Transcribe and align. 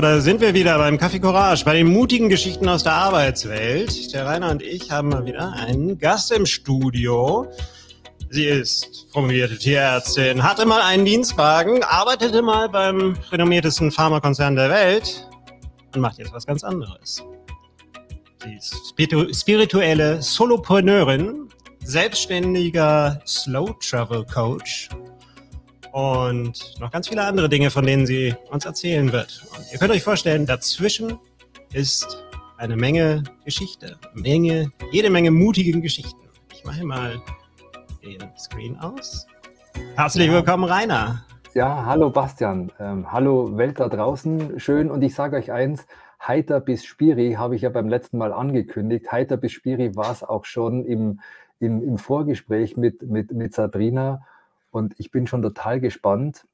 Da 0.00 0.20
sind 0.20 0.42
wir 0.42 0.52
wieder 0.52 0.76
beim 0.76 0.98
Kaffee 0.98 1.20
Courage, 1.20 1.64
bei 1.64 1.72
den 1.72 1.86
mutigen 1.86 2.28
Geschichten 2.28 2.68
aus 2.68 2.82
der 2.82 2.92
Arbeitswelt. 2.92 4.12
Der 4.12 4.26
Rainer 4.26 4.50
und 4.50 4.60
ich 4.60 4.90
haben 4.90 5.08
mal 5.08 5.24
wieder 5.24 5.54
einen 5.54 5.98
Gast 5.98 6.32
im 6.32 6.44
Studio. 6.44 7.50
Sie 8.28 8.44
ist 8.44 9.10
promovierte 9.12 9.56
Tierärztin, 9.56 10.42
hatte 10.42 10.66
mal 10.66 10.82
einen 10.82 11.06
Dienstwagen, 11.06 11.82
arbeitete 11.82 12.42
mal 12.42 12.68
beim 12.68 13.16
renommiertesten 13.30 13.90
Pharmakonzern 13.90 14.54
der 14.54 14.68
Welt 14.68 15.26
und 15.94 16.02
macht 16.02 16.18
jetzt 16.18 16.32
was 16.34 16.44
ganz 16.44 16.62
anderes. 16.62 17.24
Sie 18.44 18.54
ist 18.54 18.94
spirituelle 19.40 20.20
Solopreneurin, 20.20 21.48
selbstständiger 21.84 23.20
Slow 23.24 23.74
Travel 23.80 24.26
Coach 24.26 24.90
und 25.96 26.78
noch 26.78 26.90
ganz 26.90 27.08
viele 27.08 27.24
andere 27.24 27.48
Dinge, 27.48 27.70
von 27.70 27.86
denen 27.86 28.04
sie 28.04 28.34
uns 28.50 28.66
erzählen 28.66 29.10
wird. 29.12 29.42
Und 29.56 29.64
ihr 29.72 29.78
könnt 29.78 29.92
euch 29.92 30.02
vorstellen, 30.02 30.44
dazwischen 30.44 31.18
ist 31.72 32.22
eine 32.58 32.76
Menge 32.76 33.22
Geschichte, 33.46 33.96
Menge, 34.12 34.70
jede 34.92 35.08
Menge 35.08 35.30
mutigen 35.30 35.80
Geschichten. 35.80 36.20
Ich 36.52 36.66
mache 36.66 36.84
mal 36.84 37.18
den 38.04 38.18
Screen 38.36 38.76
aus. 38.78 39.26
Herzlich 39.94 40.30
willkommen, 40.30 40.64
Rainer. 40.64 41.24
Ja, 41.54 41.86
hallo 41.86 42.10
Bastian. 42.10 42.70
Ähm, 42.78 43.10
hallo 43.10 43.56
Welt 43.56 43.80
da 43.80 43.88
draußen. 43.88 44.60
Schön. 44.60 44.90
Und 44.90 45.00
ich 45.00 45.14
sage 45.14 45.36
euch 45.36 45.50
eins, 45.50 45.86
heiter 46.20 46.60
bis 46.60 46.84
Spiri 46.84 47.36
habe 47.38 47.56
ich 47.56 47.62
ja 47.62 47.70
beim 47.70 47.88
letzten 47.88 48.18
Mal 48.18 48.34
angekündigt. 48.34 49.10
Heiter 49.12 49.38
bis 49.38 49.52
Spiri 49.52 49.96
war 49.96 50.12
es 50.12 50.22
auch 50.22 50.44
schon 50.44 50.84
im, 50.84 51.20
im, 51.58 51.82
im 51.82 51.96
Vorgespräch 51.96 52.76
mit, 52.76 53.00
mit, 53.00 53.32
mit 53.32 53.54
Sabrina. 53.54 54.20
Und 54.76 54.94
ich 54.98 55.10
bin 55.10 55.26
schon 55.26 55.40
total 55.40 55.80
gespannt, 55.80 56.46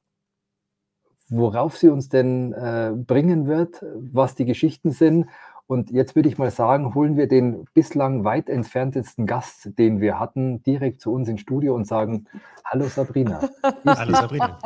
worauf 1.27 1.75
sie 1.75 1.89
uns 1.89 2.07
denn 2.07 2.53
äh, 2.53 2.93
bringen 2.95 3.47
wird, 3.47 3.83
was 3.95 4.33
die 4.33 4.45
Geschichten 4.45 4.91
sind. 4.91 5.27
Und 5.67 5.91
jetzt 5.91 6.15
würde 6.15 6.29
ich 6.29 6.37
mal 6.37 6.49
sagen, 6.49 6.95
holen 6.95 7.17
wir 7.17 7.27
den 7.27 7.65
bislang 7.73 8.23
weit 8.23 8.47
entferntesten 8.47 9.25
Gast, 9.25 9.77
den 9.77 9.99
wir 9.99 10.21
hatten, 10.21 10.63
direkt 10.63 11.01
zu 11.01 11.11
uns 11.11 11.27
ins 11.27 11.41
Studio 11.41 11.75
und 11.75 11.85
sagen, 11.85 12.29
hallo 12.63 12.85
Sabrina. 12.85 13.41
hallo 13.85 14.13
Sabrina. 14.13 14.57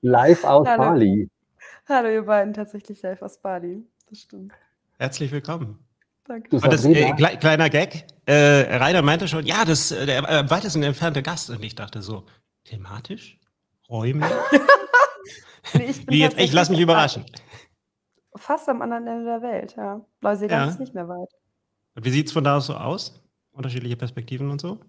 Live 0.00 0.42
aus 0.42 0.66
hallo. 0.66 0.82
Bali. 0.82 1.30
Hallo 1.88 2.08
ihr 2.08 2.24
beiden, 2.24 2.54
tatsächlich 2.54 3.02
live 3.02 3.22
aus 3.22 3.38
Bali. 3.38 3.86
Das 4.10 4.18
stimmt. 4.18 4.52
Herzlich 4.98 5.30
willkommen. 5.30 5.78
Danke. 6.24 6.48
Du, 6.48 6.56
und 6.56 6.72
das, 6.72 6.84
äh, 6.84 7.12
kleiner 7.12 7.70
Gag, 7.70 8.04
äh, 8.26 8.32
Rainer 8.78 9.02
meinte 9.02 9.28
schon, 9.28 9.46
ja, 9.46 9.64
das 9.64 9.92
äh, 9.92 10.06
der 10.06 10.28
äh, 10.28 10.50
weitesten 10.50 10.82
entfernte 10.82 11.22
Gast. 11.22 11.50
Und 11.50 11.62
ich 11.62 11.76
dachte 11.76 12.02
so, 12.02 12.24
Thematisch? 12.66 13.38
Räumlich? 13.88 14.28
nee, 15.74 15.94
Wie 16.08 16.18
jetzt? 16.18 16.38
Ich 16.38 16.52
lasse 16.52 16.72
mich 16.72 16.80
überraschen. 16.80 17.24
Fast 18.34 18.68
am 18.68 18.82
anderen 18.82 19.06
Ende 19.06 19.24
der 19.24 19.42
Welt, 19.42 19.76
ja. 19.76 20.04
Neuseeland 20.20 20.66
ja. 20.66 20.68
ist 20.68 20.80
nicht 20.80 20.94
mehr 20.94 21.08
weit. 21.08 21.30
Und 21.94 22.04
wie 22.04 22.10
sieht 22.10 22.26
es 22.26 22.32
von 22.32 22.44
da 22.44 22.56
aus 22.56 22.66
so 22.66 22.74
aus? 22.74 23.22
Unterschiedliche 23.52 23.96
Perspektiven 23.96 24.50
und 24.50 24.60
so? 24.60 24.80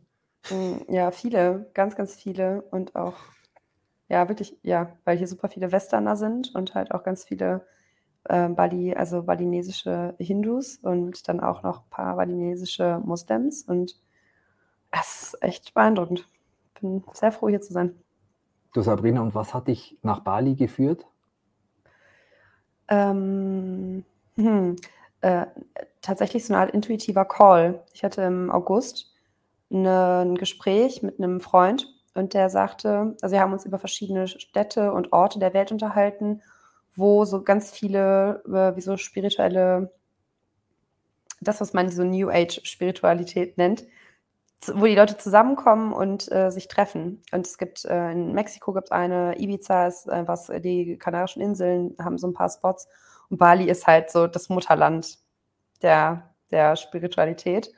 Hm, 0.47 0.85
ja, 0.89 1.11
viele, 1.11 1.69
ganz, 1.73 1.95
ganz 1.95 2.15
viele 2.15 2.63
und 2.63 2.95
auch, 2.95 3.15
ja, 4.09 4.27
wirklich, 4.27 4.57
ja, 4.63 4.97
weil 5.05 5.17
hier 5.17 5.27
super 5.27 5.47
viele 5.47 5.71
Westerner 5.71 6.15
sind 6.15 6.53
und 6.55 6.73
halt 6.73 6.91
auch 6.91 7.03
ganz 7.03 7.23
viele 7.23 7.65
äh, 8.25 8.49
Bali, 8.49 8.95
also 8.95 9.23
balinesische 9.23 10.15
Hindus 10.17 10.77
und 10.77 11.27
dann 11.29 11.39
auch 11.39 11.63
noch 11.63 11.83
ein 11.83 11.89
paar 11.89 12.15
balinesische 12.15 13.01
Moslems 13.05 13.61
und 13.63 13.95
es 14.91 15.33
ist 15.33 15.43
echt 15.43 15.73
beeindruckend 15.73 16.27
bin 16.81 17.03
sehr 17.13 17.31
froh, 17.31 17.49
hier 17.49 17.61
zu 17.61 17.73
sein. 17.73 17.95
Du 18.73 18.81
Sabrina, 18.81 19.21
und 19.21 19.35
was 19.35 19.53
hat 19.53 19.67
dich 19.67 19.97
nach 20.01 20.19
Bali 20.19 20.55
geführt? 20.55 21.05
Ähm, 22.89 24.05
hm, 24.35 24.75
äh, 25.21 25.45
tatsächlich 26.01 26.45
so 26.45 26.53
eine 26.53 26.61
Art 26.61 26.71
intuitiver 26.71 27.25
Call. 27.25 27.83
Ich 27.93 28.03
hatte 28.03 28.21
im 28.21 28.51
August 28.51 29.13
eine, 29.71 30.19
ein 30.25 30.35
Gespräch 30.35 31.01
mit 31.01 31.19
einem 31.19 31.41
Freund 31.41 31.87
und 32.13 32.33
der 32.33 32.49
sagte, 32.49 33.15
also 33.21 33.33
wir 33.33 33.41
haben 33.41 33.53
uns 33.53 33.65
über 33.65 33.79
verschiedene 33.79 34.27
Städte 34.27 34.91
und 34.91 35.11
Orte 35.13 35.39
der 35.39 35.53
Welt 35.53 35.71
unterhalten, 35.71 36.41
wo 36.95 37.25
so 37.25 37.43
ganz 37.43 37.71
viele, 37.71 38.43
äh, 38.47 38.75
wie 38.75 38.81
so 38.81 38.97
spirituelle, 38.97 39.91
das, 41.41 41.61
was 41.61 41.73
man 41.73 41.89
so 41.89 42.03
New 42.03 42.29
Age 42.29 42.61
Spiritualität 42.63 43.57
nennt, 43.57 43.85
wo 44.73 44.85
die 44.85 44.95
Leute 44.95 45.17
zusammenkommen 45.17 45.93
und 45.93 46.31
äh, 46.31 46.49
sich 46.51 46.67
treffen. 46.67 47.21
Und 47.31 47.45
es 47.45 47.57
gibt 47.57 47.85
äh, 47.85 48.11
in 48.11 48.33
Mexiko 48.33 48.73
gibt 48.73 48.87
es 48.87 48.91
eine, 48.91 49.39
Ibiza 49.39 49.87
ist 49.87 50.07
äh, 50.07 50.27
was, 50.27 50.47
die 50.47 50.97
Kanarischen 50.97 51.41
Inseln 51.41 51.95
haben 51.99 52.17
so 52.17 52.27
ein 52.27 52.33
paar 52.33 52.49
Spots 52.49 52.87
und 53.29 53.37
Bali 53.37 53.69
ist 53.69 53.87
halt 53.87 54.09
so 54.09 54.27
das 54.27 54.49
Mutterland 54.49 55.19
der, 55.81 56.33
der 56.51 56.75
Spiritualität. 56.75 57.71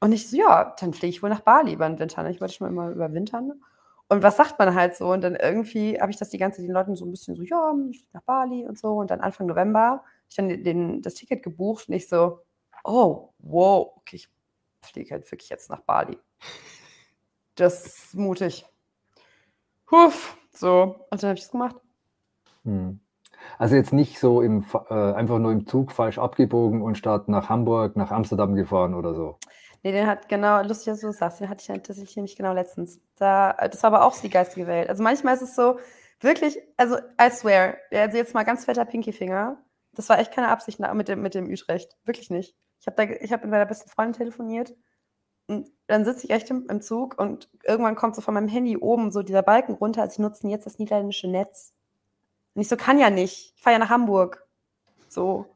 Und 0.00 0.12
ich 0.12 0.28
so, 0.28 0.36
ja, 0.36 0.74
dann 0.78 0.92
fliege 0.92 1.10
ich 1.10 1.22
wohl 1.22 1.30
nach 1.30 1.40
Bali 1.40 1.72
über 1.72 1.88
den 1.88 1.98
Winter. 1.98 2.22
Ne? 2.22 2.30
Ich 2.30 2.40
wollte 2.40 2.54
schon 2.54 2.74
mal 2.74 2.92
überwintern. 2.92 3.52
Und 4.08 4.22
was 4.22 4.36
sagt 4.36 4.58
man 4.58 4.74
halt 4.74 4.96
so? 4.96 5.08
Und 5.12 5.22
dann 5.22 5.34
irgendwie 5.34 6.00
habe 6.00 6.10
ich 6.10 6.18
das 6.18 6.30
die 6.30 6.38
ganze 6.38 6.58
Zeit 6.58 6.68
den 6.68 6.74
Leuten 6.74 6.96
so 6.96 7.04
ein 7.04 7.10
bisschen 7.10 7.34
so, 7.34 7.42
ja, 7.42 7.74
ich 7.90 7.98
fliege 7.98 8.12
nach 8.12 8.22
Bali 8.22 8.66
und 8.66 8.78
so. 8.78 8.94
Und 8.94 9.10
dann 9.10 9.20
Anfang 9.20 9.46
November 9.46 9.80
habe 9.80 10.02
ich 10.28 10.36
dann 10.36 10.48
den, 10.48 11.02
das 11.02 11.14
Ticket 11.14 11.42
gebucht 11.42 11.88
und 11.88 11.94
ich 11.94 12.08
so, 12.08 12.40
oh, 12.84 13.30
wow, 13.38 13.92
okay, 13.96 14.16
ich 14.16 14.28
fliege 14.86 15.12
halt 15.12 15.30
wirklich 15.30 15.50
jetzt 15.50 15.70
nach 15.70 15.80
Bali. 15.80 16.18
Das 17.54 17.86
ist 17.86 18.14
mutig. 18.14 18.66
Huff, 19.90 20.36
so. 20.52 21.06
Und 21.10 21.22
dann 21.22 21.30
habe 21.30 21.38
ich 21.38 21.44
es 21.44 21.50
gemacht. 21.50 21.76
Hm. 22.64 23.00
Also 23.58 23.76
jetzt 23.76 23.92
nicht 23.92 24.18
so 24.18 24.42
im, 24.42 24.64
äh, 24.90 24.94
einfach 24.94 25.38
nur 25.38 25.52
im 25.52 25.66
Zug 25.66 25.92
falsch 25.92 26.18
abgebogen 26.18 26.82
und 26.82 26.98
statt 26.98 27.28
nach 27.28 27.48
Hamburg 27.48 27.96
nach 27.96 28.10
Amsterdam 28.10 28.54
gefahren 28.54 28.94
oder 28.94 29.14
so. 29.14 29.38
Nee, 29.82 29.92
den 29.92 30.06
hat 30.06 30.28
genau, 30.28 30.62
lustig, 30.62 30.86
dass 30.86 31.00
du 31.00 31.06
das 31.06 31.18
sagst, 31.18 31.40
den 31.40 31.48
hatte 31.48 31.60
ich 31.60 31.66
tatsächlich 31.68 32.16
nämlich 32.16 32.36
genau 32.36 32.52
letztens. 32.52 33.00
Da, 33.16 33.52
das 33.52 33.82
war 33.82 33.92
aber 33.92 34.04
auch 34.04 34.14
so 34.14 34.22
die 34.22 34.30
geistige 34.30 34.66
Welt. 34.66 34.88
Also 34.88 35.02
manchmal 35.02 35.34
ist 35.34 35.42
es 35.42 35.54
so, 35.54 35.78
wirklich, 36.20 36.58
also 36.76 36.96
I 37.20 37.30
swear, 37.30 37.76
also 37.92 38.16
jetzt 38.16 38.34
mal 38.34 38.44
ganz 38.44 38.64
fetter 38.64 38.84
Pinky-Finger, 38.84 39.58
das 39.92 40.08
war 40.08 40.18
echt 40.18 40.32
keine 40.32 40.48
Absicht 40.48 40.80
mit 40.80 41.08
dem, 41.08 41.22
mit 41.22 41.34
dem 41.34 41.48
Utrecht. 41.48 41.96
Wirklich 42.04 42.30
nicht. 42.30 42.56
Ich 42.86 42.92
habe 42.92 43.14
hab 43.30 43.42
mit 43.42 43.50
meiner 43.50 43.66
besten 43.66 43.90
Freundin 43.90 44.14
telefoniert 44.14 44.74
und 45.48 45.70
dann 45.86 46.04
sitze 46.04 46.26
ich 46.26 46.30
echt 46.30 46.50
im, 46.50 46.66
im, 46.68 46.80
Zug 46.80 47.18
und 47.18 47.48
irgendwann 47.64 47.94
kommt 47.94 48.16
so 48.16 48.22
von 48.22 48.34
meinem 48.34 48.48
Handy 48.48 48.76
oben 48.76 49.12
so 49.12 49.22
dieser 49.22 49.42
Balken 49.42 49.74
runter, 49.74 50.02
also 50.02 50.16
sie 50.16 50.22
nutzen 50.22 50.48
jetzt 50.48 50.66
das 50.66 50.78
niederländische 50.78 51.28
Netz. 51.28 51.74
Und 52.54 52.62
ich 52.62 52.68
so, 52.68 52.76
kann 52.76 52.98
ja 52.98 53.10
nicht. 53.10 53.52
Ich 53.54 53.62
fahre 53.62 53.74
ja 53.74 53.78
nach 53.78 53.90
Hamburg. 53.90 54.46
So. 55.08 55.46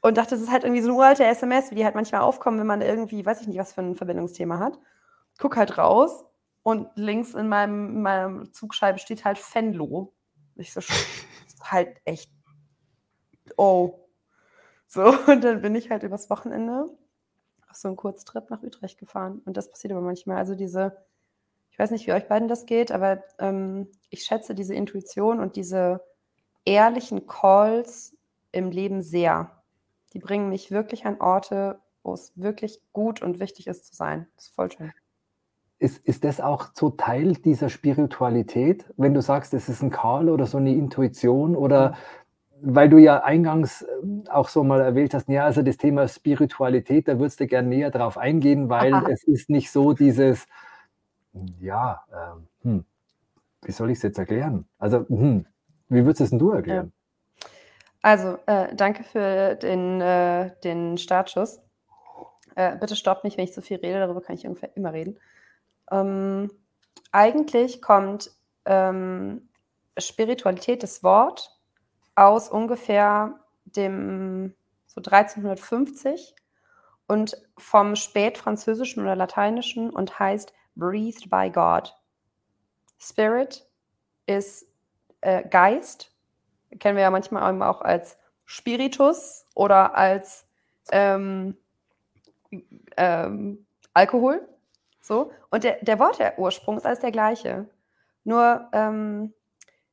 Und 0.00 0.16
dachte, 0.16 0.30
das 0.30 0.40
ist 0.40 0.50
halt 0.50 0.64
irgendwie 0.64 0.80
so 0.80 0.88
eine 0.88 0.96
uralte 0.96 1.24
SMS, 1.24 1.70
wie 1.70 1.74
die 1.74 1.84
halt 1.84 1.94
manchmal 1.94 2.22
aufkommen, 2.22 2.58
wenn 2.58 2.66
man 2.66 2.80
irgendwie, 2.80 3.24
weiß 3.24 3.42
ich 3.42 3.46
nicht, 3.46 3.58
was 3.58 3.74
für 3.74 3.82
ein 3.82 3.94
Verbindungsthema 3.94 4.58
hat. 4.58 4.78
Guck 5.38 5.56
halt 5.56 5.76
raus 5.76 6.24
und 6.62 6.88
links 6.94 7.34
in 7.34 7.48
meinem, 7.48 7.88
in 7.96 8.02
meinem 8.02 8.52
Zugscheibe 8.52 8.98
steht 8.98 9.24
halt 9.24 9.38
Fenlo. 9.38 10.14
Ich 10.56 10.72
so, 10.72 10.80
halt 11.62 12.00
echt, 12.04 12.30
oh. 13.56 13.98
So, 14.92 15.14
und 15.28 15.44
dann 15.44 15.62
bin 15.62 15.76
ich 15.76 15.88
halt 15.88 16.02
übers 16.02 16.30
Wochenende 16.30 16.86
auf 17.70 17.76
so 17.76 17.86
einen 17.86 17.96
Kurztrip 17.96 18.50
nach 18.50 18.64
Utrecht 18.64 18.98
gefahren. 18.98 19.40
Und 19.44 19.56
das 19.56 19.70
passiert 19.70 19.92
aber 19.92 20.02
manchmal. 20.02 20.36
Also 20.36 20.56
diese, 20.56 20.96
ich 21.70 21.78
weiß 21.78 21.92
nicht, 21.92 22.08
wie 22.08 22.12
euch 22.12 22.26
beiden 22.26 22.48
das 22.48 22.66
geht, 22.66 22.90
aber 22.90 23.22
ähm, 23.38 23.86
ich 24.08 24.24
schätze 24.24 24.52
diese 24.52 24.74
Intuition 24.74 25.38
und 25.38 25.54
diese 25.54 26.00
ehrlichen 26.64 27.28
Calls 27.28 28.16
im 28.50 28.72
Leben 28.72 29.00
sehr. 29.00 29.62
Die 30.12 30.18
bringen 30.18 30.48
mich 30.48 30.72
wirklich 30.72 31.06
an 31.06 31.20
Orte, 31.20 31.78
wo 32.02 32.12
es 32.12 32.32
wirklich 32.34 32.82
gut 32.92 33.22
und 33.22 33.38
wichtig 33.38 33.68
ist 33.68 33.86
zu 33.86 33.94
sein. 33.94 34.26
Das 34.34 34.46
ist 34.46 34.54
voll 34.56 34.72
schön. 34.72 34.92
Ist, 35.78 36.04
ist 36.04 36.24
das 36.24 36.40
auch 36.40 36.70
so 36.74 36.90
Teil 36.90 37.34
dieser 37.34 37.68
Spiritualität, 37.68 38.84
wenn 38.96 39.14
du 39.14 39.22
sagst, 39.22 39.54
es 39.54 39.68
ist 39.68 39.82
ein 39.82 39.90
Call 39.90 40.28
oder 40.28 40.46
so 40.46 40.58
eine 40.58 40.74
Intuition 40.74 41.54
oder 41.54 41.96
weil 42.62 42.88
du 42.88 42.98
ja 42.98 43.22
eingangs 43.22 43.86
ähm, 44.02 44.24
auch 44.30 44.48
so 44.48 44.64
mal 44.64 44.80
erwähnt 44.80 45.14
hast, 45.14 45.28
ja, 45.28 45.44
also 45.44 45.62
das 45.62 45.76
Thema 45.76 46.08
Spiritualität, 46.08 47.08
da 47.08 47.18
würdest 47.18 47.40
du 47.40 47.46
gerne 47.46 47.68
näher 47.68 47.90
drauf 47.90 48.18
eingehen, 48.18 48.68
weil 48.68 48.94
Aha. 48.94 49.08
es 49.10 49.24
ist 49.24 49.50
nicht 49.50 49.70
so 49.70 49.92
dieses, 49.92 50.46
ja, 51.60 52.04
ähm, 52.12 52.46
hm, 52.62 52.84
wie 53.62 53.72
soll 53.72 53.90
ich 53.90 53.98
es 53.98 54.02
jetzt 54.02 54.18
erklären? 54.18 54.66
Also, 54.78 55.06
hm, 55.08 55.46
wie 55.88 56.04
würdest 56.04 56.20
es 56.20 56.30
denn 56.30 56.38
du 56.38 56.50
erklären? 56.50 56.92
Also, 58.02 58.38
äh, 58.46 58.74
danke 58.74 59.04
für 59.04 59.56
den, 59.56 60.00
äh, 60.00 60.52
den 60.64 60.96
Startschuss. 60.96 61.60
Äh, 62.54 62.76
bitte 62.76 62.96
stopp 62.96 63.24
nicht, 63.24 63.36
wenn 63.36 63.44
ich 63.44 63.52
zu 63.52 63.62
viel 63.62 63.76
rede, 63.78 64.00
darüber 64.00 64.22
kann 64.22 64.36
ich 64.36 64.46
ungefähr 64.46 64.74
immer 64.76 64.92
reden. 64.92 65.18
Ähm, 65.90 66.50
eigentlich 67.12 67.82
kommt 67.82 68.30
ähm, 68.64 69.48
Spiritualität, 69.98 70.82
das 70.82 71.02
Wort, 71.02 71.59
aus 72.20 72.50
ungefähr 72.50 73.40
dem 73.64 74.54
so 74.86 75.00
1350 75.00 76.34
und 77.06 77.40
vom 77.56 77.96
Spätfranzösischen 77.96 79.02
oder 79.02 79.16
Lateinischen 79.16 79.88
und 79.88 80.18
heißt 80.18 80.52
Breathed 80.76 81.30
by 81.30 81.50
God. 81.50 81.96
Spirit 82.98 83.66
ist 84.26 84.66
äh, 85.22 85.48
Geist, 85.48 86.12
kennen 86.78 86.96
wir 86.96 87.04
ja 87.04 87.10
manchmal 87.10 87.62
auch 87.62 87.80
als 87.80 88.18
Spiritus 88.44 89.46
oder 89.54 89.96
als 89.96 90.44
ähm, 90.92 91.56
ähm, 92.98 93.66
Alkohol. 93.94 94.46
So. 95.00 95.32
Und 95.50 95.64
der, 95.64 95.78
der 95.82 95.98
Wortursprung 95.98 96.76
ist 96.76 96.84
alles 96.84 97.00
der 97.00 97.12
gleiche. 97.12 97.66
Nur 98.24 98.68
ähm, 98.72 99.32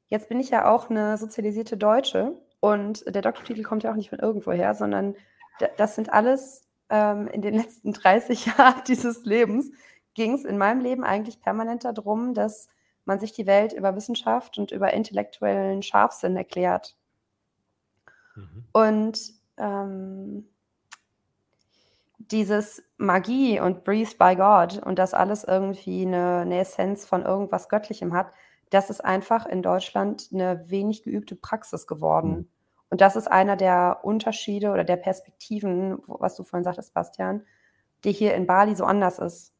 jetzt 0.10 0.30
bin 0.30 0.40
ich 0.40 0.50
ja 0.50 0.70
auch 0.72 0.90
eine 0.90 1.18
sozialisierte 1.18 1.78
Deutsche 1.78 2.34
und 2.60 3.04
der 3.14 3.22
Doktortitel 3.22 3.64
kommt 3.64 3.84
ja 3.84 3.92
auch 3.92 3.96
nicht 3.96 4.10
von 4.10 4.20
irgendwoher, 4.20 4.74
sondern 4.74 5.16
das 5.78 5.96
sind 5.96 6.12
alles 6.12 6.68
ähm, 6.90 7.28
in 7.28 7.42
den 7.42 7.54
letzten 7.58 7.94
30 7.94 8.46
Jahren 8.46 8.84
dieses 8.88 9.26
Lebens, 9.26 9.72
ging 10.14 10.34
es 10.34 10.46
in 10.46 10.58
meinem 10.58 10.82
Leben 10.82 11.04
eigentlich 11.04 11.42
permanent 11.42 11.86
darum, 11.86 12.34
dass 12.34 12.70
man 13.06 13.20
sich 13.20 13.32
die 13.32 13.46
Welt 13.48 13.74
über 13.74 13.96
Wissenschaft 13.96 14.58
und 14.58 14.72
über 14.72 14.94
intellektuellen 14.94 15.82
Scharfsinn 15.82 16.36
erklärt. 16.36 16.98
Mhm. 18.36 18.66
Und 18.74 19.34
ähm, 19.58 20.48
dieses 22.18 22.84
Magie 22.98 23.60
und 23.60 23.84
Breathed 23.84 24.18
by 24.18 24.36
God 24.36 24.84
und 24.86 25.00
das 25.00 25.14
alles 25.14 25.44
irgendwie 25.44 26.06
eine, 26.06 26.40
eine, 26.40 26.60
Essenz 26.60 27.06
von 27.06 27.24
irgendwas 27.24 27.70
Göttlichem 27.70 28.14
hat, 28.14 28.32
das 28.70 28.90
ist 28.90 29.04
einfach 29.04 29.46
in 29.46 29.62
Deutschland 29.62 30.30
eine 30.34 30.70
wenig 30.70 31.04
geübte 31.04 31.36
Praxis 31.36 31.88
geworden. 31.88 32.30
Mhm. 32.30 32.50
Und 32.90 33.02
das 33.02 33.16
ist 33.16 33.28
einer 33.30 33.56
der 33.56 34.00
Unterschiede 34.04 34.72
oder 34.72 34.84
der 34.84 34.98
Perspektiven, 34.98 35.98
was 36.08 36.36
du 36.36 36.44
vorhin 36.44 36.64
sagtest, 36.64 36.94
Bastian, 36.94 37.46
die 38.04 38.14
hier 38.14 38.34
in 38.34 38.48
Bali 38.48 38.76
so 38.76 38.86
anders 38.86 39.20
ist. 39.20 39.54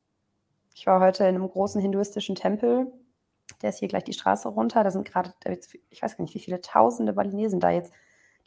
Ich 0.74 0.88
war 0.88 1.02
heute 1.02 1.24
in 1.24 1.36
einem 1.36 1.50
großen 1.50 1.82
hinduistischen 1.82 2.36
Tempel, 2.36 2.92
der 3.62 3.70
ist 3.70 3.80
hier 3.80 3.88
gleich 3.88 4.04
die 4.04 4.14
Straße 4.14 4.48
runter. 4.48 4.84
Da 4.84 4.92
sind 4.92 5.10
gerade, 5.10 5.34
ich 5.90 6.02
weiß 6.02 6.18
gar 6.18 6.24
nicht, 6.24 6.36
wie 6.36 6.40
viele 6.40 6.62
tausende 6.62 7.14
Balinesen 7.14 7.60
da 7.60 7.72
jetzt 7.72 7.94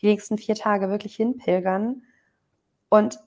die 0.01 0.07
nächsten 0.07 0.39
vier 0.39 0.55
Tage 0.55 0.89
wirklich 0.89 1.17
hinpilgern. 1.17 2.03
Und 2.89 3.19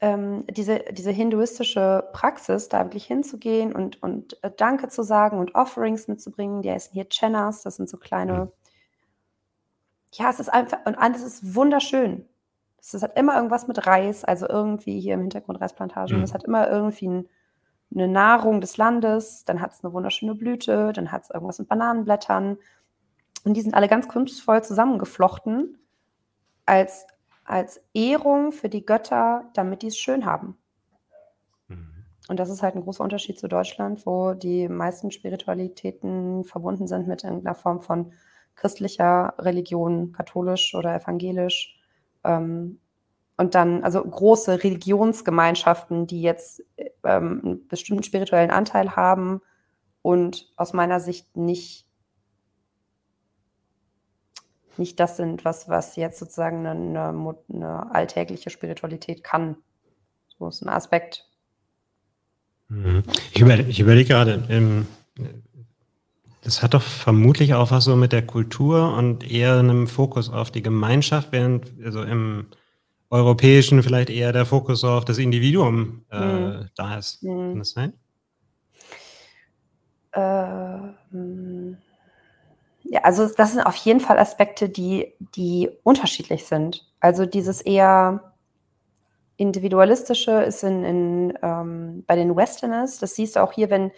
ähm, 0.00 0.44
diese, 0.48 0.80
diese 0.92 1.10
hinduistische 1.10 2.08
Praxis, 2.12 2.68
da 2.68 2.84
wirklich 2.84 3.06
hinzugehen 3.06 3.72
und, 3.72 4.02
und 4.02 4.42
äh, 4.42 4.50
Danke 4.56 4.88
zu 4.88 5.02
sagen 5.02 5.38
und 5.38 5.54
Offerings 5.54 6.08
mitzubringen, 6.08 6.62
die 6.62 6.70
heißen 6.70 6.92
hier 6.92 7.08
Chenas, 7.08 7.62
das 7.62 7.76
sind 7.76 7.88
so 7.88 7.96
kleine, 7.98 8.32
mhm. 8.32 8.52
ja, 10.12 10.30
es 10.30 10.40
ist 10.40 10.48
einfach, 10.48 10.78
und 10.86 10.96
alles 10.96 11.22
ist 11.22 11.54
wunderschön. 11.54 12.26
Es 12.80 13.02
hat 13.02 13.18
immer 13.18 13.36
irgendwas 13.36 13.66
mit 13.66 13.86
Reis, 13.86 14.24
also 14.24 14.46
irgendwie 14.46 15.00
hier 15.00 15.14
im 15.14 15.22
Hintergrund 15.22 15.60
Reisplantagen, 15.60 16.18
mhm. 16.18 16.22
es 16.22 16.34
hat 16.34 16.44
immer 16.44 16.68
irgendwie 16.68 17.08
ein, 17.08 17.28
eine 17.94 18.08
Nahrung 18.08 18.60
des 18.60 18.76
Landes, 18.76 19.44
dann 19.44 19.60
hat 19.60 19.72
es 19.72 19.84
eine 19.84 19.92
wunderschöne 19.92 20.34
Blüte, 20.34 20.92
dann 20.92 21.12
hat 21.12 21.24
es 21.24 21.30
irgendwas 21.30 21.58
mit 21.58 21.68
Bananenblättern. 21.68 22.58
Und 23.44 23.54
die 23.54 23.60
sind 23.60 23.74
alle 23.74 23.88
ganz 23.88 24.08
kunstvoll 24.08 24.64
zusammengeflochten 24.64 25.78
als 26.66 27.06
als 27.44 27.84
Ehrung 27.92 28.52
für 28.52 28.68
die 28.68 28.84
Götter, 28.84 29.50
damit 29.54 29.82
die 29.82 29.88
es 29.88 29.98
schön 29.98 30.24
haben. 30.24 30.56
Mhm. 31.68 32.04
Und 32.28 32.40
das 32.40 32.50
ist 32.50 32.62
halt 32.62 32.74
ein 32.74 32.82
großer 32.82 33.04
Unterschied 33.04 33.38
zu 33.38 33.48
Deutschland, 33.48 34.06
wo 34.06 34.34
die 34.34 34.68
meisten 34.68 35.10
Spiritualitäten 35.10 36.44
verbunden 36.44 36.86
sind 36.86 37.06
mit 37.06 37.24
irgendeiner 37.24 37.54
Form 37.54 37.80
von 37.80 38.12
christlicher 38.54 39.34
Religion, 39.38 40.12
katholisch 40.12 40.74
oder 40.74 40.94
evangelisch. 40.94 41.78
Ähm, 42.24 42.80
und 43.36 43.54
dann, 43.54 43.82
also 43.82 44.02
große 44.02 44.62
Religionsgemeinschaften, 44.62 46.06
die 46.06 46.22
jetzt 46.22 46.62
ähm, 47.02 47.40
einen 47.44 47.68
bestimmten 47.68 48.04
spirituellen 48.04 48.52
Anteil 48.52 48.94
haben 48.94 49.40
und 50.02 50.52
aus 50.56 50.72
meiner 50.72 51.00
Sicht 51.00 51.36
nicht 51.36 51.83
nicht 54.78 54.98
das 55.00 55.16
sind, 55.16 55.44
was, 55.44 55.68
was 55.68 55.96
jetzt 55.96 56.18
sozusagen 56.18 56.66
eine, 56.66 57.08
eine, 57.08 57.36
eine 57.52 57.94
alltägliche 57.94 58.50
Spiritualität 58.50 59.24
kann. 59.24 59.56
So 60.38 60.48
ist 60.48 60.62
ein 60.62 60.68
Aspekt. 60.68 61.28
Mhm. 62.68 63.02
Ich, 63.32 63.40
über, 63.40 63.58
ich 63.58 63.80
überlege 63.80 64.08
gerade, 64.08 64.44
ähm, 64.48 64.86
das 66.42 66.62
hat 66.62 66.74
doch 66.74 66.82
vermutlich 66.82 67.54
auch 67.54 67.70
was 67.70 67.84
so 67.84 67.96
mit 67.96 68.12
der 68.12 68.26
Kultur 68.26 68.94
und 68.96 69.28
eher 69.28 69.58
einem 69.58 69.86
Fokus 69.86 70.30
auf 70.30 70.50
die 70.50 70.62
Gemeinschaft, 70.62 71.32
während 71.32 71.72
also 71.82 72.02
im 72.02 72.46
Europäischen 73.10 73.82
vielleicht 73.82 74.10
eher 74.10 74.32
der 74.32 74.44
Fokus 74.44 74.84
auf 74.84 75.04
das 75.04 75.18
Individuum 75.18 76.04
äh, 76.10 76.18
mhm. 76.18 76.70
da 76.74 76.98
ist. 76.98 77.22
Mhm. 77.22 77.50
Kann 77.50 77.58
das 77.58 77.70
sein? 77.70 77.92
Ähm, 80.12 81.78
ja, 82.94 83.00
also 83.00 83.26
das 83.26 83.50
sind 83.50 83.62
auf 83.62 83.74
jeden 83.74 83.98
Fall 83.98 84.20
Aspekte, 84.20 84.68
die, 84.68 85.14
die 85.18 85.68
unterschiedlich 85.82 86.46
sind. 86.46 86.88
Also 87.00 87.26
dieses 87.26 87.60
eher 87.60 88.34
individualistische 89.36 90.30
ist 90.44 90.62
in, 90.62 90.84
in 90.84 91.38
ähm, 91.42 92.04
bei 92.06 92.14
den 92.14 92.36
Westerners, 92.36 93.00
das 93.00 93.16
siehst 93.16 93.34
du 93.34 93.42
auch 93.42 93.52
hier, 93.52 93.68
wenn, 93.68 93.90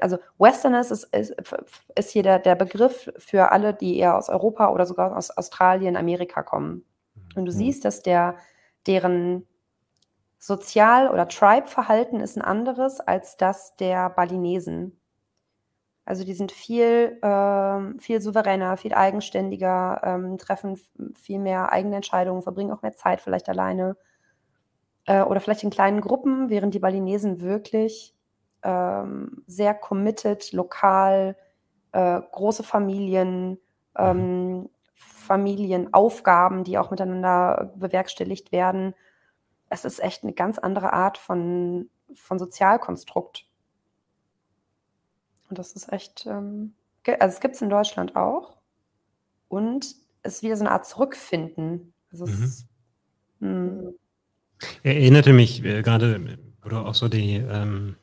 also 0.00 0.18
Westerners 0.38 0.92
ist, 0.92 1.12
ist, 1.12 1.34
ist 1.96 2.10
hier 2.10 2.22
der, 2.22 2.38
der 2.38 2.54
Begriff 2.54 3.10
für 3.16 3.50
alle, 3.50 3.74
die 3.74 3.98
eher 3.98 4.16
aus 4.16 4.28
Europa 4.28 4.68
oder 4.70 4.86
sogar 4.86 5.16
aus 5.16 5.32
Australien, 5.36 5.96
Amerika 5.96 6.44
kommen. 6.44 6.84
Und 7.34 7.46
du 7.46 7.50
mhm. 7.50 7.56
siehst, 7.56 7.84
dass 7.84 8.02
der, 8.02 8.36
deren 8.86 9.48
Sozial- 10.38 11.10
oder 11.10 11.26
Tribe-Verhalten 11.26 12.20
ist 12.20 12.36
ein 12.36 12.42
anderes 12.42 13.00
als 13.00 13.36
das 13.36 13.74
der 13.74 14.10
Balinesen. 14.10 15.00
Also 16.04 16.24
die 16.24 16.34
sind 16.34 16.52
viel, 16.52 17.18
ähm, 17.22 17.98
viel 17.98 18.20
souveräner, 18.20 18.76
viel 18.76 18.92
eigenständiger, 18.92 20.02
ähm, 20.04 20.36
treffen 20.36 20.78
viel 21.14 21.38
mehr 21.38 21.72
eigene 21.72 21.96
Entscheidungen, 21.96 22.42
verbringen 22.42 22.72
auch 22.72 22.82
mehr 22.82 22.94
Zeit 22.94 23.20
vielleicht 23.22 23.48
alleine 23.48 23.96
äh, 25.06 25.22
oder 25.22 25.40
vielleicht 25.40 25.64
in 25.64 25.70
kleinen 25.70 26.00
Gruppen, 26.02 26.50
während 26.50 26.74
die 26.74 26.78
Balinesen 26.78 27.40
wirklich 27.40 28.14
ähm, 28.62 29.44
sehr 29.46 29.74
committed, 29.74 30.52
lokal, 30.52 31.36
äh, 31.92 32.20
große 32.32 32.64
Familien, 32.64 33.58
ähm, 33.96 34.68
Familienaufgaben, 34.94 36.64
die 36.64 36.78
auch 36.78 36.90
miteinander 36.90 37.72
bewerkstelligt 37.76 38.52
werden. 38.52 38.94
Es 39.70 39.84
ist 39.84 40.02
echt 40.02 40.22
eine 40.22 40.34
ganz 40.34 40.58
andere 40.58 40.92
Art 40.92 41.18
von, 41.18 41.88
von 42.14 42.38
Sozialkonstrukt. 42.38 43.46
Und 45.48 45.58
das 45.58 45.72
ist 45.72 45.92
echt, 45.92 46.26
ähm, 46.26 46.74
also 47.06 47.34
es 47.34 47.40
gibt 47.40 47.54
es 47.54 47.62
in 47.62 47.70
Deutschland 47.70 48.16
auch. 48.16 48.56
Und 49.48 49.94
es 50.22 50.36
ist 50.36 50.42
wieder 50.42 50.56
so 50.56 50.64
eine 50.64 50.72
Art 50.72 50.86
Zurückfinden. 50.86 51.92
Also 52.10 52.26
mhm. 52.26 52.42
es, 52.42 52.66
hm. 53.40 53.94
Erinnerte 54.82 55.32
mich 55.32 55.62
äh, 55.64 55.82
gerade, 55.82 56.38
du 56.64 56.76
auch 56.76 56.94
so 56.94 57.08
die, 57.08 57.34
ähm, 57.36 57.96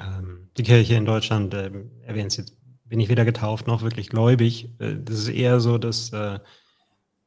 ähm, 0.00 0.48
die 0.56 0.62
Kirche 0.62 0.94
in 0.94 1.04
Deutschland 1.04 1.54
äh, 1.54 1.70
erwähnst, 2.02 2.38
jetzt 2.38 2.56
bin 2.84 2.98
ich 3.00 3.08
weder 3.08 3.24
getauft 3.24 3.66
noch 3.66 3.82
wirklich 3.82 4.08
gläubig. 4.08 4.70
Äh, 4.78 4.96
das 4.98 5.18
ist 5.18 5.28
eher 5.28 5.60
so, 5.60 5.78
dass, 5.78 6.12
äh, 6.12 6.40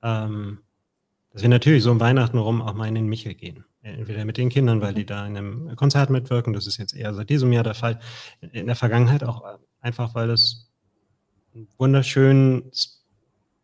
ähm, 0.03 0.59
dass 1.31 1.41
wir 1.41 1.49
natürlich 1.49 1.83
so 1.83 1.91
um 1.91 1.99
Weihnachten 1.99 2.37
rum 2.37 2.61
auch 2.61 2.73
mal 2.73 2.87
in 2.87 2.95
den 2.95 3.07
Michel 3.07 3.35
gehen 3.35 3.65
entweder 3.81 4.25
mit 4.25 4.37
den 4.37 4.49
Kindern, 4.49 4.81
weil 4.81 4.93
die 4.93 5.05
da 5.05 5.25
in 5.25 5.37
einem 5.37 5.75
Konzert 5.75 6.09
mitwirken. 6.09 6.53
Das 6.53 6.67
ist 6.67 6.77
jetzt 6.77 6.95
eher 6.95 7.13
seit 7.13 7.29
diesem 7.29 7.51
Jahr 7.53 7.63
der 7.63 7.75
Fall. 7.75 7.99
In 8.41 8.67
der 8.67 8.75
Vergangenheit 8.75 9.23
auch 9.23 9.43
einfach, 9.81 10.15
weil 10.15 10.29
es 10.29 10.69
ein 11.55 11.67
wunderschön, 11.77 12.71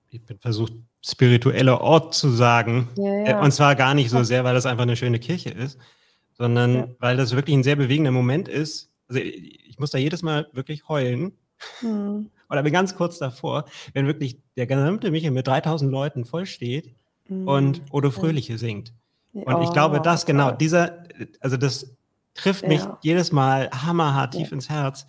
ich 0.10 0.26
bin 0.26 0.40
versucht, 0.40 0.74
spiritueller 1.06 1.82
Ort 1.82 2.16
zu 2.16 2.30
sagen. 2.30 2.90
Ja, 2.98 3.26
ja. 3.26 3.42
Und 3.42 3.52
zwar 3.52 3.76
gar 3.76 3.94
nicht 3.94 4.10
so 4.10 4.24
sehr, 4.24 4.44
weil 4.44 4.56
das 4.56 4.66
einfach 4.66 4.84
eine 4.84 4.96
schöne 4.96 5.20
Kirche 5.20 5.50
ist, 5.50 5.78
sondern 6.34 6.76
ja. 6.76 6.88
weil 7.00 7.18
das 7.18 7.36
wirklich 7.36 7.56
ein 7.56 7.64
sehr 7.64 7.76
bewegender 7.76 8.12
Moment 8.12 8.48
ist. 8.48 8.90
Also 9.08 9.22
ich 9.22 9.78
muss 9.78 9.92
da 9.92 9.98
jedes 9.98 10.24
Mal 10.24 10.48
wirklich 10.54 10.88
heulen. 10.88 11.34
Hm. 11.80 12.32
Oder 12.50 12.64
bin 12.64 12.74
ganz 12.74 12.96
kurz 12.96 13.18
davor, 13.18 13.66
wenn 13.94 14.08
wirklich 14.08 14.40
der 14.56 14.68
gesamte 14.68 15.12
Michel 15.12 15.32
mit 15.32 15.48
3000 15.48 15.92
Leuten 15.92 16.26
vollsteht 16.26 16.94
hm. 17.28 17.48
und 17.48 17.82
Odo 17.92 18.12
Fröhliche 18.12 18.58
singt. 18.58 18.94
Und 19.44 19.62
ich 19.64 19.72
glaube, 19.72 20.00
das 20.00 20.26
genau, 20.26 20.52
dieser, 20.52 21.04
also 21.42 21.58
das 21.58 21.96
trifft 22.36 22.68
mich 22.68 22.82
ja. 22.82 22.98
jedes 23.02 23.32
Mal 23.32 23.70
hammerhart 23.72 24.34
tief 24.34 24.50
ja. 24.50 24.54
ins 24.54 24.70
Herz. 24.70 25.06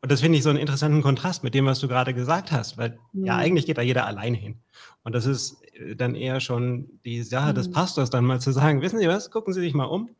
Und 0.00 0.12
das 0.12 0.20
finde 0.20 0.38
ich 0.38 0.44
so 0.44 0.50
einen 0.50 0.58
interessanten 0.58 1.02
Kontrast 1.02 1.42
mit 1.42 1.54
dem, 1.54 1.66
was 1.66 1.80
du 1.80 1.88
gerade 1.88 2.14
gesagt 2.14 2.52
hast, 2.52 2.78
weil 2.78 2.98
mhm. 3.12 3.24
ja, 3.26 3.36
eigentlich 3.36 3.66
geht 3.66 3.78
da 3.78 3.82
jeder 3.82 4.06
alleine 4.06 4.36
hin. 4.36 4.56
Und 5.02 5.14
das 5.14 5.26
ist 5.26 5.56
äh, 5.74 5.96
dann 5.96 6.14
eher 6.14 6.40
schon 6.40 6.88
die 7.04 7.22
Sache 7.22 7.50
mhm. 7.50 7.56
des 7.56 7.70
Pastors, 7.70 8.10
dann 8.10 8.24
mal 8.24 8.40
zu 8.40 8.52
sagen, 8.52 8.82
wissen 8.82 8.98
Sie 8.98 9.08
was, 9.08 9.30
gucken 9.30 9.54
Sie 9.54 9.60
sich 9.60 9.74
mal 9.74 9.84
um 9.84 10.10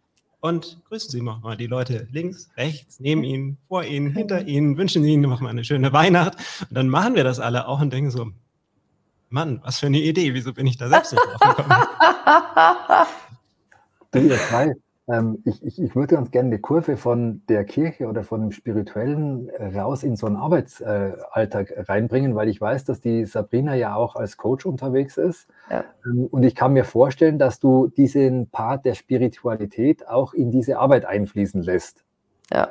und 0.40 0.80
grüßen 0.88 1.10
Sie 1.10 1.20
mal 1.20 1.56
die 1.56 1.66
Leute 1.66 2.08
links, 2.10 2.48
rechts, 2.56 2.98
neben 2.98 3.24
Ihnen, 3.24 3.58
vor 3.68 3.84
Ihnen, 3.84 4.12
hinter 4.12 4.46
Ihnen, 4.46 4.76
wünschen 4.78 5.02
Sie 5.02 5.12
Ihnen 5.12 5.22
noch 5.22 5.40
mal 5.40 5.50
eine 5.50 5.64
schöne 5.64 5.92
Weihnacht. 5.92 6.36
Und 6.68 6.74
dann 6.74 6.88
machen 6.88 7.14
wir 7.14 7.24
das 7.24 7.38
alle 7.38 7.68
auch 7.68 7.80
und 7.80 7.92
denken 7.92 8.10
so, 8.10 8.32
Mann, 9.30 9.60
was 9.64 9.78
für 9.78 9.86
eine 9.86 9.98
Idee, 9.98 10.34
wieso 10.34 10.52
bin 10.52 10.66
ich 10.66 10.76
da 10.76 10.88
selbst 10.88 11.12
nicht 11.12 11.24
drauf 11.24 11.56
gekommen? 11.56 11.74
du, 14.12 14.18
ihr 14.20 14.36
zwei, 14.36 14.74
Ähm, 15.08 15.38
ich, 15.44 15.64
ich, 15.64 15.80
ich 15.80 15.96
würde 15.96 16.16
ganz 16.16 16.30
gerne 16.30 16.48
eine 16.48 16.58
Kurve 16.58 16.96
von 16.96 17.42
der 17.48 17.64
Kirche 17.64 18.06
oder 18.06 18.24
von 18.24 18.42
dem 18.42 18.52
Spirituellen 18.52 19.48
raus 19.74 20.02
in 20.02 20.16
so 20.16 20.26
einen 20.26 20.36
Arbeitsalltag 20.36 21.70
äh, 21.70 21.80
reinbringen, 21.82 22.34
weil 22.34 22.48
ich 22.48 22.60
weiß, 22.60 22.84
dass 22.84 23.00
die 23.00 23.24
Sabrina 23.24 23.74
ja 23.74 23.94
auch 23.94 24.16
als 24.16 24.36
Coach 24.36 24.66
unterwegs 24.66 25.16
ist. 25.16 25.48
Ja. 25.70 25.84
Ähm, 26.04 26.28
und 26.30 26.42
ich 26.42 26.54
kann 26.54 26.74
mir 26.74 26.84
vorstellen, 26.84 27.38
dass 27.38 27.58
du 27.58 27.88
diesen 27.88 28.50
Part 28.50 28.84
der 28.84 28.94
Spiritualität 28.94 30.06
auch 30.06 30.34
in 30.34 30.50
diese 30.50 30.78
Arbeit 30.78 31.06
einfließen 31.06 31.62
lässt. 31.62 32.04
Ja. 32.52 32.68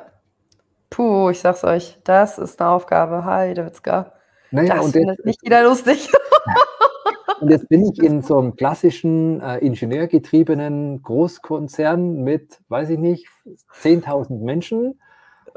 Puh, 0.90 1.30
ich 1.30 1.40
sag's 1.40 1.64
euch, 1.64 1.98
das 2.04 2.38
ist 2.38 2.60
eine 2.60 2.70
Aufgabe. 2.70 3.24
Hi, 3.24 3.52
Davidska. 3.52 4.12
Naja, 4.50 4.76
das 4.76 4.84
und 4.86 4.92
findet 4.92 5.24
nicht 5.24 5.40
jeder 5.42 5.62
lustig. 5.62 6.10
Und 7.40 7.50
jetzt 7.50 7.68
bin 7.68 7.84
ich 7.84 8.02
in 8.02 8.22
so 8.22 8.38
einem 8.38 8.56
klassischen 8.56 9.40
äh, 9.40 9.58
ingenieurgetriebenen 9.58 11.02
Großkonzern 11.02 12.22
mit, 12.24 12.58
weiß 12.68 12.90
ich 12.90 12.98
nicht, 12.98 13.28
10.000 13.80 14.42
Menschen. 14.42 15.00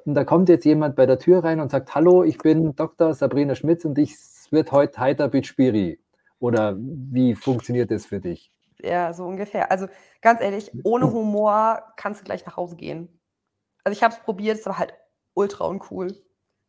Und 0.06 0.14
da 0.14 0.24
kommt 0.24 0.50
jetzt 0.50 0.66
jemand 0.66 0.96
bei 0.96 1.06
der 1.06 1.18
Tür 1.18 1.44
rein 1.44 1.60
und 1.60 1.72
sagt, 1.72 1.96
hallo, 1.96 2.24
ich 2.24 2.38
bin 2.38 2.76
Dr. 2.76 3.14
Sabrina 3.14 3.56
Schmitz 3.56 3.86
und 3.86 3.98
ich 3.98 4.16
wird 4.52 4.72
heute 4.72 5.00
heiter 5.00 5.32
Spiri. 5.44 6.00
Oder 6.40 6.76
wie 6.78 7.36
funktioniert 7.36 7.92
das 7.92 8.06
für 8.06 8.20
dich? 8.20 8.52
Ja, 8.80 9.14
so 9.14 9.26
ungefähr. 9.26 9.72
Also 9.72 9.88
ganz 10.22 10.42
ehrlich, 10.42 10.72
ohne 10.84 11.12
Humor 11.12 11.82
kannst 11.98 12.22
du 12.22 12.26
gleich 12.26 12.46
nach 12.46 12.58
Hause 12.58 12.76
gehen. 12.76 13.20
Also 13.84 13.96
ich 13.96 14.04
habe 14.04 14.14
es 14.14 14.20
probiert, 14.20 14.60
es 14.60 14.66
war 14.66 14.78
halt 14.78 14.94
ultra 15.34 15.66
uncool. 15.66 16.16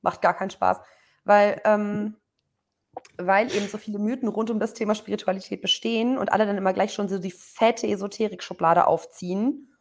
Macht 0.02 0.21
gar 0.21 0.35
keinen 0.35 0.50
Spaß. 0.50 0.81
Weil 1.25 1.61
ähm, 1.64 2.17
weil 3.17 3.55
eben 3.55 3.69
so 3.69 3.79
viele 3.79 3.99
Mythen 3.99 4.29
rund 4.29 4.50
um 4.50 4.61
das 4.61 4.75
Thema 4.75 4.95
Spiritualität 4.95 5.62
bestehen 5.62 6.19
und 6.19 6.33
alle 6.33 6.47
dann 6.47 6.59
immer 6.59 6.73
gleich 6.73 6.93
schon 6.93 7.09
so 7.09 7.19
die 7.19 7.31
fette 7.31 7.87
Esoterik-Schublade 7.87 8.87
aufziehen, 8.87 9.73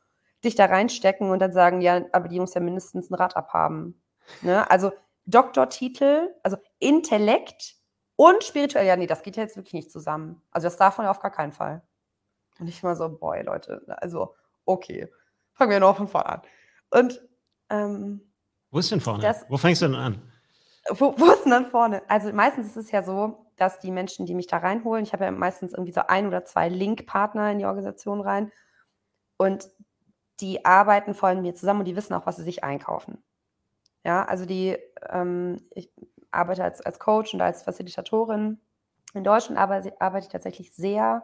dich 0.43 0.55
da 0.55 0.65
reinstecken 0.65 1.29
und 1.29 1.39
dann 1.39 1.51
sagen, 1.51 1.81
ja, 1.81 2.05
aber 2.13 2.27
die 2.27 2.39
muss 2.39 2.53
ja 2.53 2.61
mindestens 2.61 3.09
ein 3.09 3.15
Rad 3.15 3.35
abhaben. 3.35 4.01
Ne? 4.41 4.69
Also 4.71 4.91
Doktortitel, 5.25 6.33
also 6.43 6.57
Intellekt 6.79 7.75
und 8.15 8.43
spirituell, 8.43 8.87
ja, 8.87 8.95
nee, 8.95 9.07
das 9.07 9.23
geht 9.23 9.35
ja 9.35 9.43
jetzt 9.43 9.57
wirklich 9.57 9.73
nicht 9.73 9.91
zusammen. 9.91 10.41
Also 10.51 10.67
das 10.67 10.77
darf 10.77 10.97
man 10.97 11.05
ja 11.05 11.11
auf 11.11 11.19
gar 11.19 11.31
keinen 11.31 11.51
Fall. 11.51 11.81
Und 12.59 12.67
ich 12.67 12.83
mal 12.83 12.95
so, 12.95 13.09
boy, 13.09 13.41
Leute, 13.43 13.81
also, 13.87 14.35
okay, 14.65 15.11
fangen 15.53 15.71
wir 15.71 15.79
noch 15.79 15.97
von 15.97 16.07
vorne 16.07 16.29
an. 16.29 16.41
Und 16.91 17.21
ähm, 17.69 18.31
Wo 18.69 18.79
ist 18.79 18.91
denn 18.91 19.01
vorne? 19.01 19.23
Das, 19.23 19.45
Wo 19.49 19.57
fängst 19.57 19.81
du 19.81 19.87
denn 19.87 19.95
an? 19.95 20.30
Wo, 20.89 21.13
wo 21.17 21.31
ist 21.31 21.43
denn 21.43 21.51
dann 21.51 21.67
vorne? 21.67 22.01
Also 22.07 22.33
meistens 22.33 22.67
ist 22.67 22.77
es 22.77 22.91
ja 22.91 23.03
so, 23.03 23.45
dass 23.55 23.79
die 23.79 23.91
Menschen, 23.91 24.25
die 24.25 24.33
mich 24.33 24.47
da 24.47 24.57
reinholen, 24.57 25.03
ich 25.03 25.13
habe 25.13 25.25
ja 25.25 25.31
meistens 25.31 25.73
irgendwie 25.73 25.91
so 25.91 26.01
ein 26.07 26.27
oder 26.27 26.43
zwei 26.45 26.69
Link-Partner 26.69 27.51
in 27.51 27.59
die 27.59 27.65
Organisation 27.65 28.21
rein 28.21 28.51
und 29.37 29.69
die 30.39 30.65
arbeiten 30.65 31.13
vor 31.13 31.29
allem 31.29 31.43
mir 31.43 31.53
zusammen 31.53 31.81
und 31.81 31.85
die 31.85 31.95
wissen 31.95 32.15
auch, 32.15 32.25
was 32.25 32.37
sie 32.37 32.43
sich 32.43 32.63
einkaufen. 32.63 33.23
Ja, 34.03 34.25
also 34.25 34.45
die, 34.45 34.77
ähm, 35.09 35.67
ich 35.75 35.91
arbeite 36.31 36.63
als, 36.63 36.81
als 36.81 36.97
Coach 36.97 37.35
und 37.35 37.41
als 37.41 37.61
Facilitatorin. 37.61 38.59
In 39.13 39.23
Deutschland 39.23 39.59
arbeite, 39.59 39.99
arbeite 40.01 40.25
ich 40.25 40.31
tatsächlich 40.31 40.73
sehr 40.73 41.23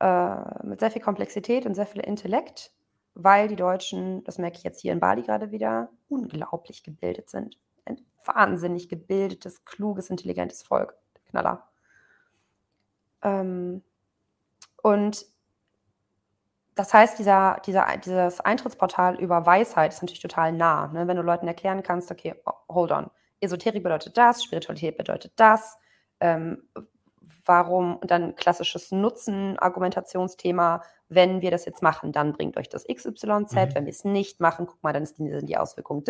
äh, 0.00 0.66
mit 0.66 0.80
sehr 0.80 0.90
viel 0.90 1.02
Komplexität 1.02 1.66
und 1.66 1.74
sehr 1.74 1.86
viel 1.86 2.00
Intellekt, 2.00 2.72
weil 3.12 3.48
die 3.48 3.56
Deutschen, 3.56 4.24
das 4.24 4.38
merke 4.38 4.56
ich 4.56 4.62
jetzt 4.64 4.80
hier 4.80 4.92
in 4.92 5.00
Bali 5.00 5.20
gerade 5.22 5.50
wieder, 5.50 5.90
unglaublich 6.08 6.82
gebildet 6.82 7.28
sind 7.28 7.58
wahnsinnig 8.26 8.88
gebildetes, 8.88 9.64
kluges, 9.64 10.10
intelligentes 10.10 10.62
Volk. 10.62 10.94
Knaller. 11.30 11.68
Ähm, 13.22 13.82
und 14.82 15.26
das 16.74 16.94
heißt, 16.94 17.18
dieser, 17.18 17.60
dieser, 17.66 17.86
dieses 17.98 18.40
Eintrittsportal 18.40 19.20
über 19.20 19.44
Weisheit 19.44 19.92
ist 19.92 20.02
natürlich 20.02 20.22
total 20.22 20.52
nah. 20.52 20.88
Ne? 20.88 21.06
Wenn 21.06 21.16
du 21.16 21.22
Leuten 21.22 21.46
erklären 21.46 21.82
kannst, 21.82 22.10
okay, 22.10 22.34
hold 22.68 22.92
on, 22.92 23.10
Esoterik 23.40 23.82
bedeutet 23.82 24.16
das, 24.16 24.42
Spiritualität 24.42 24.96
bedeutet 24.96 25.32
das, 25.36 25.78
ähm, 26.20 26.62
warum, 27.44 27.96
und 27.96 28.10
dann 28.10 28.36
klassisches 28.36 28.90
Nutzen-Argumentationsthema, 28.92 30.82
wenn 31.08 31.42
wir 31.42 31.50
das 31.50 31.66
jetzt 31.66 31.82
machen, 31.82 32.12
dann 32.12 32.32
bringt 32.32 32.56
euch 32.56 32.68
das 32.68 32.84
XYZ, 32.84 33.24
mhm. 33.24 33.74
wenn 33.74 33.84
wir 33.84 33.90
es 33.90 34.04
nicht 34.04 34.40
machen, 34.40 34.66
guck 34.66 34.82
mal, 34.82 34.92
dann 34.92 35.04
sind 35.04 35.46
die 35.46 35.56
Auswirkungen. 35.58 36.04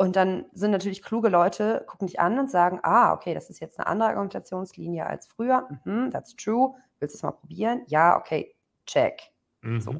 Und 0.00 0.16
dann 0.16 0.46
sind 0.54 0.70
natürlich 0.70 1.02
kluge 1.02 1.28
Leute, 1.28 1.84
gucken 1.86 2.06
dich 2.06 2.20
an 2.20 2.38
und 2.38 2.50
sagen, 2.50 2.80
ah, 2.82 3.12
okay, 3.12 3.34
das 3.34 3.50
ist 3.50 3.60
jetzt 3.60 3.78
eine 3.78 3.86
andere 3.86 4.08
Argumentationslinie 4.08 5.06
als 5.06 5.26
früher. 5.26 5.68
Mhm, 5.84 6.10
that's 6.10 6.34
true. 6.36 6.74
Willst 6.98 7.14
du 7.14 7.18
es 7.18 7.22
mal 7.22 7.32
probieren? 7.32 7.82
Ja, 7.86 8.16
okay, 8.16 8.56
check. 8.86 9.20
Mhm. 9.60 9.80
So. 9.82 9.96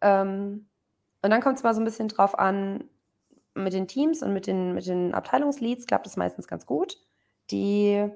Ähm, 0.00 0.66
und 1.20 1.30
dann 1.30 1.42
kommt 1.42 1.58
es 1.58 1.64
mal 1.64 1.74
so 1.74 1.82
ein 1.82 1.84
bisschen 1.84 2.08
drauf 2.08 2.38
an, 2.38 2.84
mit 3.52 3.74
den 3.74 3.86
Teams 3.86 4.22
und 4.22 4.32
mit 4.32 4.46
den, 4.46 4.72
mit 4.72 4.86
den 4.86 5.12
Abteilungsleads 5.12 5.84
klappt 5.84 6.06
es 6.06 6.16
meistens 6.16 6.48
ganz 6.48 6.64
gut. 6.64 6.96
Die, 7.50 8.10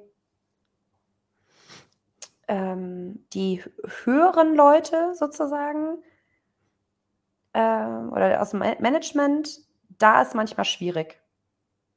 ähm, 2.49 3.27
die 3.35 3.63
höheren 4.05 4.55
Leute 4.55 5.13
sozusagen 5.13 5.99
ähm, 7.53 8.11
oder 8.11 8.41
aus 8.41 8.53
dem 8.53 8.61
Management 8.61 9.65
da 9.99 10.23
ist 10.23 10.35
manchmal 10.35 10.65
schwierig. 10.65 11.21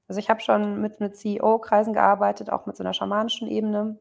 Also 0.07 0.19
ich 0.19 0.29
habe 0.29 0.41
schon 0.41 0.81
mit, 0.81 0.99
mit 0.99 1.17
CEO-Kreisen 1.17 1.93
gearbeitet, 1.93 2.49
auch 2.49 2.65
mit 2.65 2.77
so 2.77 2.83
einer 2.83 2.93
schamanischen 2.93 3.47
Ebene. 3.47 3.99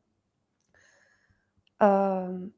Ähm, 1.80 2.54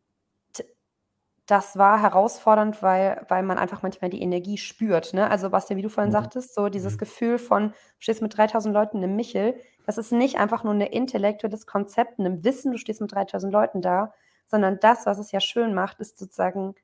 das 1.49 1.78
war 1.78 2.02
herausfordernd, 2.02 2.83
weil, 2.83 3.25
weil 3.28 3.42
man 3.42 3.57
einfach 3.57 3.83
manchmal 3.83 4.11
die 4.11 4.21
Energie 4.21 4.59
spürt. 4.59 5.14
Ne? 5.14 5.30
Also 5.30 5.49
Bastian, 5.49 5.78
wie 5.78 5.83
du 5.83 5.88
vorhin 5.88 6.11
mhm. 6.11 6.16
sagtest, 6.16 6.54
so 6.54 6.68
dieses 6.68 6.95
mhm. 6.95 6.99
Gefühl 6.99 7.38
von, 7.38 7.71
du 7.71 7.75
stehst 8.00 8.21
mit 8.21 8.37
3000 8.37 8.75
Leuten 8.75 9.02
im 9.02 9.16
Michel, 9.16 9.54
das 9.87 9.97
ist 9.97 10.12
nicht 10.12 10.37
einfach 10.37 10.62
nur 10.62 10.75
ein 10.75 10.83
intellektuelles 10.83 11.66
Konzept, 11.66 12.18
ein 12.18 12.45
Wissen, 12.45 12.73
du 12.73 12.78
stehst 12.78 13.00
mit 13.00 13.12
3000 13.12 13.50
Leuten 13.50 13.80
da, 13.80 14.12
sondern 14.45 14.78
das, 14.80 15.07
was 15.07 15.18
es 15.18 15.33
ja 15.33 15.40
schön 15.40 15.73
macht, 15.73 16.00
ist 16.00 16.18
sozusagen 16.18 16.75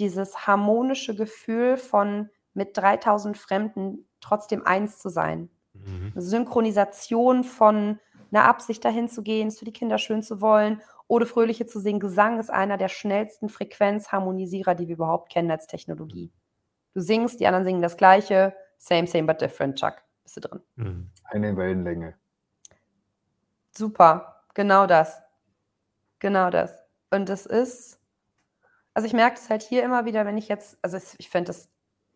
dieses 0.00 0.48
harmonische 0.48 1.14
Gefühl 1.14 1.76
von, 1.76 2.28
mit 2.54 2.76
3000 2.76 3.36
Fremden 3.36 4.08
trotzdem 4.20 4.66
eins 4.66 4.98
zu 4.98 5.08
sein. 5.08 5.50
Mhm. 5.72 6.12
Eine 6.14 6.22
Synchronisation 6.22 7.44
von 7.44 7.98
einer 8.30 8.44
Absicht 8.44 8.84
dahin 8.84 9.08
zu 9.08 9.22
gehen, 9.22 9.48
es 9.48 9.58
für 9.58 9.64
die 9.64 9.72
Kinder 9.72 9.98
schön 9.98 10.22
zu 10.22 10.40
wollen 10.40 10.80
oder 11.06 11.26
Fröhliche 11.26 11.66
zu 11.66 11.80
singen. 11.80 12.00
Gesang 12.00 12.38
ist 12.40 12.50
einer 12.50 12.78
der 12.78 12.88
schnellsten 12.88 13.48
Frequenzharmonisierer, 13.48 14.74
die 14.74 14.88
wir 14.88 14.94
überhaupt 14.94 15.30
kennen 15.30 15.50
als 15.50 15.66
Technologie. 15.66 16.32
Du 16.94 17.00
singst, 17.00 17.40
die 17.40 17.46
anderen 17.46 17.64
singen 17.64 17.82
das 17.82 17.96
Gleiche. 17.96 18.54
Same, 18.78 19.06
same, 19.06 19.26
but 19.26 19.40
different, 19.40 19.78
Chuck. 19.78 20.02
Bist 20.22 20.36
du 20.36 20.40
drin? 20.40 20.60
Mhm. 20.76 21.10
Eine 21.24 21.56
Wellenlänge. 21.56 22.14
Super, 23.76 24.44
genau 24.54 24.86
das. 24.86 25.20
Genau 26.18 26.50
das. 26.50 26.78
Und 27.10 27.28
das 27.28 27.46
ist, 27.46 28.00
also 28.94 29.06
ich 29.06 29.12
merke 29.12 29.36
es 29.36 29.50
halt 29.50 29.62
hier 29.62 29.82
immer 29.82 30.04
wieder, 30.04 30.24
wenn 30.24 30.36
ich 30.36 30.48
jetzt, 30.48 30.78
also 30.82 30.98
ich 31.18 31.28
finde 31.28 31.48
das 31.48 31.70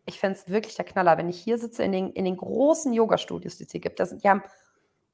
ich 0.07 0.19
fände 0.19 0.39
es 0.39 0.49
wirklich 0.49 0.75
der 0.75 0.85
Knaller, 0.85 1.17
wenn 1.17 1.29
ich 1.29 1.39
hier 1.39 1.57
sitze 1.57 1.83
in 1.83 1.91
den, 1.91 2.11
in 2.13 2.23
den 2.23 2.37
großen 2.37 2.93
Yoga-Studios, 2.93 3.57
die 3.57 3.65
es 3.65 3.71
hier 3.71 3.81
gibt. 3.81 3.99
Das, 3.99 4.17
die 4.17 4.29
haben, 4.29 4.41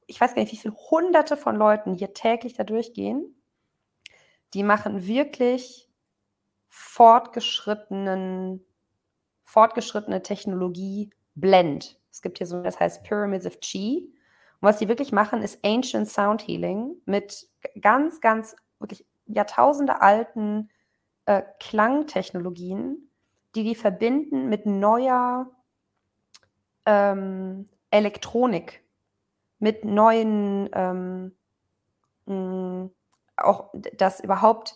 ich 0.06 0.22
weiß 0.22 0.36
gar 0.36 0.42
nicht, 0.44 0.52
wie 0.52 0.58
viele 0.58 0.76
hunderte 0.92 1.36
von 1.36 1.56
Leuten 1.56 1.96
hier 1.96 2.14
täglich 2.14 2.54
da 2.54 2.64
durchgehen. 2.64 3.36
Die 4.54 4.62
machen 4.62 5.08
wirklich 5.08 5.90
fortgeschrittenen, 6.70 8.64
fortgeschrittene 9.44 10.22
Technologie 10.22 11.10
Blend. 11.34 12.00
Es 12.12 12.22
gibt 12.22 12.38
hier 12.38 12.46
so, 12.46 12.62
das 12.62 12.80
heißt 12.80 13.04
Pyramids 13.04 13.48
of 13.48 13.60
Chi. 13.62 14.14
Und 14.62 14.68
was 14.68 14.78
die 14.78 14.88
wirklich 14.88 15.12
machen, 15.12 15.42
ist 15.42 15.66
Ancient 15.66 16.08
Sound 16.08 16.48
Healing 16.48 16.96
mit 17.06 17.48
ganz, 17.82 18.22
ganz 18.22 18.56
wirklich 18.78 19.08
Jahrtausende 19.26 20.02
alten 20.02 20.70
äh, 21.26 21.42
Klangtechnologien 21.60 23.10
die 23.55 23.63
die 23.63 23.75
verbinden 23.75 24.50
mit 24.50 24.65
neuer 24.65 25.50
ähm, 26.86 27.67
Elektronik, 27.91 28.83
mit 29.60 29.86
neuen, 29.86 30.69
ähm, 30.74 31.36
mh, 32.25 32.89
auch 33.38 33.72
dass 33.98 34.19
überhaupt 34.19 34.75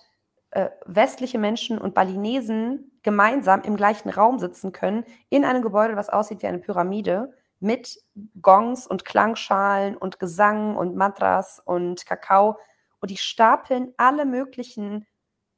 äh, 0.52 0.70
westliche 0.86 1.40
Menschen 1.40 1.78
und 1.78 1.94
Balinesen 1.94 3.00
gemeinsam 3.04 3.62
im 3.62 3.76
gleichen 3.76 4.10
Raum 4.10 4.40
sitzen 4.40 4.72
können, 4.72 5.04
in 5.30 5.46
einem 5.46 5.62
Gebäude, 5.62 5.96
was 5.96 6.10
aussieht 6.10 6.42
wie 6.42 6.48
eine 6.48 6.60
Pyramide, 6.60 7.34
mit 7.60 7.98
Gongs 8.42 8.86
und 8.88 9.04
Klangschalen 9.04 9.98
und 9.98 10.20
Gesang 10.20 10.76
und 10.76 10.96
Mantras 10.96 11.60
und 11.64 12.06
Kakao. 12.06 12.58
Und 13.00 13.12
die 13.12 13.18
stapeln 13.18 13.94
alle 13.98 14.26
möglichen 14.26 15.06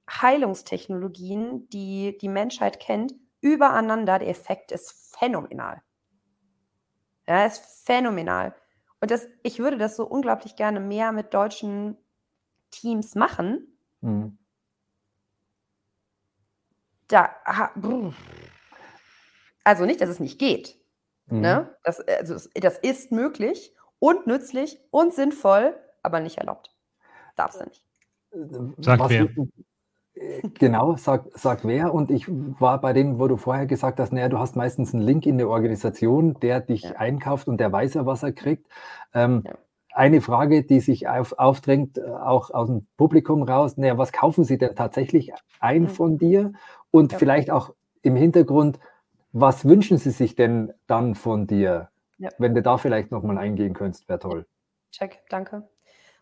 Heilungstechnologien, 0.10 1.70
die 1.70 2.18
die 2.18 2.30
Menschheit 2.30 2.80
kennt, 2.80 3.14
übereinander. 3.42 4.20
Der 4.20 4.30
Effekt 4.30 4.72
ist 4.72 5.16
phänomenal. 5.18 5.82
Ja, 7.28 7.46
ist 7.46 7.86
phänomenal. 7.86 8.56
Und 9.02 9.12
das, 9.12 9.28
ich 9.44 9.60
würde 9.60 9.78
das 9.78 9.96
so 9.96 10.06
unglaublich 10.06 10.56
gerne 10.56 10.80
mehr 10.80 11.12
mit 11.12 11.34
deutschen 11.34 11.98
Teams 12.72 13.16
machen. 13.16 13.78
Mhm. 14.02 14.38
da, 17.10 17.36
also 19.64 19.86
nicht, 19.86 20.00
dass 20.00 20.10
es 20.10 20.20
nicht 20.20 20.40
geht. 20.40 20.80
Mhm. 21.28 21.42
Ne? 21.42 21.76
Das, 21.84 22.00
also 22.00 22.50
das 22.54 22.78
ist 22.78 23.12
möglich 23.12 23.76
und 24.00 24.28
nützlich 24.28 24.80
und 24.92 25.14
sinnvoll, 25.14 25.76
aber 26.02 26.20
nicht 26.20 26.38
erlaubt. 26.38 26.74
Darfst 27.36 27.60
du 27.60 27.66
nicht. 27.66 27.84
Sag 28.80 29.00
Was, 29.00 29.10
wer. 29.10 29.28
Genau, 30.56 30.96
sag, 30.98 31.26
sag 31.34 31.64
wer. 31.64 31.94
Und 31.94 32.12
ich 32.12 32.26
war 32.28 32.82
bei 32.82 32.94
dem, 32.94 33.20
wo 33.20 33.28
du 33.28 33.38
vorher 33.38 33.66
gesagt 33.66 34.00
hast, 34.00 34.12
naja, 34.12 34.28
du 34.28 34.38
hast 34.38 34.56
meistens 34.56 34.94
einen 34.94 35.04
Link 35.04 35.26
in 35.26 35.38
der 35.38 35.50
Organisation, 35.50 36.34
der 36.42 36.60
dich 36.60 36.84
ja. 36.84 36.92
einkauft 36.98 37.48
und 37.48 37.60
der 37.60 37.72
weiß 37.72 37.94
ja, 37.94 38.06
was 38.06 38.24
er 38.24 38.34
kriegt. 38.34 38.68
Ähm, 39.14 39.44
ja. 39.46 39.54
Eine 39.94 40.22
Frage, 40.22 40.64
die 40.64 40.82
sich 40.82 41.08
auf, 41.08 41.34
aufdrängt, 41.38 41.98
äh, 41.98 42.02
auch 42.02 42.52
aus 42.52 42.68
dem 42.68 42.86
Publikum 42.98 43.44
raus, 43.44 43.78
naja, 43.78 43.98
was 43.98 44.12
kaufen 44.12 44.44
Sie 44.44 44.58
denn 44.58 44.76
tatsächlich 44.76 45.32
ein 45.60 45.84
mhm. 45.84 45.88
von 45.88 46.18
dir? 46.18 46.54
Und 46.92 47.14
ja. 47.14 47.18
vielleicht 47.18 47.50
auch 47.50 47.74
im 48.02 48.16
Hintergrund, 48.16 48.80
was 49.32 49.66
wünschen 49.66 49.98
Sie 49.98 50.12
sich 50.12 50.36
denn 50.36 50.74
dann 50.88 51.16
von 51.16 51.48
dir? 51.48 51.90
Wenn 52.38 52.54
du 52.54 52.62
da 52.62 52.78
vielleicht 52.78 53.12
nochmal 53.12 53.38
eingehen 53.38 53.74
könntest, 53.74 54.10
wäre 54.10 54.20
toll. 54.20 54.46
Check, 54.92 55.22
danke. 55.30 55.68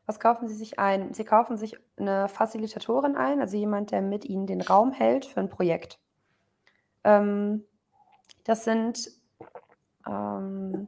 Was 0.08 0.20
kaufen 0.20 0.48
Sie 0.48 0.56
sich 0.56 0.80
ein? 0.80 1.14
Sie 1.14 1.26
kaufen 1.26 1.58
sich 1.58 1.78
eine 1.98 2.28
Facilitatorin 2.28 3.16
ein, 3.16 3.40
also 3.40 3.58
jemand, 3.58 3.92
der 3.92 4.02
mit 4.02 4.26
Ihnen 4.26 4.48
den 4.48 4.62
Raum 4.62 4.92
hält 4.92 5.26
für 5.26 5.40
ein 5.40 5.50
Projekt. 5.50 6.00
Ähm, 7.04 7.64
das 8.46 8.64
sind 8.64 9.12
ähm, 10.08 10.88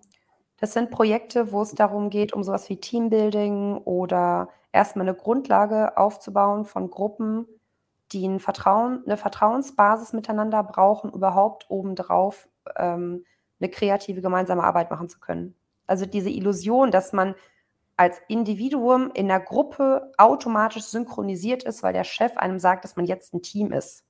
das 0.59 0.73
sind 0.73 0.91
Projekte, 0.91 1.51
wo 1.51 1.61
es 1.61 1.71
darum 1.73 2.09
geht, 2.09 2.33
um 2.33 2.43
sowas 2.43 2.69
wie 2.69 2.77
Teambuilding 2.77 3.77
oder 3.77 4.49
erstmal 4.73 5.07
eine 5.07 5.15
Grundlage 5.15 5.97
aufzubauen 5.97 6.65
von 6.65 6.89
Gruppen, 6.89 7.47
die 8.11 8.27
ein 8.27 8.39
Vertrauen, 8.39 9.03
eine 9.05 9.15
Vertrauensbasis 9.15 10.13
miteinander 10.13 10.63
brauchen, 10.63 11.11
überhaupt 11.13 11.69
obendrauf 11.69 12.49
ähm, 12.75 13.23
eine 13.59 13.69
kreative 13.69 14.21
gemeinsame 14.21 14.63
Arbeit 14.63 14.91
machen 14.91 15.07
zu 15.07 15.19
können. 15.19 15.55
Also 15.88 16.05
diese 16.05 16.29
Illusion, 16.29 16.91
dass 16.91 17.13
man 17.13 17.35
als 18.00 18.22
Individuum 18.29 19.12
in 19.13 19.27
der 19.27 19.41
Gruppe 19.41 20.13
automatisch 20.18 20.84
synchronisiert 20.84 21.63
ist, 21.63 21.84
weil 21.84 21.91
der 21.91 22.06
Chef 22.06 22.38
einem 22.38 22.58
sagt, 22.58 22.86
dass 22.86 22.96
man 22.96 23.06
jetzt 23.06 23.34
ein 23.34 23.41
Team 23.41 23.74
ist. 23.74 24.06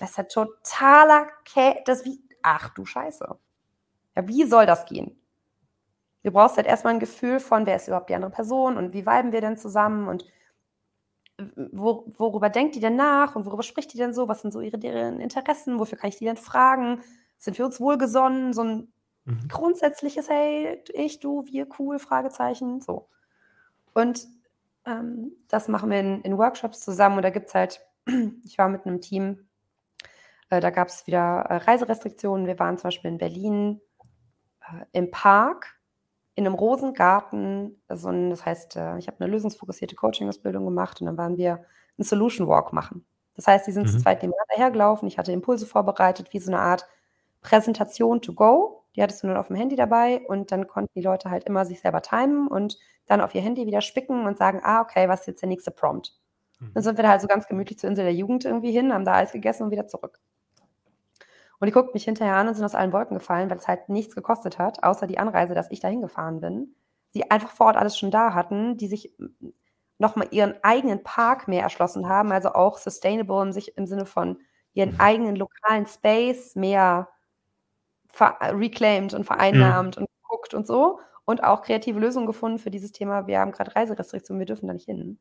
Das 0.00 0.10
ist 0.10 0.16
ja 0.16 0.24
totaler 0.24 1.26
Kä 1.44 1.74
das 1.84 2.06
wie 2.06 2.22
ach 2.40 2.70
du 2.70 2.86
Scheiße. 2.86 3.38
Ja, 4.16 4.28
wie 4.28 4.44
soll 4.44 4.64
das 4.64 4.86
gehen? 4.86 5.20
Du 6.22 6.30
brauchst 6.30 6.56
halt 6.56 6.66
erstmal 6.66 6.94
ein 6.94 7.00
Gefühl 7.00 7.38
von, 7.38 7.66
wer 7.66 7.76
ist 7.76 7.86
überhaupt 7.86 8.08
die 8.08 8.14
andere 8.14 8.30
Person 8.30 8.78
und 8.78 8.94
wie 8.94 9.04
weiben 9.04 9.30
wir 9.32 9.42
denn 9.42 9.58
zusammen 9.58 10.08
und 10.08 10.24
wo, 11.70 12.06
worüber 12.16 12.48
denkt 12.48 12.76
die 12.76 12.80
denn 12.80 12.96
nach 12.96 13.36
und 13.36 13.44
worüber 13.44 13.62
spricht 13.62 13.92
die 13.92 13.98
denn 13.98 14.14
so? 14.14 14.26
Was 14.26 14.40
sind 14.40 14.52
so 14.52 14.62
ihre 14.62 14.78
deren 14.78 15.20
Interessen? 15.20 15.78
Wofür 15.78 15.98
kann 15.98 16.08
ich 16.08 16.16
die 16.16 16.24
denn 16.24 16.38
fragen? 16.38 17.02
Sind 17.36 17.58
wir 17.58 17.66
uns 17.66 17.78
wohlgesonnen? 17.78 18.54
So 18.54 18.62
ein 18.62 18.92
mhm. 19.26 19.48
grundsätzliches, 19.48 20.30
hey, 20.30 20.82
ich, 20.94 21.20
du, 21.20 21.44
wir, 21.44 21.68
cool, 21.78 21.98
Fragezeichen, 21.98 22.80
so. 22.80 23.06
Und 23.98 24.28
ähm, 24.86 25.32
das 25.48 25.66
machen 25.66 25.90
wir 25.90 25.98
in, 25.98 26.22
in, 26.22 26.38
Workshops 26.38 26.80
zusammen. 26.80 27.16
Und 27.16 27.22
da 27.22 27.30
gibt 27.30 27.48
es 27.48 27.54
halt, 27.54 27.80
ich 28.44 28.56
war 28.56 28.68
mit 28.68 28.86
einem 28.86 29.00
Team, 29.00 29.48
äh, 30.50 30.60
da 30.60 30.70
gab 30.70 30.88
es 30.88 31.06
wieder 31.06 31.46
äh, 31.48 31.56
Reiserestriktionen. 31.56 32.46
Wir 32.46 32.58
waren 32.60 32.78
zum 32.78 32.88
Beispiel 32.88 33.10
in 33.10 33.18
Berlin 33.18 33.80
äh, 34.60 34.84
im 34.92 35.10
Park, 35.10 35.80
in 36.36 36.46
einem 36.46 36.54
Rosengarten. 36.54 37.82
Also, 37.88 38.12
das 38.30 38.46
heißt, 38.46 38.76
äh, 38.76 38.98
ich 38.98 39.08
habe 39.08 39.18
eine 39.20 39.32
lösungsfokussierte 39.32 39.96
Coaching-Ausbildung 39.96 40.64
gemacht 40.64 41.00
und 41.00 41.06
dann 41.06 41.18
waren 41.18 41.36
wir 41.36 41.64
einen 41.98 42.04
Solution 42.04 42.46
Walk 42.46 42.72
machen. 42.72 43.04
Das 43.34 43.48
heißt, 43.48 43.66
die 43.66 43.72
sind 43.72 43.86
mhm. 43.86 43.90
zu 43.90 43.98
zweit 43.98 44.22
nebeneinander 44.22 44.54
hergelaufen. 44.56 45.08
Ich 45.08 45.18
hatte 45.18 45.32
Impulse 45.32 45.66
vorbereitet, 45.66 46.32
wie 46.32 46.38
so 46.38 46.52
eine 46.52 46.60
Art 46.60 46.86
Präsentation 47.40 48.22
to 48.22 48.32
go. 48.32 48.77
Die 48.98 49.02
hattest 49.04 49.22
du 49.22 49.28
nur 49.28 49.38
auf 49.38 49.46
dem 49.46 49.54
Handy 49.54 49.76
dabei 49.76 50.22
und 50.26 50.50
dann 50.50 50.66
konnten 50.66 50.90
die 50.96 51.04
Leute 51.04 51.30
halt 51.30 51.44
immer 51.44 51.64
sich 51.64 51.78
selber 51.78 52.02
timen 52.02 52.48
und 52.48 52.78
dann 53.06 53.20
auf 53.20 53.32
ihr 53.32 53.40
Handy 53.40 53.64
wieder 53.64 53.80
spicken 53.80 54.26
und 54.26 54.36
sagen, 54.36 54.60
ah, 54.64 54.80
okay, 54.80 55.08
was 55.08 55.20
ist 55.20 55.26
jetzt 55.28 55.40
der 55.40 55.48
nächste 55.48 55.70
Prompt? 55.70 56.18
Mhm. 56.58 56.72
Dann 56.74 56.82
sind 56.82 56.96
wir 56.96 57.04
da 57.04 57.10
halt 57.10 57.20
so 57.20 57.28
ganz 57.28 57.46
gemütlich 57.46 57.78
zur 57.78 57.88
Insel 57.88 58.06
der 58.06 58.14
Jugend 58.14 58.44
irgendwie 58.44 58.72
hin, 58.72 58.92
haben 58.92 59.04
da 59.04 59.14
Eis 59.14 59.30
gegessen 59.30 59.62
und 59.62 59.70
wieder 59.70 59.86
zurück. 59.86 60.18
Und 61.60 61.66
die 61.66 61.72
guckt 61.72 61.94
mich 61.94 62.02
hinterher 62.02 62.34
an 62.34 62.48
und 62.48 62.54
sind 62.54 62.64
aus 62.64 62.74
allen 62.74 62.92
Wolken 62.92 63.16
gefallen, 63.16 63.48
weil 63.50 63.58
es 63.58 63.68
halt 63.68 63.88
nichts 63.88 64.16
gekostet 64.16 64.58
hat, 64.58 64.82
außer 64.82 65.06
die 65.06 65.18
Anreise, 65.18 65.54
dass 65.54 65.70
ich 65.70 65.78
da 65.78 65.86
hingefahren 65.86 66.40
bin. 66.40 66.74
Sie 67.10 67.30
einfach 67.30 67.50
vor 67.50 67.66
Ort 67.66 67.76
alles 67.76 67.96
schon 67.96 68.10
da 68.10 68.34
hatten, 68.34 68.78
die 68.78 68.88
sich 68.88 69.14
nochmal 69.98 70.26
ihren 70.32 70.56
eigenen 70.64 71.04
Park 71.04 71.46
mehr 71.46 71.62
erschlossen 71.62 72.08
haben, 72.08 72.32
also 72.32 72.48
auch 72.52 72.78
sustainable 72.78 73.42
im, 73.42 73.52
sich, 73.52 73.76
im 73.76 73.86
Sinne 73.86 74.06
von 74.06 74.40
ihren 74.74 74.94
mhm. 74.94 75.00
eigenen 75.00 75.36
lokalen 75.36 75.86
Space 75.86 76.56
mehr 76.56 77.08
reclaimed 78.20 79.14
und 79.14 79.24
vereinnahmt 79.24 79.96
mhm. 79.96 80.02
und 80.02 80.08
geguckt 80.22 80.54
und 80.54 80.66
so 80.66 81.00
und 81.24 81.44
auch 81.44 81.62
kreative 81.62 82.00
Lösungen 82.00 82.26
gefunden 82.26 82.58
für 82.58 82.70
dieses 82.70 82.92
Thema. 82.92 83.26
Wir 83.26 83.40
haben 83.40 83.52
gerade 83.52 83.76
Reiserestriktionen, 83.76 84.38
wir 84.38 84.46
dürfen 84.46 84.66
da 84.66 84.72
nicht 84.72 84.86
hin. 84.86 85.18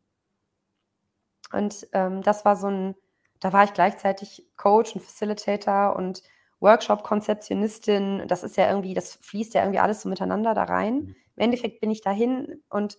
Und 1.52 1.88
ähm, 1.94 2.22
das 2.22 2.46
war 2.46 2.56
so 2.56 2.68
ein, 2.68 2.96
da 3.40 3.54
war 3.54 3.64
ich 3.64 3.74
gleichzeitig 3.74 4.48
Coach 4.56 4.96
und 4.96 5.02
Facilitator 5.02 5.96
und 5.96 6.24
Workshop-Konzeptionistin. 6.60 8.24
Das 8.28 8.44
ist 8.44 8.58
ja 8.58 8.70
irgendwie, 8.70 8.94
das 8.94 9.16
fließt 9.16 9.54
ja 9.54 9.62
irgendwie 9.62 9.80
alles 9.80 10.02
so 10.02 10.10
miteinander 10.10 10.54
da 10.54 10.64
rein. 10.64 10.96
Mhm. 10.96 11.16
Im 11.36 11.44
Endeffekt 11.44 11.82
bin 11.82 11.92
ich 11.92 12.02
dahin 12.02 12.64
und 12.70 12.98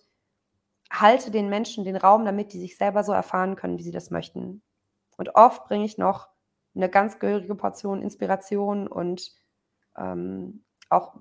halte 0.91 1.31
den 1.31 1.49
Menschen 1.49 1.83
den 1.83 1.95
Raum, 1.95 2.25
damit 2.25 2.53
die 2.53 2.59
sich 2.59 2.77
selber 2.77 3.03
so 3.03 3.11
erfahren 3.11 3.55
können, 3.55 3.77
wie 3.77 3.83
sie 3.83 3.91
das 3.91 4.11
möchten. 4.11 4.61
Und 5.17 5.35
oft 5.35 5.65
bringe 5.65 5.85
ich 5.85 5.97
noch 5.97 6.29
eine 6.75 6.89
ganz 6.89 7.19
gehörige 7.19 7.55
Portion 7.55 8.01
Inspiration 8.01 8.87
und 8.87 9.31
ähm, 9.99 10.63
auch 10.89 11.15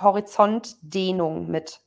Horizontdehnung 0.00 1.50
mit. 1.50 1.80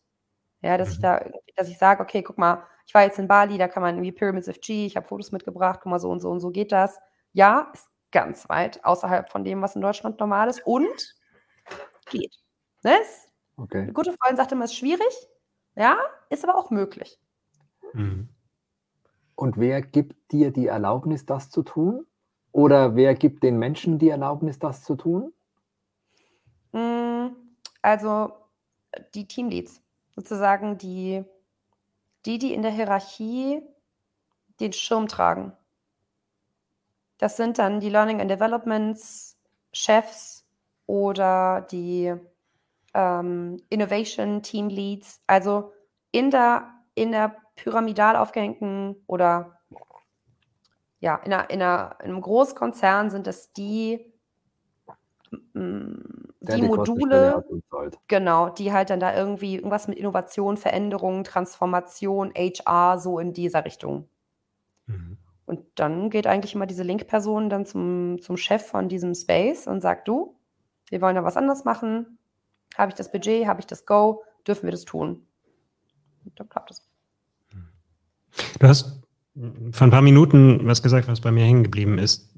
Ja, 0.61 0.77
dass 0.77 0.91
ich 0.91 0.97
mhm. 0.97 1.03
da, 1.03 1.25
dass 1.55 1.69
ich 1.69 1.77
sage, 1.77 2.03
okay, 2.03 2.21
guck 2.21 2.37
mal, 2.37 2.63
ich 2.85 2.93
war 2.93 3.03
jetzt 3.03 3.19
in 3.19 3.27
Bali, 3.27 3.57
da 3.57 3.67
kann 3.67 3.81
man 3.81 3.95
irgendwie 3.95 4.11
Pyramids 4.11 4.49
of 4.49 4.59
G, 4.59 4.85
ich 4.85 4.95
habe 4.95 5.07
Fotos 5.07 5.31
mitgebracht, 5.31 5.79
guck 5.81 5.89
mal, 5.89 5.99
so 5.99 6.09
und 6.09 6.19
so 6.19 6.29
und 6.29 6.39
so 6.39 6.51
geht 6.51 6.71
das. 6.71 6.99
Ja, 7.33 7.71
ist 7.73 7.89
ganz 8.11 8.49
weit 8.49 8.83
außerhalb 8.83 9.29
von 9.29 9.43
dem, 9.43 9.61
was 9.61 9.75
in 9.75 9.81
Deutschland 9.81 10.19
normal 10.19 10.49
ist 10.49 10.65
und 10.65 11.15
geht. 12.09 12.35
Ne? 12.83 12.97
Okay. 13.57 13.83
Eine 13.83 13.93
gute 13.93 14.13
Freundin 14.13 14.37
sagte 14.37 14.55
immer, 14.55 14.65
es 14.65 14.71
ist 14.71 14.77
schwierig, 14.77 15.29
ja, 15.75 15.97
ist 16.29 16.43
aber 16.43 16.57
auch 16.57 16.69
möglich. 16.69 17.19
Mhm. 17.93 18.29
Und 19.35 19.57
wer 19.57 19.81
gibt 19.81 20.31
dir 20.31 20.51
die 20.51 20.67
Erlaubnis, 20.67 21.25
das 21.25 21.49
zu 21.49 21.63
tun? 21.63 22.05
Oder 22.51 22.95
wer 22.95 23.15
gibt 23.15 23.43
den 23.43 23.57
Menschen 23.57 23.97
die 23.97 24.09
Erlaubnis, 24.09 24.59
das 24.59 24.83
zu 24.83 24.95
tun? 24.95 25.33
Hm, 26.73 27.35
also 27.81 28.33
die 29.13 29.27
Teamleads, 29.27 29.81
sozusagen 30.15 30.77
die, 30.77 31.23
die, 32.25 32.37
die 32.37 32.53
in 32.53 32.61
der 32.61 32.71
Hierarchie 32.71 33.61
den 34.59 34.73
Schirm 34.73 35.07
tragen. 35.07 35.53
Das 37.17 37.37
sind 37.37 37.59
dann 37.59 37.79
die 37.79 37.89
Learning 37.89 38.19
and 38.19 38.31
Developments 38.31 39.37
Chefs 39.73 40.45
oder 40.87 41.61
die 41.61 42.13
ähm, 42.93 43.61
Innovation 43.69 44.41
Team 44.41 44.69
Leads. 44.69 45.21
Also 45.27 45.71
in 46.11 46.31
der, 46.31 46.67
in 46.95 47.11
der 47.11 47.35
pyramidal 47.55 48.15
aufgehängten 48.15 48.95
oder 49.07 49.59
ja, 50.99 51.15
in, 51.17 51.33
einer, 51.33 51.49
in, 51.49 51.61
einer, 51.61 51.95
in 51.99 52.11
einem 52.11 52.21
Großkonzern 52.21 53.09
sind 53.09 53.27
es 53.27 53.53
die, 53.53 54.13
die, 56.41 56.55
die 56.55 56.61
Module, 56.63 57.45
genau, 58.07 58.49
die 58.49 58.73
halt 58.73 58.89
dann 58.89 58.99
da 58.99 59.15
irgendwie 59.15 59.55
irgendwas 59.55 59.87
mit 59.87 59.97
Innovation, 59.97 60.57
Veränderung, 60.57 61.23
Transformation, 61.23 62.33
HR, 62.35 62.97
so 62.97 63.19
in 63.19 63.31
dieser 63.31 63.63
Richtung. 63.63 64.07
Mhm. 64.87 65.17
Und 65.45 65.61
dann 65.75 66.09
geht 66.09 66.27
eigentlich 66.27 66.55
immer 66.55 66.65
diese 66.65 66.83
Link-Person 66.83 67.49
dann 67.49 67.65
zum, 67.65 68.21
zum 68.21 68.37
Chef 68.37 68.65
von 68.65 68.89
diesem 68.89 69.13
Space 69.13 69.67
und 69.67 69.81
sagt, 69.81 70.07
du, 70.07 70.35
wir 70.89 71.01
wollen 71.01 71.15
da 71.15 71.23
was 71.23 71.37
anderes 71.37 71.63
machen. 71.63 72.17
Habe 72.75 72.89
ich 72.89 72.95
das 72.95 73.11
Budget, 73.11 73.45
habe 73.45 73.59
ich 73.59 73.67
das 73.67 73.85
Go, 73.85 74.23
dürfen 74.47 74.63
wir 74.63 74.71
das 74.71 74.85
tun? 74.85 75.27
Und 76.25 76.39
dann 76.39 76.49
klappt 76.49 76.71
es. 76.71 76.87
Du 78.59 78.67
hast 78.67 79.01
vor 79.71 79.87
ein 79.87 79.91
paar 79.91 80.01
Minuten 80.01 80.65
was 80.65 80.81
gesagt, 80.81 81.07
was 81.07 81.21
bei 81.21 81.31
mir 81.31 81.43
hängen 81.43 81.63
geblieben 81.63 81.97
ist. 81.99 82.33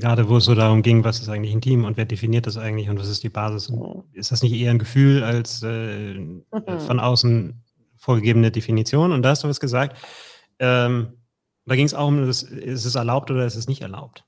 Gerade 0.00 0.28
wo 0.28 0.36
es 0.36 0.44
so 0.44 0.54
darum 0.54 0.82
ging, 0.82 1.04
was 1.04 1.20
ist 1.20 1.28
eigentlich 1.28 1.54
ein 1.54 1.60
Team 1.60 1.84
und 1.84 1.96
wer 1.96 2.04
definiert 2.04 2.46
das 2.46 2.56
eigentlich 2.56 2.88
und 2.88 2.98
was 2.98 3.08
ist 3.08 3.22
die 3.22 3.28
Basis. 3.28 3.70
Mhm. 3.70 4.04
Ist 4.12 4.32
das 4.32 4.42
nicht 4.42 4.52
eher 4.52 4.70
ein 4.70 4.78
Gefühl 4.78 5.22
als 5.22 5.62
äh, 5.62 6.14
mhm. 6.14 6.44
von 6.86 7.00
außen 7.00 7.62
vorgegebene 7.96 8.50
Definition? 8.50 9.12
Und 9.12 9.22
da 9.22 9.30
hast 9.30 9.44
du 9.44 9.48
was 9.48 9.60
gesagt. 9.60 9.96
Ähm, 10.58 11.14
da 11.66 11.76
ging 11.76 11.84
es 11.84 11.94
auch 11.94 12.08
um, 12.08 12.26
das, 12.26 12.42
ist 12.42 12.84
es 12.84 12.94
erlaubt 12.94 13.30
oder 13.30 13.44
ist 13.44 13.56
es 13.56 13.68
nicht 13.68 13.82
erlaubt? 13.82 14.24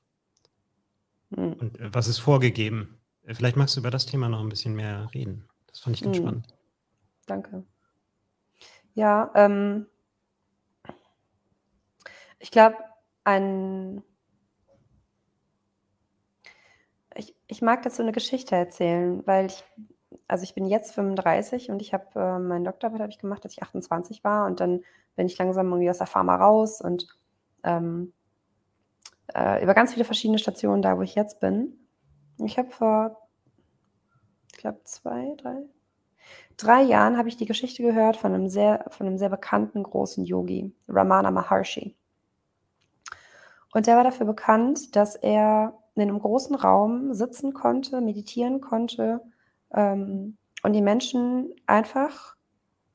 Mhm. 1.30 1.52
Und 1.54 1.80
äh, 1.80 1.92
was 1.92 2.08
ist 2.08 2.18
vorgegeben? 2.18 2.98
Vielleicht 3.24 3.56
magst 3.56 3.76
du 3.76 3.80
über 3.80 3.90
das 3.90 4.06
Thema 4.06 4.28
noch 4.28 4.40
ein 4.40 4.48
bisschen 4.48 4.74
mehr 4.74 5.08
reden. 5.14 5.48
Das 5.68 5.80
fand 5.80 5.96
ich 5.96 6.02
ganz 6.02 6.18
mhm. 6.18 6.22
spannend. 6.22 6.46
Danke. 7.26 7.64
Ja, 8.94 9.30
ähm, 9.34 9.86
ich 12.38 12.50
glaube, 12.50 12.76
ein 13.24 14.02
ich 17.50 17.62
mag 17.62 17.82
dazu 17.82 18.02
eine 18.02 18.12
Geschichte 18.12 18.54
erzählen, 18.54 19.26
weil 19.26 19.46
ich, 19.46 19.64
also 20.28 20.44
ich 20.44 20.54
bin 20.54 20.66
jetzt 20.66 20.94
35 20.94 21.70
und 21.70 21.82
ich 21.82 21.92
habe 21.92 22.06
äh, 22.14 22.38
meinen 22.38 22.64
Doktorarbeit 22.64 23.00
habe 23.00 23.10
ich 23.10 23.18
gemacht, 23.18 23.44
als 23.44 23.54
ich 23.54 23.62
28 23.62 24.22
war 24.22 24.46
und 24.46 24.60
dann 24.60 24.82
bin 25.16 25.26
ich 25.26 25.36
langsam 25.36 25.68
irgendwie 25.68 25.90
aus 25.90 25.98
der 25.98 26.06
Pharma 26.06 26.36
raus 26.36 26.80
und 26.80 27.08
ähm, 27.64 28.12
äh, 29.34 29.62
über 29.62 29.74
ganz 29.74 29.92
viele 29.92 30.04
verschiedene 30.04 30.38
Stationen 30.38 30.80
da, 30.80 30.96
wo 30.96 31.02
ich 31.02 31.16
jetzt 31.16 31.40
bin. 31.40 31.76
Ich 32.38 32.56
habe 32.56 32.70
vor, 32.70 33.28
ich 34.52 34.58
glaube, 34.58 34.80
zwei, 34.84 35.34
drei, 35.36 35.56
drei 36.56 36.82
Jahren 36.82 37.18
habe 37.18 37.28
ich 37.28 37.36
die 37.36 37.46
Geschichte 37.46 37.82
gehört 37.82 38.16
von 38.16 38.32
einem 38.32 38.48
sehr, 38.48 38.84
von 38.90 39.08
einem 39.08 39.18
sehr 39.18 39.28
bekannten 39.28 39.82
großen 39.82 40.24
Yogi, 40.24 40.72
Ramana 40.88 41.32
Maharshi. 41.32 41.96
Und 43.72 43.88
der 43.88 43.96
war 43.96 44.04
dafür 44.04 44.26
bekannt, 44.26 44.94
dass 44.94 45.16
er 45.16 45.79
in 45.94 46.02
einem 46.02 46.18
großen 46.18 46.54
Raum 46.54 47.14
sitzen 47.14 47.52
konnte, 47.52 48.00
meditieren 48.00 48.60
konnte 48.60 49.20
ähm, 49.74 50.36
und 50.62 50.72
die 50.72 50.82
Menschen 50.82 51.54
einfach 51.66 52.36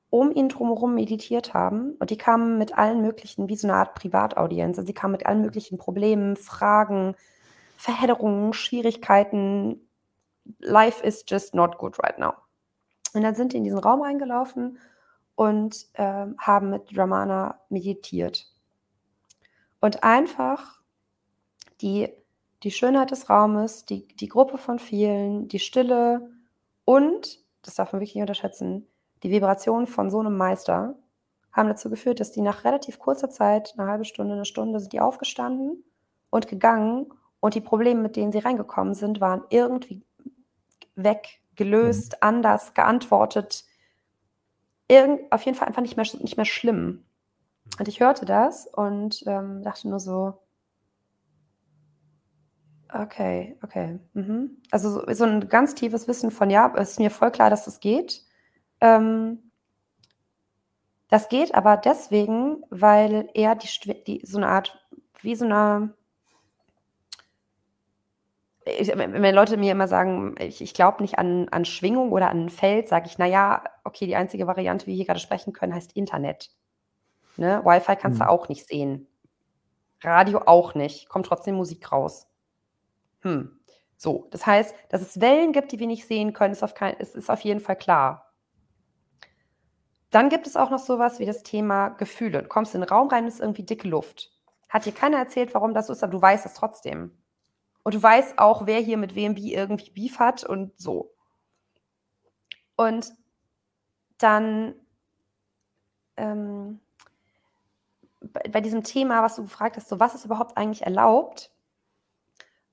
um 0.09 0.31
ihn 0.31 0.49
drumherum 0.49 0.95
meditiert 0.95 1.53
haben 1.53 1.95
und 1.99 2.09
die 2.09 2.17
kamen 2.17 2.57
mit 2.57 2.77
allen 2.77 3.01
möglichen, 3.01 3.49
wie 3.49 3.55
so 3.55 3.67
eine 3.67 3.77
Art 3.77 3.95
Privataudienz, 3.95 4.77
also 4.77 4.87
sie 4.87 4.93
kamen 4.93 5.11
mit 5.11 5.25
allen 5.25 5.41
möglichen 5.41 5.77
Problemen, 5.77 6.37
Fragen, 6.37 7.15
Verhedderungen, 7.77 8.53
Schwierigkeiten. 8.53 9.81
Life 10.59 11.03
is 11.03 11.25
just 11.27 11.53
not 11.53 11.77
good 11.77 12.01
right 12.01 12.17
now. 12.17 12.33
Und 13.13 13.23
dann 13.23 13.35
sind 13.35 13.53
die 13.53 13.57
in 13.57 13.63
diesen 13.63 13.79
Raum 13.79 14.01
reingelaufen 14.01 14.77
und 15.35 15.87
äh, 15.93 16.25
haben 16.37 16.69
mit 16.69 16.97
Ramana 16.97 17.59
meditiert. 17.69 18.47
Und 19.81 20.03
einfach 20.03 20.81
die, 21.81 22.09
die 22.63 22.71
Schönheit 22.71 23.11
des 23.11 23.29
Raumes, 23.29 23.85
die, 23.85 24.07
die 24.07 24.27
Gruppe 24.27 24.57
von 24.57 24.79
vielen, 24.79 25.47
die 25.47 25.59
Stille 25.59 26.31
und, 26.85 27.43
das 27.61 27.75
darf 27.75 27.91
man 27.91 27.99
wirklich 27.99 28.15
nicht 28.15 28.23
unterschätzen, 28.23 28.87
die 29.23 29.31
Vibration 29.31 29.87
von 29.87 30.09
so 30.09 30.19
einem 30.19 30.37
Meister 30.37 30.95
haben 31.51 31.69
dazu 31.69 31.89
geführt, 31.89 32.19
dass 32.19 32.31
die 32.31 32.41
nach 32.41 32.63
relativ 32.65 32.99
kurzer 32.99 33.29
Zeit, 33.29 33.73
eine 33.77 33.89
halbe 33.89 34.05
Stunde, 34.05 34.33
eine 34.33 34.45
Stunde, 34.45 34.79
sind 34.79 34.93
die 34.93 34.99
aufgestanden 34.99 35.83
und 36.29 36.47
gegangen 36.47 37.07
und 37.39 37.55
die 37.55 37.61
Probleme, 37.61 38.01
mit 38.01 38.15
denen 38.15 38.31
sie 38.31 38.39
reingekommen 38.39 38.93
sind, 38.93 39.21
waren 39.21 39.43
irgendwie 39.49 40.03
weg, 40.95 41.39
gelöst, 41.55 42.13
mhm. 42.13 42.17
anders, 42.27 42.73
geantwortet. 42.73 43.65
Irgend, 44.87 45.31
auf 45.31 45.43
jeden 45.43 45.57
Fall 45.57 45.67
einfach 45.67 45.81
nicht 45.81 45.97
mehr, 45.97 46.05
nicht 46.19 46.37
mehr 46.37 46.45
schlimm. 46.45 47.05
Und 47.79 47.87
ich 47.87 47.99
hörte 47.99 48.25
das 48.25 48.67
und 48.67 49.23
ähm, 49.25 49.63
dachte 49.63 49.89
nur 49.89 49.99
so, 49.99 50.39
okay, 52.93 53.57
okay. 53.63 53.99
Mhm. 54.13 54.61
Also 54.71 54.89
so, 54.89 55.13
so, 55.13 55.23
ein 55.25 55.47
ganz 55.47 55.75
tiefes 55.75 56.07
Wissen 56.07 56.31
von, 56.31 56.49
ja, 56.49 56.73
es 56.77 56.91
ist 56.91 56.99
mir 56.99 57.11
voll 57.11 57.31
klar, 57.31 57.49
dass 57.49 57.65
das 57.65 57.79
geht. 57.79 58.23
Ähm, 58.81 59.51
das 61.09 61.29
geht 61.29 61.53
aber 61.55 61.77
deswegen, 61.77 62.63
weil 62.69 63.29
er 63.33 63.55
die, 63.55 63.67
die 64.05 64.21
so 64.25 64.37
eine 64.37 64.47
Art, 64.47 64.77
wie 65.21 65.35
so 65.35 65.45
eine 65.45 65.93
ich, 68.65 68.87
wenn 68.95 69.35
Leute 69.35 69.57
mir 69.57 69.71
immer 69.71 69.87
sagen, 69.87 70.35
ich, 70.39 70.59
ich 70.59 70.73
glaube 70.73 71.01
nicht 71.01 71.19
an, 71.19 71.47
an 71.49 71.65
Schwingung 71.65 72.11
oder 72.11 72.29
an 72.29 72.45
ein 72.45 72.49
Feld, 72.49 72.87
sage 72.87 73.05
ich, 73.07 73.17
naja, 73.17 73.63
okay, 73.83 74.07
die 74.07 74.15
einzige 74.15 74.47
Variante, 74.47 74.87
wie 74.87 74.91
wir 74.91 74.95
hier 74.95 75.05
gerade 75.05 75.19
sprechen 75.19 75.53
können, 75.53 75.73
heißt 75.73 75.95
Internet. 75.95 76.49
Ne? 77.37 77.61
Wi-Fi 77.63 77.95
kannst 77.95 78.19
hm. 78.19 78.25
du 78.25 78.31
auch 78.31 78.49
nicht 78.49 78.67
sehen. 78.67 79.07
Radio 80.01 80.41
auch 80.45 80.73
nicht. 80.73 81.09
Kommt 81.09 81.27
trotzdem 81.27 81.55
Musik 81.55 81.91
raus. 81.91 82.27
Hm. 83.25 83.59
So, 83.97 84.27
das 84.29 84.45
heißt, 84.45 84.75
dass 84.89 85.01
es 85.01 85.19
Wellen 85.19 85.51
gibt, 85.51 85.71
die 85.71 85.79
wir 85.79 85.87
nicht 85.87 86.07
sehen 86.07 86.31
können, 86.33 86.53
ist 86.53 86.63
auf, 86.63 86.75
kein, 86.75 86.95
ist, 86.97 87.15
ist 87.15 87.29
auf 87.29 87.41
jeden 87.41 87.59
Fall 87.59 87.75
klar. 87.75 88.31
Dann 90.11 90.29
gibt 90.29 90.45
es 90.47 90.55
auch 90.55 90.69
noch 90.69 90.79
sowas 90.79 91.19
wie 91.19 91.25
das 91.25 91.41
Thema 91.43 91.89
Gefühle. 91.89 92.43
Du 92.43 92.47
kommst 92.47 92.75
in 92.75 92.81
den 92.81 92.89
Raum 92.89 93.07
rein, 93.07 93.27
ist 93.27 93.39
irgendwie 93.39 93.63
dicke 93.63 93.87
Luft. 93.87 94.31
Hat 94.69 94.85
dir 94.85 94.93
keiner 94.93 95.17
erzählt, 95.17 95.53
warum 95.53 95.73
das 95.73 95.87
so 95.87 95.93
ist, 95.93 96.03
aber 96.03 96.11
du 96.11 96.21
weißt 96.21 96.45
es 96.45 96.53
trotzdem. 96.53 97.17
Und 97.83 97.95
du 97.95 98.03
weißt 98.03 98.37
auch, 98.37 98.67
wer 98.67 98.79
hier 98.79 98.97
mit 98.97 99.15
wem 99.15 99.35
wie 99.35 99.53
irgendwie 99.53 99.89
Beef 99.89 100.19
hat 100.19 100.43
und 100.43 100.79
so. 100.79 101.13
Und 102.75 103.11
dann 104.19 104.75
ähm, 106.17 106.79
bei 108.21 108.61
diesem 108.61 108.83
Thema, 108.83 109.23
was 109.23 109.35
du 109.35 109.43
gefragt 109.43 109.77
hast, 109.77 109.89
so 109.89 109.99
was 109.99 110.15
ist 110.15 110.25
überhaupt 110.25 110.57
eigentlich 110.57 110.83
erlaubt, 110.83 111.54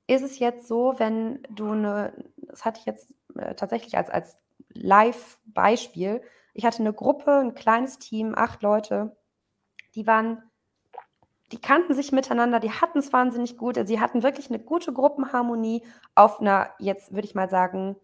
ist 0.07 0.23
es 0.23 0.39
jetzt 0.39 0.67
so, 0.67 0.95
wenn 0.99 1.43
du 1.51 1.71
eine, 1.71 2.13
das 2.37 2.65
hatte 2.65 2.81
ich 2.81 2.87
jetzt 2.87 3.15
äh, 3.37 3.55
tatsächlich 3.55 3.97
als, 3.97 4.11
als 4.11 4.39
Live-Beispiel, 4.75 6.23
ich 6.55 6.65
hatte 6.65 6.81
eine 6.81 6.93
Gruppe, 6.93 7.33
ein 7.39 7.55
kleines 7.55 7.99
Team, 7.99 8.35
acht 8.37 8.63
Leute, 8.63 9.17
die 9.95 10.07
waren, 10.07 10.43
die 11.51 11.61
kannten 11.61 11.95
sich 11.95 12.13
miteinander, 12.13 12.61
die 12.61 12.71
hatten 12.71 12.99
es 12.99 13.13
wahnsinnig 13.13 13.57
gut, 13.57 13.79
sie 13.87 14.01
hatten 14.01 14.23
wirklich 14.23 14.49
eine 14.49 14.59
gute 14.59 14.93
Gruppenharmonie 14.93 15.85
auf 16.15 16.41
einer, 16.41 16.71
jetzt 16.79 17.13
würde 17.13 17.27
ich 17.27 17.35
mal 17.35 17.49
sagen, 17.49 17.97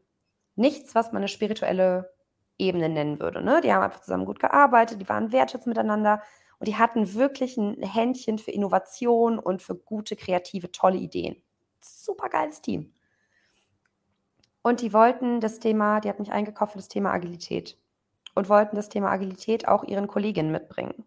nichts, 0.57 0.95
was 0.95 1.13
man 1.13 1.19
eine 1.19 1.29
spirituelle 1.29 2.15
Ebene 2.59 2.89
nennen 2.89 3.21
würde. 3.21 3.43
Ne? 3.43 3.61
Die 3.61 3.73
haben 3.73 3.83
einfach 3.83 4.01
zusammen 4.01 4.27
gut 4.27 4.41
gearbeitet, 4.41 5.01
die 5.01 5.09
waren 5.09 5.33
wertschätzend 5.33 5.69
miteinander 5.69 6.23
und 6.59 6.69
die 6.69 6.77
hatten 6.77 7.15
wirklich 7.15 7.57
ein 7.57 7.83
Händchen 7.83 8.39
für 8.39 8.51
Innovation 8.51 9.39
und 9.39 9.63
für 9.63 9.77
gute, 9.77 10.17
kreative, 10.17 10.73
tolle 10.73 10.99
Ideen. 10.99 11.43
Super 11.81 12.29
geiles 12.29 12.61
Team. 12.61 12.93
Und 14.63 14.81
die 14.81 14.93
wollten 14.93 15.41
das 15.41 15.61
Thema, 15.61 16.01
die 16.01 16.09
hat 16.09 16.19
mich 16.19 16.33
eingekauft 16.33 16.73
für 16.73 16.79
das 16.79 16.89
Thema 16.89 17.13
Agilität 17.13 17.77
und 18.35 18.49
wollten 18.49 18.77
das 18.77 18.89
Thema 18.89 19.11
Agilität 19.11 19.67
auch 19.67 19.85
ihren 19.85 20.07
Kolleginnen 20.07 20.53
mitbringen. 20.53 21.05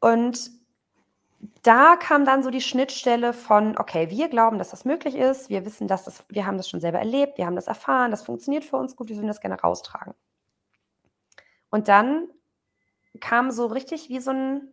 Und 0.00 0.50
da 1.62 1.96
kam 1.96 2.24
dann 2.24 2.42
so 2.42 2.50
die 2.50 2.60
Schnittstelle 2.60 3.32
von, 3.32 3.76
okay, 3.76 4.10
wir 4.10 4.28
glauben, 4.28 4.58
dass 4.58 4.70
das 4.70 4.84
möglich 4.84 5.16
ist, 5.16 5.48
wir 5.48 5.64
wissen, 5.64 5.88
dass 5.88 6.04
das, 6.04 6.24
wir 6.28 6.46
haben 6.46 6.56
das 6.56 6.68
schon 6.68 6.80
selber 6.80 6.98
erlebt, 6.98 7.38
wir 7.38 7.46
haben 7.46 7.56
das 7.56 7.66
erfahren, 7.66 8.10
das 8.10 8.22
funktioniert 8.22 8.64
für 8.64 8.76
uns 8.76 8.94
gut, 8.96 9.08
wir 9.08 9.16
würden 9.16 9.28
das 9.28 9.40
gerne 9.40 9.60
raustragen. 9.60 10.14
Und 11.70 11.88
dann 11.88 12.28
kam 13.20 13.50
so 13.50 13.66
richtig 13.66 14.08
wie 14.08 14.20
so 14.20 14.30
ein, 14.30 14.68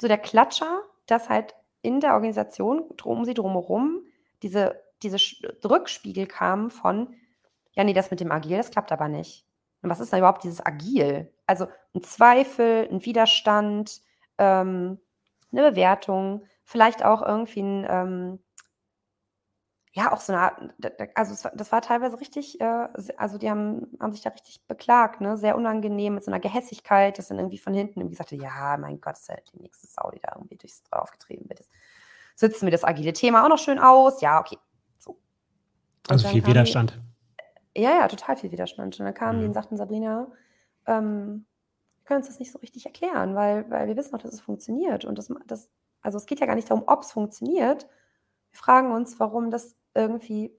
so 0.00 0.06
der 0.08 0.18
Klatscher, 0.18 0.82
dass 1.06 1.28
halt 1.28 1.54
in 1.82 2.00
der 2.00 2.14
Organisation 2.14 2.84
um 3.04 3.24
sie 3.24 3.34
drumherum 3.34 4.02
diese, 4.42 4.80
diese 5.02 5.18
Rückspiegel 5.64 6.26
kamen 6.26 6.70
von, 6.70 7.14
ja, 7.72 7.84
nee, 7.84 7.92
das 7.92 8.10
mit 8.10 8.20
dem 8.20 8.32
Agil, 8.32 8.56
das 8.56 8.70
klappt 8.70 8.92
aber 8.92 9.08
nicht. 9.08 9.46
Und 9.82 9.90
was 9.90 10.00
ist 10.00 10.12
denn 10.12 10.18
überhaupt 10.18 10.44
dieses 10.44 10.64
Agil? 10.64 11.32
Also 11.46 11.66
ein 11.94 12.02
Zweifel, 12.02 12.88
ein 12.90 13.04
Widerstand, 13.04 14.02
ähm, 14.38 14.98
eine 15.52 15.70
Bewertung, 15.70 16.44
vielleicht 16.64 17.04
auch 17.04 17.22
irgendwie 17.22 17.62
ein, 17.62 17.86
ähm, 17.88 18.38
ja, 19.92 20.12
auch 20.12 20.20
so 20.20 20.32
eine 20.32 20.42
Art, 20.42 20.74
also 21.16 21.32
das 21.32 21.44
war, 21.44 21.52
das 21.54 21.72
war 21.72 21.82
teilweise 21.82 22.20
richtig, 22.20 22.60
äh, 22.60 22.88
also 23.16 23.38
die 23.38 23.50
haben, 23.50 23.88
haben 23.98 24.12
sich 24.12 24.22
da 24.22 24.30
richtig 24.30 24.64
beklagt, 24.68 25.20
ne? 25.20 25.36
sehr 25.36 25.56
unangenehm, 25.56 26.14
mit 26.14 26.24
so 26.24 26.30
einer 26.30 26.38
Gehässigkeit, 26.38 27.18
dass 27.18 27.28
dann 27.28 27.38
irgendwie 27.38 27.58
von 27.58 27.74
hinten 27.74 28.00
irgendwie 28.00 28.14
sagte, 28.14 28.36
ja, 28.36 28.76
mein 28.78 29.00
Gott, 29.00 29.16
ist 29.16 29.28
ja 29.28 29.36
die 29.52 29.60
nächste 29.60 29.88
Sau, 29.88 30.10
die 30.12 30.20
da 30.20 30.32
irgendwie 30.36 30.56
durchs 30.56 30.84
draufgetrieben 30.84 31.48
wird. 31.48 31.64
Sitzen 32.36 32.66
wir 32.66 32.70
das 32.70 32.84
agile 32.84 33.12
Thema 33.12 33.44
auch 33.44 33.48
noch 33.48 33.58
schön 33.58 33.80
aus? 33.80 34.20
Ja, 34.20 34.40
okay. 34.40 34.58
So. 34.98 35.18
Also 36.08 36.28
viel 36.28 36.46
Widerstand. 36.46 37.00
Ja, 37.76 37.90
ja, 37.90 38.08
total 38.08 38.36
viel 38.36 38.52
Widerstand. 38.52 38.98
Und 38.98 39.04
dann 39.04 39.14
kamen 39.14 39.38
mhm. 39.38 39.40
die 39.42 39.48
und 39.48 39.54
sagten, 39.54 39.76
Sabrina, 39.76 40.28
ähm, 40.86 41.46
wir 41.96 42.04
können 42.04 42.18
uns 42.18 42.28
das 42.28 42.38
nicht 42.38 42.52
so 42.52 42.58
richtig 42.60 42.86
erklären, 42.86 43.34
weil, 43.34 43.68
weil 43.70 43.88
wir 43.88 43.96
wissen 43.96 44.12
doch, 44.12 44.22
dass 44.22 44.32
es 44.32 44.40
funktioniert. 44.40 45.04
Und 45.04 45.18
das, 45.18 45.32
das, 45.46 45.68
also 46.00 46.16
es 46.16 46.26
geht 46.26 46.38
ja 46.38 46.46
gar 46.46 46.54
nicht 46.54 46.70
darum, 46.70 46.84
ob 46.86 47.02
es 47.02 47.12
funktioniert. 47.12 47.88
Wir 48.50 48.58
fragen 48.58 48.92
uns, 48.92 49.20
warum 49.20 49.50
das 49.50 49.76
irgendwie 49.94 50.56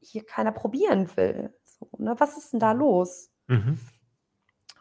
hier 0.00 0.24
keiner 0.24 0.52
probieren 0.52 1.16
will. 1.16 1.54
So, 1.64 1.88
ne? 1.98 2.14
Was 2.18 2.36
ist 2.36 2.52
denn 2.52 2.60
da 2.60 2.74
mhm. 2.74 2.80
los? 2.80 3.30
Mhm. 3.46 3.78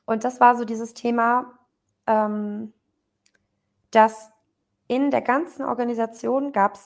Und 0.06 0.24
das 0.24 0.40
war 0.40 0.56
so 0.56 0.66
dieses 0.66 0.94
Thema, 0.94 1.58
ähm, 2.08 2.74
dass 3.92 4.32
in 4.88 5.12
der 5.12 5.22
ganzen 5.22 5.64
Organisation 5.64 6.52
gab 6.52 6.78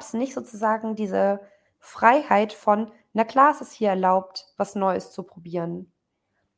es 0.00 0.12
nicht 0.12 0.34
sozusagen 0.34 0.94
diese 0.94 1.40
Freiheit 1.78 2.52
von, 2.52 2.90
na 3.12 3.24
klar, 3.24 3.50
es 3.50 3.60
ist 3.60 3.72
hier 3.72 3.90
erlaubt, 3.90 4.52
was 4.56 4.74
Neues 4.74 5.10
zu 5.10 5.22
probieren. 5.22 5.92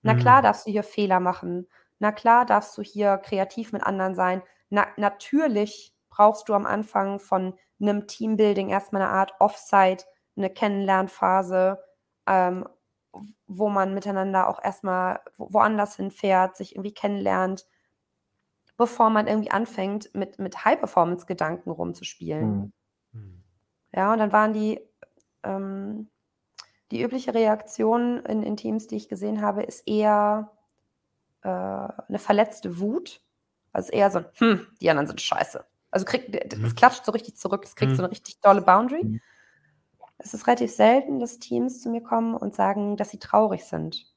Na 0.02 0.14
klar, 0.14 0.38
mhm. 0.38 0.44
darfst 0.44 0.66
du 0.66 0.70
hier 0.70 0.82
Fehler 0.82 1.20
machen. 1.20 1.66
Na 1.98 2.12
klar, 2.12 2.44
darfst 2.44 2.76
du 2.76 2.82
hier 2.82 3.16
kreativ 3.18 3.72
mit 3.72 3.82
anderen 3.82 4.14
sein. 4.14 4.42
Na, 4.68 4.86
natürlich 4.96 5.94
brauchst 6.10 6.48
du 6.48 6.54
am 6.54 6.66
Anfang 6.66 7.18
von 7.20 7.58
einem 7.80 8.06
Teambuilding 8.06 8.68
erstmal 8.68 9.02
eine 9.02 9.10
Art 9.10 9.34
Offsite, 9.40 10.04
eine 10.36 10.50
Kennenlernphase, 10.50 11.82
ähm, 12.26 12.66
wo 13.46 13.68
man 13.68 13.94
miteinander 13.94 14.48
auch 14.48 14.62
erstmal 14.62 15.20
woanders 15.36 15.96
hinfährt, 15.96 16.56
sich 16.56 16.74
irgendwie 16.74 16.94
kennenlernt, 16.94 17.66
bevor 18.76 19.10
man 19.10 19.26
irgendwie 19.26 19.50
anfängt, 19.50 20.14
mit, 20.14 20.38
mit 20.38 20.64
High-Performance-Gedanken 20.64 21.70
rumzuspielen. 21.70 22.72
Mhm. 23.12 23.42
Ja, 23.92 24.12
und 24.12 24.18
dann 24.18 24.32
waren 24.32 24.52
die, 24.52 24.80
ähm, 25.44 26.10
die 26.90 27.00
übliche 27.02 27.34
Reaktion 27.34 28.18
in, 28.26 28.42
in 28.42 28.56
Teams, 28.56 28.88
die 28.88 28.96
ich 28.96 29.08
gesehen 29.08 29.40
habe, 29.40 29.62
ist 29.62 29.86
eher 29.86 30.50
äh, 31.42 31.48
eine 31.48 32.18
verletzte 32.18 32.80
Wut. 32.80 33.20
Also 33.72 33.92
eher 33.92 34.10
so 34.10 34.18
ein, 34.18 34.26
hm, 34.34 34.66
die 34.80 34.90
anderen 34.90 35.06
sind 35.06 35.20
scheiße. 35.20 35.64
Also 35.94 36.06
kriegt, 36.06 36.52
das 36.52 36.58
mhm. 36.58 36.74
klatscht 36.74 37.04
so 37.04 37.12
richtig 37.12 37.36
zurück, 37.36 37.62
das 37.62 37.76
kriegt 37.76 37.92
mhm. 37.92 37.96
so 37.96 38.02
eine 38.02 38.10
richtig 38.10 38.40
tolle 38.40 38.62
Boundary. 38.62 39.04
Mhm. 39.04 39.20
Es 40.18 40.34
ist 40.34 40.48
relativ 40.48 40.72
selten, 40.72 41.20
dass 41.20 41.38
Teams 41.38 41.80
zu 41.80 41.88
mir 41.88 42.02
kommen 42.02 42.34
und 42.34 42.52
sagen, 42.52 42.96
dass 42.96 43.10
sie 43.10 43.20
traurig 43.20 43.64
sind 43.64 44.12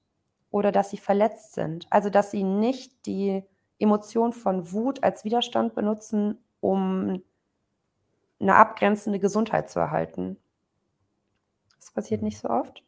oder 0.50 0.72
dass 0.72 0.90
sie 0.90 0.98
verletzt 0.98 1.54
sind. 1.54 1.86
Also 1.92 2.10
dass 2.10 2.32
sie 2.32 2.44
nicht 2.44 3.06
die 3.06 3.44
Emotion 3.78 4.34
von 4.34 4.72
Wut 4.72 5.04
als 5.04 5.24
Widerstand 5.24 5.76
benutzen, 5.76 6.40
um 6.62 7.22
eine 8.40 8.56
abgrenzende 8.56 9.20
Gesundheit 9.20 9.70
zu 9.70 9.80
erhalten. 9.80 10.38
Das 11.78 11.92
passiert 11.92 12.24
nicht 12.24 12.40
so 12.40 12.50
oft. 12.50 12.84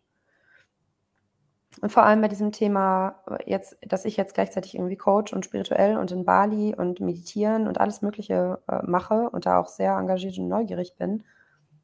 Und 1.82 1.92
vor 1.92 2.04
allem 2.04 2.22
bei 2.22 2.28
diesem 2.28 2.52
Thema, 2.52 3.24
jetzt, 3.46 3.78
dass 3.82 4.06
ich 4.06 4.18
jetzt 4.18 4.34
gleichzeitig 4.34 4.76
irgendwie 4.76 4.98
Coach 4.98 5.32
und 5.34 5.46
spirituell 5.46 5.98
und 5.98 6.12
in 6.12 6.26
Bali 6.26 6.76
und 6.76 7.00
meditieren 7.00 7.68
und 7.68 7.80
alles 7.80 8.02
Mögliche 8.02 8.60
äh, 8.68 8.82
mache 8.86 9.30
und 9.30 9.46
da 9.46 9.60
auch 9.60 9.68
sehr 9.68 9.94
engagiert 9.94 10.38
und 10.38 10.50
neugierig 10.50 10.96
bin. 10.98 11.24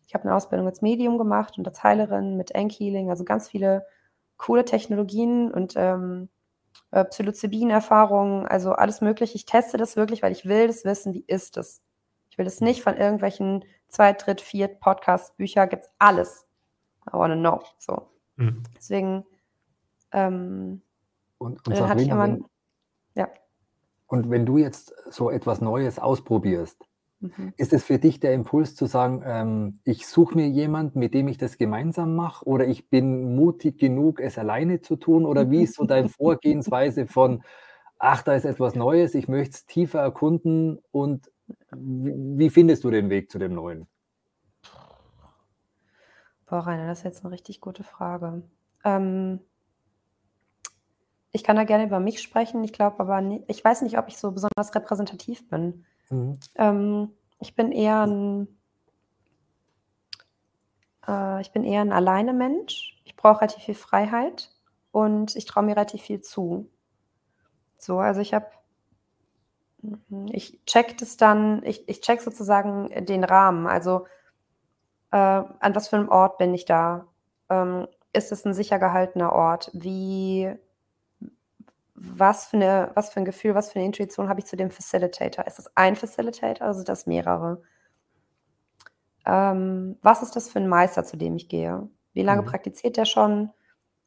Ich 0.08 0.14
habe 0.14 0.26
eine 0.26 0.36
Ausbildung 0.36 0.68
als 0.68 0.82
Medium 0.82 1.18
gemacht 1.18 1.58
und 1.58 1.68
als 1.68 1.84
Heilerin 1.84 2.36
mit 2.36 2.52
Enk-Healing, 2.52 3.10
also 3.10 3.24
ganz 3.24 3.48
viele 3.48 3.86
coole 4.38 4.66
Technologien 4.66 5.52
und 5.52 5.74
ähm, 5.78 6.30
äh, 6.92 7.06
Psilocybin-Erfahrungen, 7.06 8.46
also 8.46 8.74
alles 8.74 9.02
Mögliche. 9.02 9.36
Ich 9.36 9.46
teste 9.46 9.78
das 9.78 9.96
wirklich, 9.96 10.22
weil 10.22 10.34
ich 10.34 10.46
will 10.46 10.68
das 10.68 10.84
wissen, 10.84 11.14
wie 11.14 11.24
ist 11.26 11.58
es. 11.58 11.82
Ich 12.30 12.38
will 12.38 12.46
das 12.46 12.60
nicht 12.60 12.84
von 12.84 12.98
irgendwelchen 12.98 13.64
Zweit-, 13.88 14.26
Dritt-, 14.26 14.42
Viert-, 14.42 14.82
Podcasts, 14.82 15.36
Bücher, 15.38 15.68
gibt 15.68 15.86
es 15.86 15.92
alles. 16.00 16.46
I 17.08 17.14
wanna 17.14 17.36
know. 17.36 17.62
So. 17.78 18.10
Mhm. 18.36 18.64
Deswegen 18.76 19.26
ähm, 20.16 20.82
und, 21.38 21.68
und 21.68 21.76
Sabrina, 21.76 22.14
immer, 22.14 22.24
wenn, 22.24 22.46
ja. 23.16 23.30
Und 24.08 24.30
wenn 24.30 24.46
du 24.46 24.58
jetzt 24.58 24.94
so 25.12 25.30
etwas 25.30 25.60
Neues 25.60 26.00
ausprobierst, 26.00 26.86
mhm. 27.20 27.54
ist 27.58 27.74
es 27.74 27.84
für 27.84 28.00
dich 28.00 28.22
der 28.22 28.34
Impuls 28.34 28.76
zu 28.76 28.86
sagen, 28.86 29.22
ähm, 29.26 29.80
ich 29.84 30.08
suche 30.08 30.36
mir 30.36 30.48
jemanden, 30.48 31.00
mit 31.00 31.14
dem 31.14 31.28
ich 31.28 31.38
das 31.38 31.58
gemeinsam 31.58 32.16
mache, 32.16 32.46
oder 32.46 32.66
ich 32.66 32.90
bin 32.90 33.36
mutig 33.36 33.78
genug, 33.78 34.22
es 34.22 34.38
alleine 34.38 34.82
zu 34.82 34.96
tun? 34.96 35.26
Oder 35.26 35.52
wie 35.52 35.64
ist 35.64 35.76
so 35.76 35.84
deine 35.86 36.08
Vorgehensweise 36.08 37.08
von, 37.08 37.44
ach, 38.00 38.24
da 38.24 38.36
ist 38.36 38.46
etwas 38.46 38.76
Neues, 38.76 39.16
ich 39.16 39.28
möchte 39.28 39.56
es 39.56 39.66
tiefer 39.66 40.00
erkunden 40.00 40.80
und 40.92 41.30
wie, 41.76 42.40
wie 42.40 42.50
findest 42.50 42.86
du 42.86 42.90
den 42.90 43.10
Weg 43.10 43.30
zu 43.30 43.38
dem 43.38 43.54
Neuen? 43.54 43.88
Boah, 46.46 46.60
Rainer, 46.60 46.88
das 46.88 47.00
ist 47.00 47.04
jetzt 47.04 47.26
eine 47.26 47.34
richtig 47.34 47.60
gute 47.60 47.84
Frage. 47.84 48.44
Ähm, 48.86 49.40
ich 51.36 51.44
kann 51.44 51.58
da 51.58 51.66
gerne 51.66 51.84
über 51.84 52.00
mich 52.00 52.22
sprechen. 52.22 52.64
Ich 52.64 52.72
glaube 52.72 52.98
aber, 53.02 53.20
nie, 53.20 53.44
ich 53.48 53.64
weiß 53.64 53.82
nicht, 53.82 53.98
ob 53.98 54.08
ich 54.08 54.18
so 54.18 54.32
besonders 54.32 54.74
repräsentativ 54.74 55.50
bin. 55.50 55.86
Mhm. 56.10 56.40
Ähm, 56.56 57.12
ich 57.40 57.56
bin 57.56 57.74
eher 57.74 58.08
ein, 58.08 58.48
äh, 61.06 61.42
ich 61.42 61.52
bin 61.52 61.66
eher 61.66 61.82
ein 61.82 61.92
alleine 61.92 62.34
Mensch. 62.34 63.02
Ich 63.04 63.18
brauche 63.18 63.42
relativ 63.42 63.66
viel 63.66 63.76
Freiheit 63.76 64.50
und 64.92 65.36
ich 65.36 65.44
traue 65.44 65.66
mir 65.66 65.76
relativ 65.76 66.04
viel 66.04 66.22
zu. 66.22 66.70
So, 67.78 68.00
also 68.00 68.22
ich 68.22 68.34
habe, 68.34 68.48
mhm, 69.82 70.30
ich 70.32 70.64
check 70.66 70.98
das 71.00 71.18
dann, 71.18 71.64
ich, 71.66 71.88
ich 71.90 72.00
check 72.00 72.22
sozusagen 72.22 73.06
den 73.06 73.26
Rahmen. 73.26 73.68
Also 73.68 74.08
äh, 75.12 75.18
an 75.18 75.76
was 75.76 75.90
für 75.90 75.98
einem 75.98 76.08
Ort 76.08 76.38
bin 76.38 76.54
ich 76.54 76.64
da? 76.64 77.08
Ähm, 77.50 77.88
ist 78.14 78.32
es 78.32 78.46
ein 78.46 78.54
sicher 78.54 78.80
gehaltener 78.80 79.34
Ort? 79.34 79.70
Wie 79.74 80.58
was 81.96 82.46
für, 82.48 82.58
eine, 82.58 82.92
was 82.94 83.12
für 83.12 83.22
ein 83.22 83.26
Gefühl, 83.26 83.56
was 83.56 83.72
für 83.72 83.80
eine 83.80 83.86
Intuition 83.86 84.28
habe 84.28 84.42
ich 84.42 84.46
zu 84.46 84.58
dem 84.58 84.70
Facilitator? 84.70 85.48
Ist 85.48 85.60
es 85.60 85.76
ein 85.76 85.96
Facilitator 85.96 86.68
oder 86.68 86.74
sind 86.74 86.90
das 86.90 87.08
mehrere? 87.08 87.62
Ähm, 89.26 89.98
was 90.02 90.22
ist 90.22 90.36
das 90.36 90.50
für 90.50 90.60
ein 90.60 90.68
Meister, 90.68 91.06
zu 91.06 91.18
dem 91.18 91.38
ich 91.38 91.48
gehe? 91.48 91.90
Wie 92.14 92.22
lange 92.22 92.42
mhm. 92.42 92.48
praktiziert 92.48 92.98
der 92.98 93.06
schon? 93.06 93.52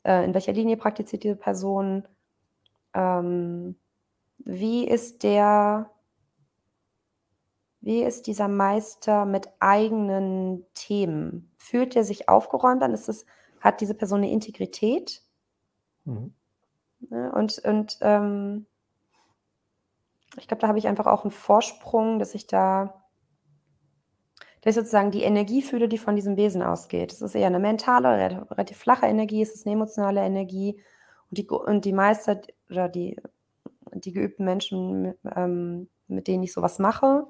Äh, 0.05 0.25
in 0.25 0.35
welcher 0.35 0.53
Linie 0.53 0.77
praktiziert 0.77 1.25
diese 1.25 1.37
Person? 1.37 2.07
Ähm, 2.93 3.77
wie 4.39 4.87
ist 4.87 5.23
der, 5.23 5.91
wie 7.81 8.03
ist 8.03 8.27
dieser 8.27 8.49
Meister 8.49 9.25
mit 9.25 9.49
eigenen 9.61 10.67
Themen? 10.75 11.51
Fühlt 11.57 11.97
er 11.97 12.05
sich 12.05 12.29
aufgeräumt 12.29 12.83
an? 12.83 12.93
Ist 12.93 13.09
es, 13.09 13.25
hat 13.61 13.81
diese 13.81 13.95
Person 13.95 14.19
eine 14.19 14.31
Integrität? 14.31 15.23
Mhm. 16.05 16.35
Ne? 17.01 17.33
Und, 17.33 17.59
und 17.65 17.99
ähm, 18.01 18.67
ich 20.37 20.49
glaube, 20.49 20.61
da 20.61 20.69
habe 20.69 20.79
ich 20.79 20.89
einfach 20.89 21.07
auch 21.07 21.25
einen 21.25 21.31
Vorsprung, 21.31 22.19
dass 22.19 22.35
ich 22.35 22.47
da, 22.47 23.03
dass 24.61 24.73
ich 24.73 24.75
sozusagen 24.75 25.11
die 25.11 25.23
Energie 25.23 25.63
fühle, 25.63 25.89
die 25.89 25.99
von 25.99 26.17
diesem 26.17 26.37
Wesen 26.37 26.63
ausgeht. 26.63 27.13
Es 27.13 27.23
ist 27.23 27.35
eher 27.35 27.47
eine 27.47 27.59
mentale, 27.59 28.47
relativ 28.51 28.77
flache 28.77 29.07
Energie, 29.07 29.43
es 29.43 29.55
ist 29.55 29.67
eine 29.67 29.75
emotionale 29.75 30.21
Energie. 30.21 30.81
Und 31.31 31.39
die, 31.39 31.49
und 31.49 31.85
die 31.85 31.93
Meister 31.93 32.41
oder 32.71 32.89
die, 32.89 33.21
die 33.93 34.13
geübten 34.13 34.45
Menschen, 34.45 35.15
ähm, 35.35 35.89
mit 36.07 36.27
denen 36.27 36.43
ich 36.43 36.53
sowas 36.53 36.79
mache, 36.79 37.27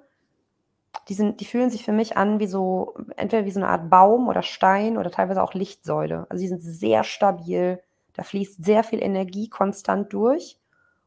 die, 1.08 1.14
sind, 1.14 1.40
die 1.40 1.44
fühlen 1.44 1.70
sich 1.70 1.84
für 1.84 1.92
mich 1.92 2.16
an 2.16 2.38
wie 2.40 2.46
so, 2.46 2.94
entweder 3.16 3.44
wie 3.44 3.50
so 3.50 3.60
eine 3.60 3.68
Art 3.68 3.90
Baum 3.90 4.28
oder 4.28 4.42
Stein 4.42 4.98
oder 4.98 5.10
teilweise 5.10 5.42
auch 5.42 5.54
Lichtsäule. 5.54 6.26
Also 6.28 6.42
die 6.42 6.48
sind 6.48 6.60
sehr 6.60 7.04
stabil, 7.04 7.80
da 8.14 8.22
fließt 8.22 8.64
sehr 8.64 8.84
viel 8.84 9.02
Energie 9.02 9.48
konstant 9.48 10.12
durch. 10.12 10.58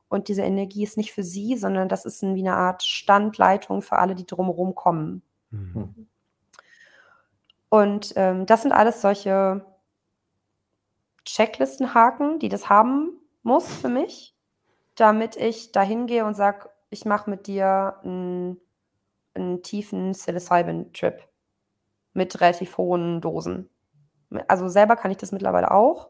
Und 0.09 0.27
diese 0.27 0.41
Energie 0.41 0.83
ist 0.83 0.97
nicht 0.97 1.13
für 1.13 1.23
sie, 1.23 1.55
sondern 1.55 1.87
das 1.87 2.05
ist 2.05 2.21
wie 2.21 2.41
eine 2.41 2.55
Art 2.55 2.83
Standleitung 2.83 3.81
für 3.81 3.97
alle, 3.97 4.15
die 4.15 4.25
drumherum 4.25 4.75
kommen. 4.75 5.21
Mhm. 5.51 6.07
Und 7.69 8.13
ähm, 8.17 8.45
das 8.45 8.63
sind 8.63 8.73
alles 8.73 9.01
solche 9.01 9.65
Checklistenhaken, 11.23 12.39
die 12.39 12.49
das 12.49 12.67
haben 12.67 13.17
muss 13.43 13.73
für 13.73 13.89
mich, 13.89 14.35
damit 14.95 15.35
ich 15.35 15.71
dahin 15.71 16.07
gehe 16.07 16.25
und 16.25 16.35
sage, 16.35 16.69
ich 16.89 17.05
mache 17.05 17.29
mit 17.29 17.47
dir 17.47 17.97
einen, 18.03 18.59
einen 19.33 19.63
tiefen 19.63 20.11
Psilocybin-Trip 20.11 21.25
mit 22.13 22.41
relativ 22.41 22.77
hohen 22.77 23.21
Dosen. 23.21 23.69
Also 24.47 24.67
selber 24.67 24.95
kann 24.95 25.11
ich 25.11 25.17
das 25.17 25.31
mittlerweile 25.31 25.71
auch 25.71 26.09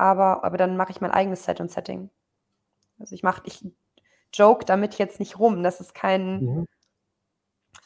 aber, 0.00 0.44
aber 0.44 0.56
dann 0.56 0.76
mache 0.76 0.90
ich 0.90 1.00
mein 1.00 1.10
eigenes 1.10 1.44
Set 1.44 1.60
und 1.60 1.70
Setting. 1.70 2.10
Also 2.98 3.14
ich 3.14 3.22
mache, 3.22 3.42
ich 3.44 3.64
joke 4.34 4.64
damit 4.64 4.98
jetzt 4.98 5.20
nicht 5.20 5.38
rum. 5.38 5.62
Das 5.62 5.80
ist 5.80 5.94
kein, 5.94 6.44
mhm. 6.44 6.66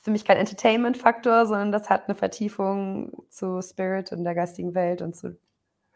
für 0.01 0.11
mich 0.11 0.25
kein 0.25 0.37
Entertainment-Faktor, 0.37 1.47
sondern 1.47 1.73
das 1.73 1.91
hat 1.91 2.09
eine 2.09 2.15
Vertiefung 2.15 3.25
zu 3.29 3.61
Spirit 3.63 4.13
und 4.13 4.25
der 4.25 4.35
geistigen 4.35 4.75
Welt 4.75 5.03
und 5.03 5.15
zu, 5.17 5.37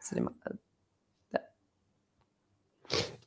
zu 0.01 0.15
dem. 0.15 0.29
Äh, 0.45 0.55
ja. 1.33 1.41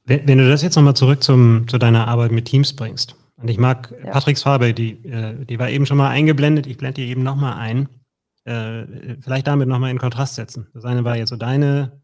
Wenn, 0.05 0.27
wenn, 0.27 0.37
du 0.37 0.49
das 0.49 0.61
jetzt 0.61 0.75
nochmal 0.75 0.95
zurück 0.95 1.23
zum, 1.23 1.67
zu 1.67 1.77
deiner 1.77 2.07
Arbeit 2.07 2.31
mit 2.31 2.45
Teams 2.45 2.75
bringst, 2.75 3.15
und 3.37 3.49
ich 3.49 3.57
mag 3.57 3.91
ja. 4.03 4.11
Patricks 4.11 4.43
Farbe, 4.43 4.73
die, 4.73 5.03
äh, 5.07 5.45
die 5.45 5.57
war 5.57 5.69
eben 5.69 5.85
schon 5.85 5.97
mal 5.97 6.09
eingeblendet, 6.09 6.67
ich 6.67 6.77
blende 6.77 7.01
die 7.01 7.09
eben 7.09 7.23
nochmal 7.23 7.57
ein. 7.57 7.89
Äh, 8.43 9.17
vielleicht 9.21 9.47
damit 9.47 9.67
nochmal 9.67 9.91
in 9.91 9.99
Kontrast 9.99 10.35
setzen. 10.35 10.67
Das 10.73 10.85
eine 10.85 11.03
war 11.03 11.15
jetzt 11.15 11.29
so 11.29 11.37
deine 11.37 12.00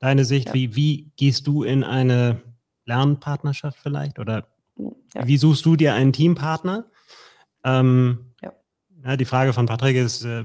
deine 0.00 0.24
Sicht? 0.24 0.48
Ja. 0.48 0.54
Wie, 0.54 0.74
wie 0.74 1.12
gehst 1.16 1.46
du 1.46 1.62
in 1.62 1.84
eine 1.84 2.40
Lernpartnerschaft 2.86 3.78
vielleicht? 3.78 4.18
Oder 4.18 4.48
ja. 4.76 5.26
wie 5.26 5.36
suchst 5.36 5.64
du 5.64 5.76
dir 5.76 5.94
einen 5.94 6.12
Teampartner? 6.12 6.86
Ähm, 7.64 8.32
ja. 8.42 8.52
ja. 9.04 9.16
Die 9.16 9.24
Frage 9.24 9.52
von 9.52 9.66
Patrick 9.66 9.96
ist, 9.96 10.24
äh, 10.24 10.44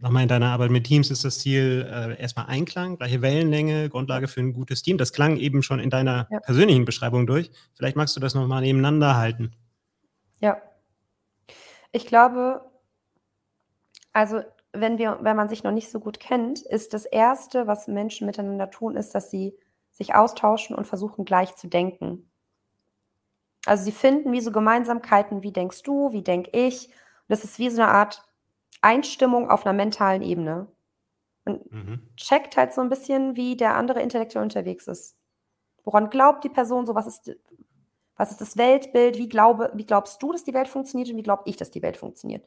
nochmal 0.00 0.22
in 0.22 0.28
deiner 0.28 0.50
Arbeit 0.50 0.70
mit 0.70 0.84
Teams 0.84 1.10
ist 1.10 1.24
das 1.24 1.38
Ziel 1.38 1.88
äh, 1.90 2.20
erstmal 2.20 2.46
Einklang, 2.46 2.98
gleiche 2.98 3.22
Wellenlänge, 3.22 3.88
Grundlage 3.88 4.28
für 4.28 4.40
ein 4.40 4.52
gutes 4.52 4.82
Team. 4.82 4.98
Das 4.98 5.12
klang 5.12 5.36
eben 5.38 5.62
schon 5.62 5.80
in 5.80 5.90
deiner 5.90 6.28
persönlichen 6.42 6.84
Beschreibung 6.84 7.26
durch. 7.26 7.50
Vielleicht 7.74 7.96
magst 7.96 8.14
du 8.14 8.20
das 8.20 8.34
nochmal 8.34 8.60
nebeneinander 8.60 9.16
halten. 9.16 9.52
Ja. 10.40 10.58
Ich 11.90 12.06
glaube, 12.06 12.60
also 14.12 14.42
wenn, 14.74 14.98
wir, 14.98 15.18
wenn 15.22 15.36
man 15.36 15.48
sich 15.48 15.62
noch 15.64 15.72
nicht 15.72 15.90
so 15.90 16.00
gut 16.00 16.20
kennt, 16.20 16.62
ist 16.62 16.92
das 16.92 17.04
Erste, 17.04 17.66
was 17.66 17.88
Menschen 17.88 18.26
miteinander 18.26 18.70
tun, 18.70 18.96
ist, 18.96 19.14
dass 19.14 19.30
sie 19.30 19.56
sich 19.90 20.14
austauschen 20.14 20.74
und 20.74 20.86
versuchen 20.86 21.24
gleich 21.24 21.54
zu 21.54 21.68
denken. 21.68 22.30
Also 23.66 23.84
sie 23.84 23.92
finden 23.92 24.32
wie 24.32 24.40
so 24.40 24.52
Gemeinsamkeiten, 24.52 25.42
wie 25.42 25.52
denkst 25.52 25.82
du, 25.82 26.12
wie 26.12 26.22
denke 26.22 26.50
ich. 26.52 26.88
Und 26.88 27.28
das 27.28 27.44
ist 27.44 27.58
wie 27.58 27.70
so 27.70 27.80
eine 27.80 27.90
Art 27.90 28.22
Einstimmung 28.82 29.50
auf 29.50 29.64
einer 29.64 29.72
mentalen 29.72 30.22
Ebene. 30.22 30.66
Und 31.46 31.70
mhm. 31.72 32.08
checkt 32.16 32.56
halt 32.56 32.72
so 32.72 32.80
ein 32.80 32.88
bisschen, 32.88 33.36
wie 33.36 33.56
der 33.56 33.76
andere 33.76 34.02
intellektuell 34.02 34.42
unterwegs 34.42 34.86
ist. 34.86 35.16
Woran 35.84 36.10
glaubt 36.10 36.44
die 36.44 36.48
Person 36.48 36.86
so? 36.86 36.94
Was 36.94 37.06
ist, 37.06 37.36
was 38.16 38.30
ist 38.30 38.40
das 38.40 38.56
Weltbild? 38.56 39.18
Wie, 39.18 39.28
glaube, 39.28 39.70
wie 39.74 39.86
glaubst 39.86 40.22
du, 40.22 40.32
dass 40.32 40.44
die 40.44 40.54
Welt 40.54 40.68
funktioniert 40.68 41.10
und 41.10 41.16
wie 41.16 41.22
glaube 41.22 41.42
ich, 41.46 41.56
dass 41.56 41.70
die 41.70 41.82
Welt 41.82 41.96
funktioniert? 41.96 42.46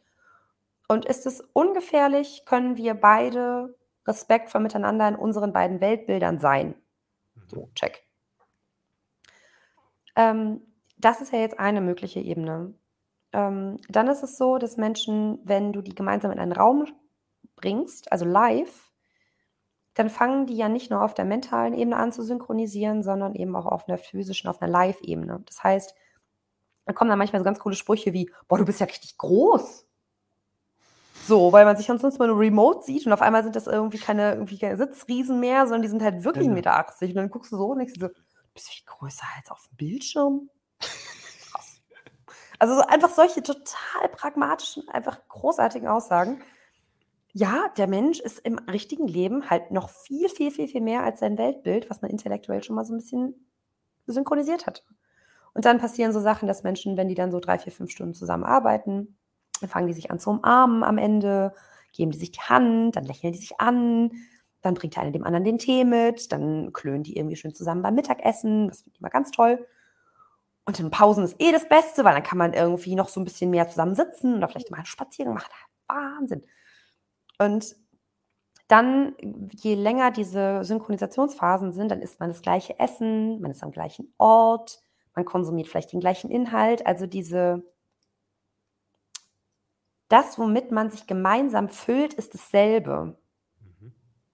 Und 0.88 1.06
ist 1.06 1.26
es 1.26 1.42
ungefährlich, 1.54 2.44
können 2.46 2.78
wir 2.78 2.94
beide 2.94 3.76
respektvoll 4.08 4.62
miteinander 4.62 5.08
in 5.08 5.16
unseren 5.16 5.52
beiden 5.52 5.82
Weltbildern 5.82 6.40
sein? 6.40 6.76
So, 7.48 7.70
check. 7.76 8.06
Ähm, 10.16 10.62
das 10.98 11.22
ist 11.22 11.34
ja 11.34 11.40
jetzt 11.40 11.60
eine 11.60 11.82
mögliche 11.82 12.20
Ebene. 12.20 12.74
Ähm, 13.34 13.78
dann 13.90 14.08
ist 14.08 14.24
es 14.24 14.38
so, 14.38 14.58
dass 14.58 14.78
Menschen, 14.78 15.40
wenn 15.44 15.74
du 15.74 15.82
die 15.82 15.94
gemeinsam 15.94 16.32
in 16.32 16.40
einen 16.40 16.54
Raum 16.54 16.88
bringst, 17.56 18.12
also 18.12 18.26
live, 18.26 18.92
dann 19.94 20.10
fangen 20.10 20.46
die 20.46 20.56
ja 20.56 20.70
nicht 20.70 20.92
nur 20.92 21.02
auf 21.02 21.14
der 21.14 21.26
mentalen 21.26 21.74
Ebene 21.74 21.98
an 21.98 22.12
zu 22.12 22.22
synchronisieren, 22.22 23.04
sondern 23.04 23.34
eben 23.36 23.56
auch 23.56 23.66
auf 23.66 23.88
einer 23.88 23.98
physischen, 23.98 24.50
auf 24.50 24.62
einer 24.62 24.72
Live-Ebene. 24.72 25.42
Das 25.46 25.64
heißt, 25.64 25.96
da 26.86 26.94
kommen 26.94 27.10
dann 27.10 27.18
manchmal 27.18 27.42
so 27.42 27.46
ganz 27.46 27.60
coole 27.60 27.76
Sprüche 27.76 28.14
wie, 28.14 28.32
boah, 28.48 28.60
du 28.60 28.66
bist 28.66 28.80
ja 28.80 28.86
richtig 28.86 29.18
groß. 29.18 29.87
So, 31.28 31.52
weil 31.52 31.66
man 31.66 31.76
sich 31.76 31.88
sonst 31.88 32.20
mal 32.20 32.28
nur 32.28 32.40
remote 32.40 32.86
sieht 32.86 33.06
und 33.06 33.12
auf 33.12 33.22
einmal 33.22 33.44
sind 33.44 33.56
das 33.56 33.68
irgendwie 33.68 33.98
keine, 33.98 34.34
irgendwie 34.34 34.58
keine 34.58 34.78
Sitzriesen 34.78 35.42
mehr, 35.42 35.64
sondern 35.64 35.82
die 35.82 35.90
sind 35.90 36.02
halt 36.02 36.24
wirklich 36.24 36.48
ja. 36.48 36.54
1,80 36.54 36.56
Meter. 36.56 36.86
Und 37.02 37.16
dann 37.16 37.30
guckst 37.30 37.52
du 37.52 37.58
so 37.58 37.68
und 37.68 37.80
denkst 37.80 37.96
so, 38.00 38.08
du 38.08 38.14
bist 38.54 38.70
viel 38.70 38.86
größer 38.86 39.26
als 39.36 39.52
auf 39.52 39.68
dem 39.68 39.78
Bildschirm. 39.78 40.50
Also 42.60 42.74
so 42.74 42.82
einfach 42.82 43.12
solche 43.12 43.44
total 43.44 44.10
pragmatischen, 44.12 44.90
einfach 44.90 45.20
großartigen 45.28 45.88
Aussagen. 45.88 46.42
Ja, 47.32 47.68
der 47.78 47.86
Mensch 47.86 48.20
ist 48.20 48.40
im 48.40 48.58
richtigen 48.58 49.08
Leben 49.08 49.48
halt 49.48 49.70
noch 49.70 49.92
viel, 49.92 50.28
viel, 50.28 50.50
viel, 50.50 50.68
viel 50.68 50.82
mehr 50.82 51.04
als 51.04 51.20
sein 51.20 51.38
Weltbild, 51.38 51.88
was 51.92 52.02
man 52.02 52.10
intellektuell 52.10 52.64
schon 52.64 52.76
mal 52.76 52.84
so 52.84 52.96
ein 52.96 52.98
bisschen 52.98 53.48
synchronisiert 54.08 54.66
hat. 54.66 54.84
Und 55.54 55.66
dann 55.66 55.78
passieren 55.78 56.14
so 56.14 56.20
Sachen, 56.20 56.48
dass 56.48 56.64
Menschen, 56.64 56.98
wenn 56.98 57.10
die 57.10 57.14
dann 57.14 57.32
so 57.32 57.40
drei, 57.40 57.60
vier, 57.60 57.72
fünf 57.72 57.92
Stunden 57.92 58.16
zusammenarbeiten, 58.16 59.17
dann 59.62 59.70
fangen 59.70 59.88
die 59.88 59.94
sich 59.94 60.12
an 60.12 60.20
zu 60.20 60.30
umarmen 60.30 60.84
am 60.84 60.98
Ende, 60.98 61.54
geben 61.94 62.12
die 62.12 62.18
sich 62.18 62.32
die 62.32 62.42
Hand, 62.42 62.96
dann 62.96 63.06
lächeln 63.06 63.34
die 63.34 63.40
sich 63.40 63.60
an, 63.60 64.12
dann 64.62 64.74
bringt 64.74 64.96
der 64.96 65.04
eine 65.04 65.12
dem 65.12 65.24
anderen 65.24 65.46
den 65.46 65.58
Tee 65.58 65.84
mit, 65.84 66.32
dann 66.32 66.74
klönen 66.74 67.04
die 67.04 67.18
irgendwie 67.18 67.36
schön 67.36 67.54
zusammen 67.54 67.82
beim 67.82 67.96
Mittagessen, 67.96 68.68
das 68.68 68.82
finde 68.82 68.96
ich 68.96 69.00
immer 69.00 69.10
ganz 69.10 69.32
toll. 69.32 69.66
Und 70.66 70.80
in 70.80 70.92
Pausen 70.92 71.24
ist 71.24 71.38
eh 71.40 71.52
das 71.52 71.70
Beste, 71.70 72.04
weil 72.04 72.14
dann 72.14 72.24
kann 72.24 72.38
man 72.38 72.54
irgendwie 72.54 72.96
noch 72.96 73.08
so 73.08 73.22
ein 73.22 73.24
bisschen 73.24 73.50
mehr 73.50 73.70
zusammen 73.70 73.96
sitzen 73.96 74.36
oder 74.36 74.50
vielleicht 74.50 74.70
mal 74.70 74.78
einen 74.78 74.86
Spaziergang 74.86 75.36
machen. 75.36 75.50
Wahnsinn. 75.88 76.44
Und 77.40 77.76
dann, 78.68 79.16
je 79.54 79.76
länger 79.76 80.12
diese 80.12 80.64
Synchronisationsphasen 80.66 81.72
sind, 81.72 81.90
dann 81.90 82.02
isst 82.02 82.20
man 82.20 82.30
das 82.30 82.42
gleiche 82.42 82.78
Essen, 82.80 83.40
man 83.40 83.52
ist 83.52 83.64
am 83.64 83.72
gleichen 83.72 84.14
Ort, 84.18 84.82
man 85.16 85.24
konsumiert 85.24 85.70
vielleicht 85.70 85.94
den 85.94 86.02
gleichen 86.02 86.30
Inhalt. 86.30 86.86
Also 86.86 87.08
diese 87.08 87.64
das, 90.08 90.40
womit 90.40 90.72
man 90.72 90.90
sich 90.90 91.08
gemeinsam 91.08 91.70
füllt, 91.70 92.14
ist 92.14 92.34
dasselbe. 92.34 93.18
Mhm. 93.60 93.94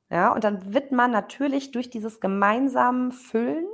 Ja, 0.09 0.33
und 0.33 0.43
dann 0.43 0.73
wird 0.73 0.91
man 0.91 1.11
natürlich 1.11 1.71
durch 1.71 1.89
dieses 1.89 2.19
gemeinsame 2.19 3.11
Füllen 3.11 3.67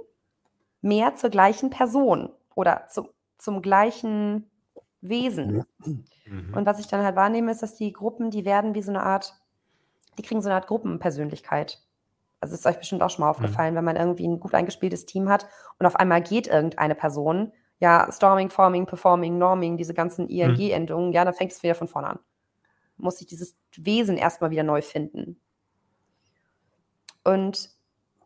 mehr 0.81 1.15
zur 1.15 1.29
gleichen 1.29 1.69
Person 1.69 2.29
oder 2.55 2.87
zu, 2.87 3.09
zum 3.37 3.61
gleichen 3.61 4.49
Wesen. 5.01 5.65
Mhm. 5.85 6.53
Und 6.53 6.65
was 6.65 6.79
ich 6.79 6.87
dann 6.87 7.03
halt 7.03 7.15
wahrnehme, 7.15 7.51
ist, 7.51 7.61
dass 7.63 7.75
die 7.75 7.91
Gruppen, 7.91 8.31
die 8.31 8.45
werden 8.45 8.75
wie 8.75 8.81
so 8.81 8.91
eine 8.91 9.03
Art, 9.03 9.35
die 10.17 10.21
kriegen 10.21 10.41
so 10.41 10.49
eine 10.49 10.55
Art 10.55 10.67
Gruppenpersönlichkeit. 10.67 11.81
Also 12.41 12.55
ist 12.55 12.65
euch 12.65 12.77
bestimmt 12.77 13.01
auch 13.01 13.09
schon 13.09 13.21
mal 13.21 13.27
mhm. 13.27 13.35
aufgefallen, 13.35 13.73
mhm. 13.73 13.77
wenn 13.77 13.85
man 13.85 13.95
irgendwie 13.97 14.27
ein 14.27 14.39
gut 14.39 14.53
eingespieltes 14.53 15.05
Team 15.05 15.29
hat 15.29 15.47
und 15.77 15.85
auf 15.85 15.95
einmal 15.95 16.21
geht 16.21 16.47
irgendeine 16.47 16.95
Person 16.95 17.51
ja, 17.79 18.11
Storming, 18.11 18.49
Forming, 18.49 18.85
Performing, 18.85 19.37
Norming, 19.37 19.77
diese 19.77 19.93
ganzen 19.93 20.27
ING-Endungen, 20.27 21.07
mhm. 21.07 21.13
ja, 21.13 21.23
dann 21.23 21.33
fängt 21.33 21.53
es 21.53 21.63
wieder 21.63 21.75
von 21.75 21.87
vorne 21.87 22.09
an. 22.09 22.19
Muss 22.97 23.17
sich 23.17 23.27
dieses 23.27 23.55
Wesen 23.75 24.17
erstmal 24.17 24.51
wieder 24.51 24.63
neu 24.63 24.81
finden. 24.81 25.39
Und 27.23 27.69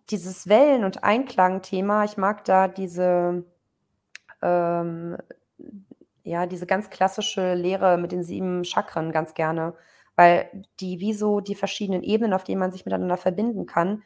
dieses 0.10 0.48
Wellen- 0.48 0.84
und 0.84 1.04
Einklang-Thema, 1.04 2.04
ich 2.04 2.18
mag 2.18 2.44
da 2.46 2.68
diese, 2.68 3.46
ähm, 4.42 5.18
ja, 6.24 6.48
diese 6.48 6.66
ganz 6.66 6.90
klassische 6.90 7.54
Lehre 7.54 7.98
mit 7.98 8.12
den 8.12 8.24
sieben 8.24 8.64
Chakren 8.66 9.12
ganz 9.12 9.36
gerne, 9.36 9.76
weil 10.16 10.66
die 10.80 11.00
wie 11.00 11.14
so 11.14 11.42
die 11.42 11.56
verschiedenen 11.56 12.02
Ebenen, 12.04 12.34
auf 12.34 12.44
denen 12.44 12.60
man 12.60 12.72
sich 12.72 12.86
miteinander 12.86 13.18
verbinden 13.18 13.66
kann, 13.66 14.04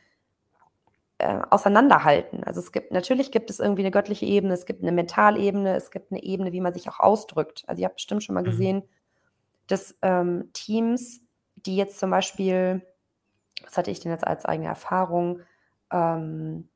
äh, 1.19 1.39
auseinanderhalten. 1.49 2.43
Also 2.43 2.59
es 2.59 2.71
gibt, 2.71 2.91
natürlich 2.91 3.31
gibt 3.31 3.49
es 3.49 3.59
irgendwie 3.59 3.81
eine 3.81 3.91
göttliche 3.91 4.25
Ebene, 4.25 4.53
es 4.53 4.65
gibt 4.65 4.83
eine 4.83 4.91
Mentalebene, 4.91 5.75
es 5.75 5.89
gibt 5.91 6.11
eine 6.11 6.21
Ebene, 6.23 6.51
wie 6.51 6.61
man 6.61 6.73
sich 6.73 6.87
auch 6.89 6.99
ausdrückt. 6.99 7.63
Also 7.67 7.81
ihr 7.81 7.85
habt 7.85 7.95
bestimmt 7.95 8.23
schon 8.23 8.35
mal 8.35 8.41
mhm. 8.41 8.49
gesehen, 8.51 8.83
dass 9.67 9.97
ähm, 10.01 10.49
Teams, 10.53 11.21
die 11.55 11.75
jetzt 11.75 11.99
zum 11.99 12.11
Beispiel, 12.11 12.85
was 13.63 13.77
hatte 13.77 13.91
ich 13.91 13.99
denn 13.99 14.11
jetzt 14.11 14.27
als 14.27 14.45
eigene 14.45 14.69
Erfahrung, 14.69 15.41
ähm, 15.91 16.69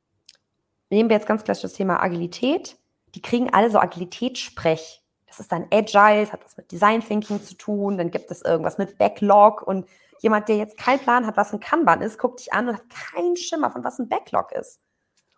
nehmen 0.90 1.10
wir 1.10 1.16
jetzt 1.16 1.28
ganz 1.28 1.44
klassisch 1.44 1.64
das 1.64 1.74
Thema 1.74 2.02
Agilität, 2.02 2.78
die 3.14 3.22
kriegen 3.22 3.54
alle 3.54 3.70
so 3.70 3.80
Agilitätssprech. 3.80 5.04
Das 5.28 5.40
ist 5.40 5.52
dann 5.52 5.68
Agile, 5.72 6.22
das 6.22 6.34
hat 6.34 6.44
was 6.44 6.58
mit 6.58 6.72
Design 6.72 7.02
Thinking 7.02 7.42
zu 7.42 7.56
tun, 7.56 7.98
dann 7.98 8.12
gibt 8.12 8.32
es 8.32 8.42
irgendwas 8.42 8.78
mit 8.78 8.98
Backlog 8.98 9.62
und 9.62 9.86
Jemand, 10.22 10.48
der 10.48 10.58
jetzt 10.58 10.78
keinen 10.78 11.00
Plan 11.00 11.26
hat, 11.26 11.36
was 11.36 11.52
ein 11.52 11.60
Kanban 11.60 12.02
ist, 12.02 12.20
guckt 12.20 12.40
dich 12.40 12.54
an 12.54 12.70
und 12.70 12.76
hat 12.76 12.90
keinen 12.90 13.36
Schimmer 13.36 13.72
von 13.72 13.84
was 13.84 13.98
ein 14.00 14.08
Backlog 14.08 14.52
ist. 14.52 14.80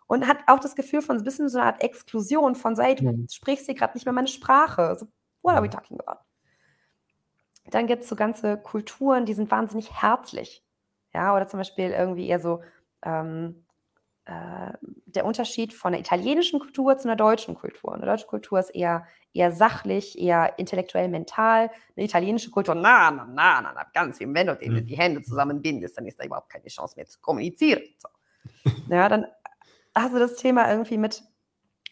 Und 0.06 0.28
hat 0.28 0.38
auch 0.46 0.60
das 0.60 0.76
Gefühl 0.76 1.00
von 1.00 1.16
ein 1.16 1.24
bisschen 1.24 1.48
so 1.48 1.58
einer 1.58 1.68
Art 1.68 1.82
Exklusion 1.82 2.54
von, 2.54 2.76
so, 2.76 2.82
hey, 2.82 2.94
du 2.94 3.04
mhm. 3.04 3.26
sprichst 3.30 3.64
hier 3.64 3.74
gerade 3.74 3.94
nicht 3.94 4.04
mehr 4.04 4.12
meine 4.12 4.28
Sprache. 4.28 4.94
So, 4.98 5.06
what 5.42 5.54
are 5.54 5.62
we 5.62 5.70
talking 5.70 5.98
about? 5.98 6.20
Dann 7.70 7.86
gibt 7.86 8.02
es 8.02 8.10
so 8.10 8.16
ganze 8.16 8.58
Kulturen, 8.58 9.24
die 9.24 9.32
sind 9.32 9.50
wahnsinnig 9.50 10.02
herzlich. 10.02 10.62
Ja, 11.14 11.34
oder 11.34 11.46
zum 11.46 11.58
Beispiel 11.58 11.90
irgendwie 11.90 12.28
eher 12.28 12.40
so 12.40 12.60
ähm, 13.02 13.54
äh, 13.56 13.63
der 14.26 15.26
Unterschied 15.26 15.74
von 15.74 15.92
der 15.92 16.00
italienischen 16.00 16.58
Kultur 16.58 16.96
zu 16.96 17.08
einer 17.08 17.16
deutschen 17.16 17.54
Kultur. 17.54 17.94
Eine 17.94 18.06
deutsche 18.06 18.26
Kultur 18.26 18.58
ist 18.58 18.70
eher, 18.70 19.06
eher 19.34 19.52
sachlich, 19.52 20.18
eher 20.18 20.58
intellektuell, 20.58 21.08
mental. 21.08 21.70
Eine 21.96 22.06
italienische 22.06 22.50
Kultur, 22.50 22.74
na, 22.74 23.10
na, 23.10 23.26
na, 23.26 23.60
na, 23.60 23.72
na 23.74 23.86
ganz 23.92 24.18
viel. 24.18 24.32
Wenn 24.32 24.46
du 24.46 24.54
mhm. 24.54 24.86
die 24.86 24.96
Hände 24.96 25.20
zusammenbindest, 25.22 25.98
dann 25.98 26.06
ist 26.06 26.18
da 26.18 26.24
überhaupt 26.24 26.50
keine 26.50 26.66
Chance 26.66 26.94
mehr 26.96 27.06
zu 27.06 27.20
kommunizieren. 27.20 27.82
So. 27.98 28.08
ja, 28.88 29.08
dann 29.08 29.26
hast 29.94 30.14
du 30.14 30.18
das 30.18 30.36
Thema 30.36 30.70
irgendwie 30.70 30.96
mit, 30.96 31.22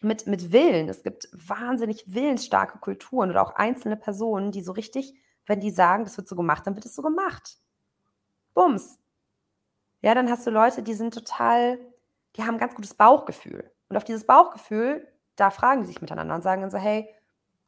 mit, 0.00 0.26
mit 0.26 0.52
Willen. 0.52 0.88
Es 0.88 1.02
gibt 1.02 1.28
wahnsinnig 1.32 2.04
willensstarke 2.06 2.78
Kulturen 2.78 3.30
oder 3.30 3.42
auch 3.42 3.56
einzelne 3.56 3.96
Personen, 3.96 4.52
die 4.52 4.62
so 4.62 4.72
richtig, 4.72 5.14
wenn 5.44 5.60
die 5.60 5.70
sagen, 5.70 6.04
das 6.04 6.16
wird 6.16 6.28
so 6.28 6.36
gemacht, 6.36 6.66
dann 6.66 6.76
wird 6.76 6.86
es 6.86 6.94
so 6.94 7.02
gemacht. 7.02 7.58
Bums. 8.54 8.98
Ja, 10.00 10.14
dann 10.14 10.30
hast 10.30 10.46
du 10.46 10.50
Leute, 10.50 10.82
die 10.82 10.94
sind 10.94 11.12
total 11.12 11.78
die 12.36 12.42
haben 12.42 12.54
ein 12.54 12.60
ganz 12.60 12.74
gutes 12.74 12.94
Bauchgefühl. 12.94 13.70
Und 13.88 13.96
auf 13.96 14.04
dieses 14.04 14.26
Bauchgefühl, 14.26 15.06
da 15.36 15.50
fragen 15.50 15.82
die 15.82 15.86
sich 15.86 16.00
miteinander 16.00 16.34
und 16.34 16.42
sagen 16.42 16.62
dann 16.62 16.70
so, 16.70 16.78
hey, 16.78 17.08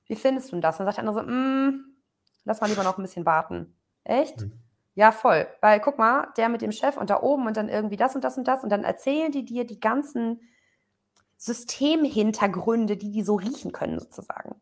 wie 0.07 0.17
findest 0.17 0.53
du 0.53 0.61
das? 0.61 0.77
Und 0.77 0.87
dann 0.87 0.95
sagt 0.95 0.99
der 0.99 1.09
andere 1.09 1.25
so, 1.25 1.31
mm, 1.31 1.85
lass 2.45 2.61
mal 2.61 2.69
lieber 2.69 2.85
noch 2.85 2.99
ein 2.99 3.03
bisschen 3.03 3.27
warten. 3.27 3.77
Echt? 4.05 4.41
Mhm. 4.41 4.53
Ja, 4.95 5.11
voll. 5.13 5.47
Weil 5.61 5.81
guck 5.81 5.99
mal, 5.99 6.29
der 6.37 6.49
mit 6.49 6.63
dem 6.63 6.73
Chef 6.73 6.97
und 6.97 7.11
da 7.11 7.21
oben 7.21 7.47
und 7.47 7.57
dann 7.57 7.69
irgendwie 7.69 7.97
das 7.97 8.15
und 8.15 8.23
das 8.23 8.39
und 8.39 8.47
das 8.47 8.63
und 8.63 8.71
dann 8.71 8.85
erzählen 8.85 9.33
die 9.33 9.45
dir 9.45 9.67
die 9.67 9.81
ganzen 9.81 10.41
Systemhintergründe, 11.37 12.97
die 12.97 13.11
die 13.11 13.23
so 13.23 13.35
riechen 13.35 13.73
können, 13.73 13.99
sozusagen. 13.99 14.55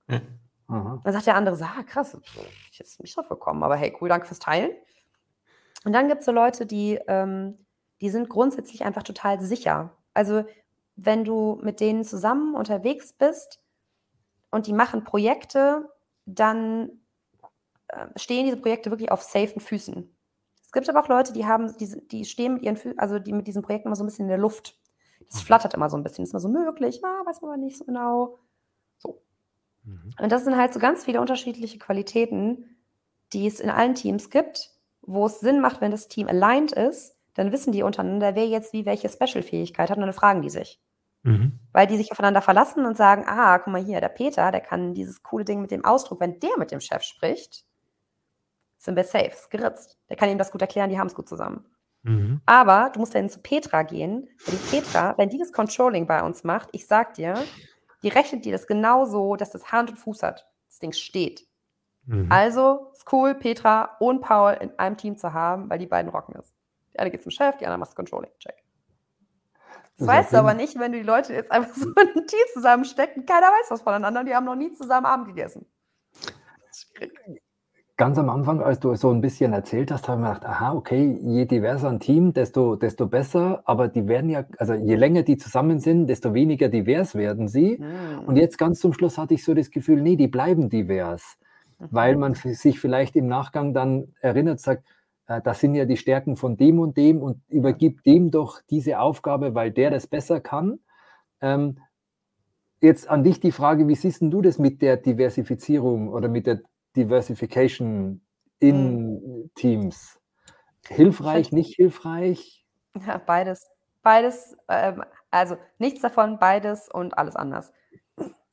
Mhm. 0.68 1.00
Dann 1.04 1.12
sagt 1.12 1.26
der 1.26 1.36
andere 1.36 1.56
so, 1.56 1.64
ah, 1.64 1.82
krass, 1.86 2.16
ich 2.70 2.78
jetzt 2.78 3.00
nicht 3.00 3.16
drauf 3.16 3.28
gekommen, 3.28 3.62
aber 3.62 3.76
hey, 3.76 3.94
cool, 4.00 4.08
danke 4.08 4.26
fürs 4.26 4.38
Teilen. 4.38 4.70
Und 5.84 5.92
dann 5.92 6.08
gibt 6.08 6.20
es 6.20 6.26
so 6.26 6.32
Leute, 6.32 6.64
die 6.64 6.98
ähm, 7.08 7.58
die 8.02 8.10
sind 8.10 8.28
grundsätzlich 8.28 8.84
einfach 8.84 9.04
total 9.04 9.40
sicher. 9.40 9.96
Also 10.12 10.44
wenn 10.96 11.24
du 11.24 11.58
mit 11.62 11.81
denen 11.81 12.04
zusammen 12.04 12.54
unterwegs 12.54 13.12
bist 13.12 13.62
und 14.50 14.66
die 14.66 14.72
machen 14.72 15.04
Projekte, 15.04 15.88
dann 16.27 16.90
äh, 17.88 18.06
stehen 18.16 18.44
diese 18.44 18.58
Projekte 18.58 18.90
wirklich 18.90 19.12
auf 19.12 19.22
safen 19.22 19.60
Füßen. 19.60 20.14
Es 20.62 20.72
gibt 20.72 20.88
aber 20.88 21.00
auch 21.00 21.08
Leute, 21.08 21.33
die 21.33 21.46
haben, 21.46 21.77
die, 21.79 22.08
die 22.08 22.24
stehen 22.24 22.54
mit 22.54 22.64
ihren 22.64 22.77
Füßen, 22.77 22.98
also 22.98 23.20
die 23.20 23.33
mit 23.33 23.46
diesen 23.46 23.62
Projekten 23.62 23.88
immer 23.88 23.96
so 23.96 24.02
ein 24.02 24.06
bisschen 24.06 24.24
in 24.24 24.31
der 24.31 24.38
Luft. 24.38 24.77
Das 25.31 25.37
mhm. 25.37 25.46
flattert 25.46 25.74
immer 25.74 25.88
so 25.88 25.96
ein 25.96 26.02
bisschen, 26.02 26.24
ist 26.24 26.33
immer 26.33 26.40
so 26.40 26.48
möglich, 26.48 27.00
na, 27.02 27.22
weiß 27.24 27.40
man 27.40 27.52
aber 27.52 27.60
nicht 27.60 27.79
so 27.79 27.85
genau. 27.85 28.38
So. 28.98 29.22
Mhm. 29.85 30.10
Und 30.20 30.33
das 30.33 30.42
sind 30.42 30.56
halt 30.56 30.74
so 30.74 30.81
ganz 30.81 31.04
viele 31.04 31.20
unterschiedliche 31.20 31.79
Qualitäten, 31.79 32.77
die 33.33 33.46
es 33.46 33.60
in 33.60 33.70
allen 33.70 33.94
Teams 33.94 34.29
gibt, 34.29 34.70
wo 35.02 35.27
es 35.27 35.38
Sinn 35.38 35.60
macht, 35.60 35.81
wenn 35.81 35.92
das 35.92 36.08
Team 36.08 36.27
aligned 36.27 36.72
ist, 36.72 37.16
dann 37.35 37.52
wissen 37.52 37.72
die 37.72 37.83
untereinander, 37.83 38.35
wer 38.35 38.46
jetzt 38.46 38.72
wie 38.72 38.87
welche 38.87 39.08
Special-Fähigkeit 39.08 39.90
hat 39.90 39.96
und 39.96 40.04
dann 40.04 40.12
fragen 40.12 40.42
die 40.42 40.50
sich. 40.50 40.80
Mhm. 41.22 41.58
Weil 41.72 41.87
die 41.87 41.96
sich 41.96 42.10
aufeinander 42.12 42.42
verlassen 42.42 42.85
und 42.85 42.96
sagen, 42.96 43.24
ah, 43.26 43.58
guck 43.58 43.72
mal 43.72 43.83
hier, 43.83 44.00
der 44.00 44.08
Peter, 44.08 44.50
der 44.50 44.60
kann 44.60 44.94
dieses 44.94 45.22
coole 45.22 45.44
Ding 45.44 45.60
mit 45.60 45.70
dem 45.70 45.85
Ausdruck, 45.85 46.20
wenn 46.20 46.40
der 46.40 46.58
mit 46.58 46.70
dem 46.70 46.80
Chef 46.80 47.02
spricht, 47.02 47.64
sind 48.76 48.96
wir 48.96 49.04
safe, 49.04 49.28
ist 49.28 49.50
geritzt. 49.50 49.98
Der 50.08 50.16
kann 50.16 50.28
ihm 50.28 50.38
das 50.38 50.50
gut 50.50 50.60
erklären, 50.60 50.90
die 50.90 50.98
haben 50.98 51.06
es 51.06 51.14
gut 51.14 51.28
zusammen. 51.28 51.64
Mhm. 52.02 52.40
Aber 52.46 52.90
du 52.92 52.98
musst 52.98 53.14
dann 53.14 53.30
zu 53.30 53.40
Petra 53.40 53.83
gehen, 53.85 54.28
weil 54.44 54.56
die 54.56 54.76
Petra, 54.76 55.16
wenn 55.16 55.28
die 55.28 55.38
das 55.38 55.52
Controlling 55.52 56.06
bei 56.06 56.22
uns 56.22 56.42
macht, 56.42 56.68
ich 56.72 56.87
sag 56.87 57.14
dir, 57.14 57.35
die 58.02 58.08
rechnet 58.08 58.44
dir 58.44 58.52
das 58.52 58.66
genau 58.66 59.04
so, 59.04 59.37
dass 59.37 59.50
das 59.50 59.70
Hand 59.70 59.90
und 59.90 59.96
Fuß 59.96 60.24
hat. 60.24 60.48
Das 60.68 60.80
Ding 60.80 60.92
steht. 60.92 61.46
Mhm. 62.06 62.26
Also 62.30 62.90
ist 62.92 63.10
cool, 63.12 63.37
Petra 63.37 63.96
und 64.00 64.20
Paul 64.20 64.58
in 64.60 64.76
einem 64.78 64.96
Team 64.96 65.16
zu 65.16 65.33
haben, 65.33 65.70
weil 65.70 65.78
die 65.78 65.87
beiden 65.87 66.10
rocken 66.10 66.35
es. 66.37 66.52
Die 66.94 66.98
eine 66.98 67.10
geht 67.10 67.22
zum 67.22 67.30
Chef, 67.30 67.56
die 67.58 67.66
andere 67.66 67.78
macht 67.78 67.90
das 67.90 67.96
Controlling. 67.96 68.30
Check. 68.38 68.62
Das 69.98 70.08
weißt 70.08 70.32
du 70.32 70.38
aber 70.38 70.54
nicht, 70.54 70.78
wenn 70.78 70.92
du 70.92 70.98
die 70.98 71.04
Leute 71.04 71.32
jetzt 71.32 71.50
einfach 71.52 71.74
so 71.74 71.88
in 71.88 72.08
ein 72.08 72.26
Team 72.26 72.40
zusammenstecken. 72.52 73.26
Keiner 73.26 73.46
weiß 73.46 73.70
was 73.70 73.82
voneinander. 73.82 74.24
Die 74.24 74.34
haben 74.34 74.44
noch 74.44 74.56
nie 74.56 74.72
zusammen 74.72 75.06
Abend 75.06 75.28
gegessen. 75.28 75.66
Ganz 77.96 78.18
am 78.18 78.30
Anfang, 78.30 78.60
als 78.60 78.80
du 78.80 78.94
so 78.94 79.10
ein 79.10 79.20
bisschen 79.20 79.52
erzählt 79.52 79.92
hast, 79.92 80.08
habe 80.08 80.20
ich 80.20 80.26
mir 80.26 80.34
gedacht, 80.34 80.46
aha, 80.46 80.72
okay, 80.72 81.18
je 81.22 81.44
diverser 81.44 81.90
ein 81.90 82.00
Team, 82.00 82.32
desto, 82.32 82.74
desto 82.74 83.06
besser. 83.06 83.62
Aber 83.64 83.86
die 83.86 84.08
werden 84.08 84.30
ja, 84.30 84.44
also 84.58 84.74
je 84.74 84.96
länger 84.96 85.22
die 85.22 85.36
zusammen 85.36 85.78
sind, 85.78 86.06
desto 86.08 86.34
weniger 86.34 86.68
divers 86.68 87.14
werden 87.14 87.48
sie. 87.48 87.78
Mhm. 87.78 88.24
Und 88.26 88.36
jetzt 88.36 88.58
ganz 88.58 88.80
zum 88.80 88.92
Schluss 88.92 89.18
hatte 89.18 89.34
ich 89.34 89.44
so 89.44 89.54
das 89.54 89.70
Gefühl, 89.70 90.00
nee, 90.00 90.16
die 90.16 90.26
bleiben 90.26 90.68
divers. 90.70 91.36
Mhm. 91.78 91.88
Weil 91.90 92.16
man 92.16 92.34
sich 92.34 92.80
vielleicht 92.80 93.14
im 93.14 93.28
Nachgang 93.28 93.74
dann 93.74 94.14
erinnert, 94.20 94.58
sagt, 94.58 94.84
das 95.40 95.60
sind 95.60 95.74
ja 95.74 95.85
die 95.85 95.96
Stärken 95.96 96.37
von 96.37 96.56
dem 96.56 96.78
und 96.78 96.96
dem 96.96 97.22
und 97.22 97.42
übergibt 97.48 98.06
dem 98.06 98.30
doch 98.30 98.60
diese 98.70 98.98
Aufgabe, 99.00 99.54
weil 99.54 99.70
der 99.70 99.90
das 99.90 100.06
besser 100.06 100.40
kann. 100.40 100.80
Ähm, 101.40 101.78
jetzt 102.80 103.08
an 103.08 103.24
dich 103.24 103.40
die 103.40 103.52
Frage, 103.52 103.88
wie 103.88 103.94
siehst 103.94 104.22
du 104.22 104.42
das 104.42 104.58
mit 104.58 104.83
der 104.83 104.96
Diversifizierung 104.96 106.08
oder 106.08 106.28
mit 106.28 106.46
der 106.46 106.60
Diversification 106.96 108.20
in 108.58 109.14
mhm. 109.14 109.50
Teams? 109.54 110.18
Hilfreich, 110.88 111.52
nicht 111.52 111.76
hilfreich? 111.76 112.66
Ja, 113.06 113.18
beides. 113.18 113.70
Beides, 114.02 114.56
ähm, 114.68 115.04
also 115.30 115.56
nichts 115.78 116.00
davon, 116.00 116.38
beides 116.38 116.88
und 116.88 117.16
alles 117.16 117.37
anders. 117.37 117.72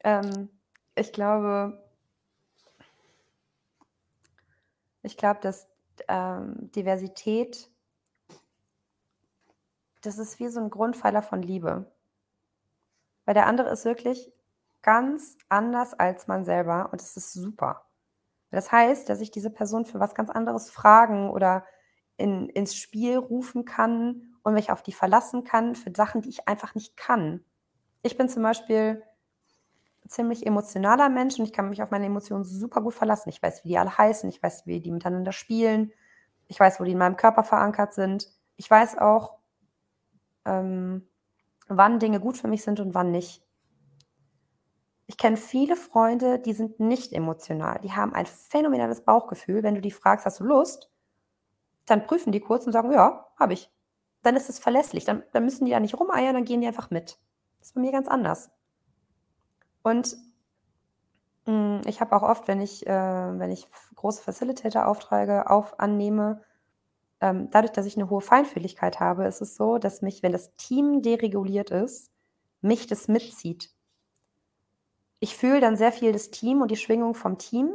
Ähm, 0.03 0.49
ich 0.95 1.11
glaube, 1.11 1.83
ich 5.01 5.17
glaube, 5.17 5.39
dass 5.41 5.67
ähm, 6.07 6.71
Diversität, 6.71 7.69
das 10.01 10.17
ist 10.17 10.39
wie 10.39 10.47
so 10.47 10.59
ein 10.59 10.69
Grundpfeiler 10.69 11.21
von 11.21 11.41
Liebe. 11.41 11.91
Weil 13.25 13.33
der 13.33 13.47
andere 13.47 13.69
ist 13.69 13.85
wirklich 13.85 14.31
ganz 14.81 15.37
anders 15.49 15.93
als 15.93 16.27
man 16.27 16.45
selber 16.45 16.89
und 16.91 17.01
es 17.01 17.17
ist 17.17 17.33
super. 17.33 17.85
Das 18.51 18.71
heißt, 18.71 19.09
dass 19.09 19.21
ich 19.21 19.31
diese 19.31 19.49
Person 19.49 19.85
für 19.85 19.99
was 19.99 20.15
ganz 20.15 20.29
anderes 20.29 20.71
fragen 20.71 21.29
oder 21.29 21.65
in, 22.17 22.49
ins 22.49 22.75
Spiel 22.75 23.17
rufen 23.17 23.65
kann 23.65 24.35
und 24.43 24.53
mich 24.53 24.71
auf 24.71 24.81
die 24.81 24.93
verlassen 24.93 25.43
kann 25.43 25.75
für 25.75 25.91
Sachen, 25.95 26.21
die 26.21 26.29
ich 26.29 26.47
einfach 26.47 26.75
nicht 26.75 26.97
kann. 26.97 27.43
Ich 28.01 28.17
bin 28.17 28.29
zum 28.29 28.43
Beispiel 28.43 29.03
ziemlich 30.09 30.45
emotionaler 30.45 31.07
Mensch 31.09 31.37
und 31.37 31.45
ich 31.45 31.53
kann 31.53 31.69
mich 31.69 31.83
auf 31.83 31.91
meine 31.91 32.07
Emotionen 32.07 32.43
super 32.43 32.81
gut 32.81 32.95
verlassen. 32.95 33.29
Ich 33.29 33.41
weiß, 33.41 33.63
wie 33.63 33.69
die 33.69 33.77
alle 33.77 33.95
heißen, 33.95 34.27
ich 34.29 34.41
weiß, 34.41 34.65
wie 34.65 34.81
die 34.81 34.91
miteinander 34.91 35.31
spielen, 35.31 35.93
ich 36.47 36.59
weiß, 36.59 36.79
wo 36.79 36.83
die 36.83 36.93
in 36.93 36.97
meinem 36.97 37.15
Körper 37.15 37.43
verankert 37.43 37.93
sind. 37.93 38.27
Ich 38.55 38.69
weiß 38.69 38.97
auch, 38.97 39.37
ähm, 40.45 41.07
wann 41.67 41.99
Dinge 41.99 42.19
gut 42.19 42.37
für 42.37 42.47
mich 42.47 42.63
sind 42.63 42.79
und 42.79 42.95
wann 42.95 43.11
nicht. 43.11 43.45
Ich 45.05 45.17
kenne 45.17 45.37
viele 45.37 45.75
Freunde, 45.75 46.39
die 46.39 46.53
sind 46.53 46.79
nicht 46.79 47.13
emotional. 47.13 47.79
Die 47.83 47.93
haben 47.93 48.13
ein 48.13 48.25
phänomenales 48.25 49.01
Bauchgefühl. 49.01 49.63
Wenn 49.63 49.75
du 49.75 49.81
die 49.81 49.91
fragst, 49.91 50.25
hast 50.25 50.39
du 50.39 50.43
Lust? 50.43 50.91
Dann 51.85 52.05
prüfen 52.05 52.31
die 52.31 52.39
kurz 52.39 52.65
und 52.65 52.73
sagen, 52.73 52.91
ja, 52.91 53.27
habe 53.39 53.53
ich. 53.53 53.71
Dann 54.23 54.35
ist 54.35 54.49
es 54.49 54.59
verlässlich. 54.59 55.05
Dann, 55.05 55.23
dann 55.33 55.45
müssen 55.45 55.65
die 55.65 55.71
da 55.71 55.79
nicht 55.79 55.99
rumeiern, 55.99 56.33
dann 56.33 56.45
gehen 56.45 56.61
die 56.61 56.67
einfach 56.67 56.89
mit. 56.89 57.19
Das 57.59 57.69
ist 57.69 57.73
bei 57.75 57.81
mir 57.81 57.91
ganz 57.91 58.07
anders. 58.07 58.51
Und 59.89 60.17
mh, 61.45 61.79
hm, 61.79 61.81
ich 61.87 61.99
habe 61.99 62.15
auch 62.15 62.21
oft, 62.21 62.47
wenn 62.47 62.61
ich, 62.61 62.85
äh, 62.85 63.39
wenn 63.39 63.51
ich 63.51 63.67
große 63.95 64.21
Facilitator-Aufträge 64.21 65.49
auf, 65.49 65.79
annehme, 65.79 66.43
ähm, 67.21 67.49
dadurch, 67.49 67.73
dass 67.73 67.87
ich 67.87 67.97
eine 67.97 68.09
hohe 68.09 68.21
Feinfühligkeit 68.21 68.99
habe, 68.99 69.25
ist 69.25 69.41
es 69.41 69.55
so, 69.55 69.77
dass 69.79 70.01
mich, 70.01 70.21
wenn 70.21 70.31
das 70.31 70.55
Team 70.57 71.01
dereguliert 71.01 71.71
ist, 71.71 72.11
mich 72.61 72.87
das 72.87 73.07
mitzieht. 73.07 73.71
Ich 75.19 75.35
fühle 75.35 75.59
dann 75.59 75.75
sehr 75.75 75.91
viel 75.91 76.13
das 76.13 76.29
Team 76.29 76.61
und 76.61 76.71
die 76.71 76.77
Schwingung 76.77 77.15
vom 77.15 77.37
Team. 77.37 77.71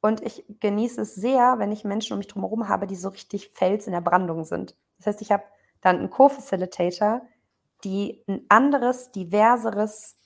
Und 0.00 0.22
ich 0.22 0.44
genieße 0.60 1.02
es 1.02 1.14
sehr, 1.14 1.58
wenn 1.58 1.72
ich 1.72 1.84
Menschen 1.84 2.14
um 2.14 2.18
mich 2.18 2.34
herum 2.34 2.68
habe, 2.68 2.86
die 2.86 2.96
so 2.96 3.10
richtig 3.10 3.50
Fels 3.50 3.86
in 3.86 3.92
der 3.92 4.00
Brandung 4.00 4.44
sind. 4.44 4.76
Das 4.96 5.08
heißt, 5.08 5.22
ich 5.22 5.30
habe 5.30 5.44
dann 5.80 5.98
einen 5.98 6.10
Co-Facilitator, 6.10 7.22
die 7.84 8.24
ein 8.26 8.44
anderes, 8.48 9.12
diverseres 9.12 10.17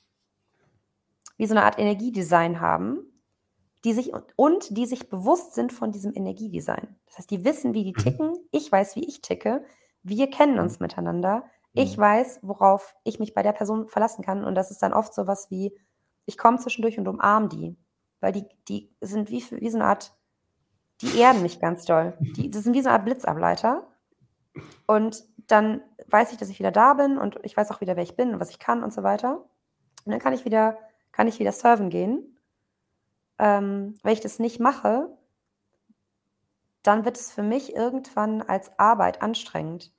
wie 1.42 1.46
so 1.48 1.56
eine 1.56 1.64
Art 1.64 1.76
Energiedesign 1.76 2.60
haben, 2.60 3.00
die 3.84 3.94
sich 3.94 4.12
und 4.36 4.76
die 4.76 4.86
sich 4.86 5.08
bewusst 5.08 5.54
sind 5.54 5.72
von 5.72 5.90
diesem 5.90 6.14
Energiedesign. 6.14 6.94
Das 7.06 7.18
heißt, 7.18 7.30
die 7.32 7.44
wissen, 7.44 7.74
wie 7.74 7.82
die 7.82 7.94
mhm. 7.96 8.04
ticken, 8.04 8.32
ich 8.52 8.70
weiß, 8.70 8.94
wie 8.94 9.04
ich 9.08 9.22
ticke, 9.22 9.64
wir 10.04 10.30
kennen 10.30 10.60
uns 10.60 10.78
mhm. 10.78 10.84
miteinander, 10.84 11.42
ich 11.72 11.96
mhm. 11.96 12.02
weiß, 12.02 12.38
worauf 12.42 12.94
ich 13.02 13.18
mich 13.18 13.34
bei 13.34 13.42
der 13.42 13.54
Person 13.54 13.88
verlassen 13.88 14.24
kann 14.24 14.44
und 14.44 14.54
das 14.54 14.70
ist 14.70 14.84
dann 14.84 14.92
oft 14.92 15.12
so 15.12 15.26
was 15.26 15.50
wie, 15.50 15.76
ich 16.26 16.38
komme 16.38 16.58
zwischendurch 16.58 16.96
und 16.96 17.08
umarme 17.08 17.48
die, 17.48 17.76
weil 18.20 18.30
die, 18.30 18.44
die 18.68 18.94
sind 19.00 19.28
wie, 19.30 19.42
wie 19.50 19.70
so 19.70 19.78
eine 19.78 19.86
Art, 19.86 20.14
die 21.00 21.18
erden 21.18 21.42
mich 21.42 21.58
ganz 21.58 21.84
doll. 21.84 22.16
Die, 22.20 22.52
das 22.52 22.62
sind 22.62 22.74
wie 22.74 22.82
so 22.82 22.88
eine 22.88 22.98
Art 22.98 23.04
Blitzableiter 23.04 23.88
und 24.86 25.24
dann 25.48 25.82
weiß 26.06 26.30
ich, 26.30 26.38
dass 26.38 26.50
ich 26.50 26.60
wieder 26.60 26.70
da 26.70 26.94
bin 26.94 27.18
und 27.18 27.40
ich 27.42 27.56
weiß 27.56 27.72
auch 27.72 27.80
wieder, 27.80 27.96
wer 27.96 28.04
ich 28.04 28.14
bin 28.14 28.32
und 28.32 28.38
was 28.38 28.50
ich 28.50 28.60
kann 28.60 28.84
und 28.84 28.94
so 28.94 29.02
weiter. 29.02 29.38
Und 30.04 30.12
dann 30.12 30.20
kann 30.20 30.34
ich 30.34 30.44
wieder 30.44 30.78
kann 31.12 31.28
ich 31.28 31.38
wieder 31.38 31.52
surfen 31.52 31.90
gehen. 31.90 32.38
Ähm, 33.38 33.96
wenn 34.02 34.12
ich 34.12 34.20
das 34.20 34.38
nicht 34.38 34.60
mache, 34.60 35.08
dann 36.82 37.04
wird 37.04 37.16
es 37.16 37.30
für 37.30 37.42
mich 37.42 37.74
irgendwann 37.74 38.42
als 38.42 38.76
Arbeit 38.78 39.22
anstrengend. 39.22 39.92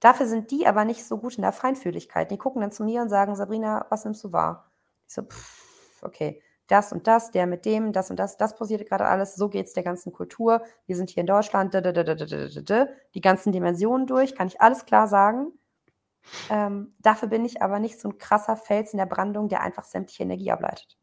Dafür 0.00 0.26
sind 0.26 0.50
die 0.50 0.66
aber 0.66 0.84
nicht 0.84 1.04
so 1.04 1.18
gut 1.18 1.36
in 1.36 1.42
der 1.42 1.52
Feinfühligkeit. 1.52 2.30
Die 2.30 2.36
gucken 2.36 2.60
dann 2.60 2.72
zu 2.72 2.84
mir 2.84 3.00
und 3.00 3.08
sagen, 3.08 3.36
Sabrina, 3.36 3.86
was 3.88 4.04
nimmst 4.04 4.22
du 4.24 4.32
wahr? 4.32 4.70
Ich 5.06 5.14
so, 5.14 5.22
pff, 5.22 6.02
okay, 6.02 6.42
das 6.66 6.92
und 6.92 7.06
das, 7.06 7.30
der 7.30 7.46
mit 7.46 7.64
dem, 7.64 7.92
das 7.92 8.10
und 8.10 8.16
das, 8.18 8.36
das 8.36 8.56
passiert 8.56 8.86
gerade 8.88 9.06
alles, 9.06 9.34
so 9.36 9.48
geht 9.48 9.66
es 9.66 9.72
der 9.72 9.82
ganzen 9.82 10.12
Kultur. 10.12 10.62
Wir 10.86 10.96
sind 10.96 11.10
hier 11.10 11.20
in 11.20 11.26
Deutschland, 11.26 11.74
die 11.74 13.20
ganzen 13.20 13.52
Dimensionen 13.52 14.06
durch, 14.06 14.34
kann 14.34 14.46
ich 14.46 14.60
alles 14.60 14.86
klar 14.86 15.06
sagen. 15.08 15.52
Ähm, 16.50 16.94
dafür 17.00 17.28
bin 17.28 17.44
ich 17.44 17.62
aber 17.62 17.78
nicht 17.78 18.00
so 18.00 18.08
ein 18.08 18.18
krasser 18.18 18.56
Fels 18.56 18.92
in 18.92 18.98
der 18.98 19.06
Brandung, 19.06 19.48
der 19.48 19.60
einfach 19.60 19.84
sämtliche 19.84 20.22
Energie 20.22 20.50
ableitet. 20.50 20.98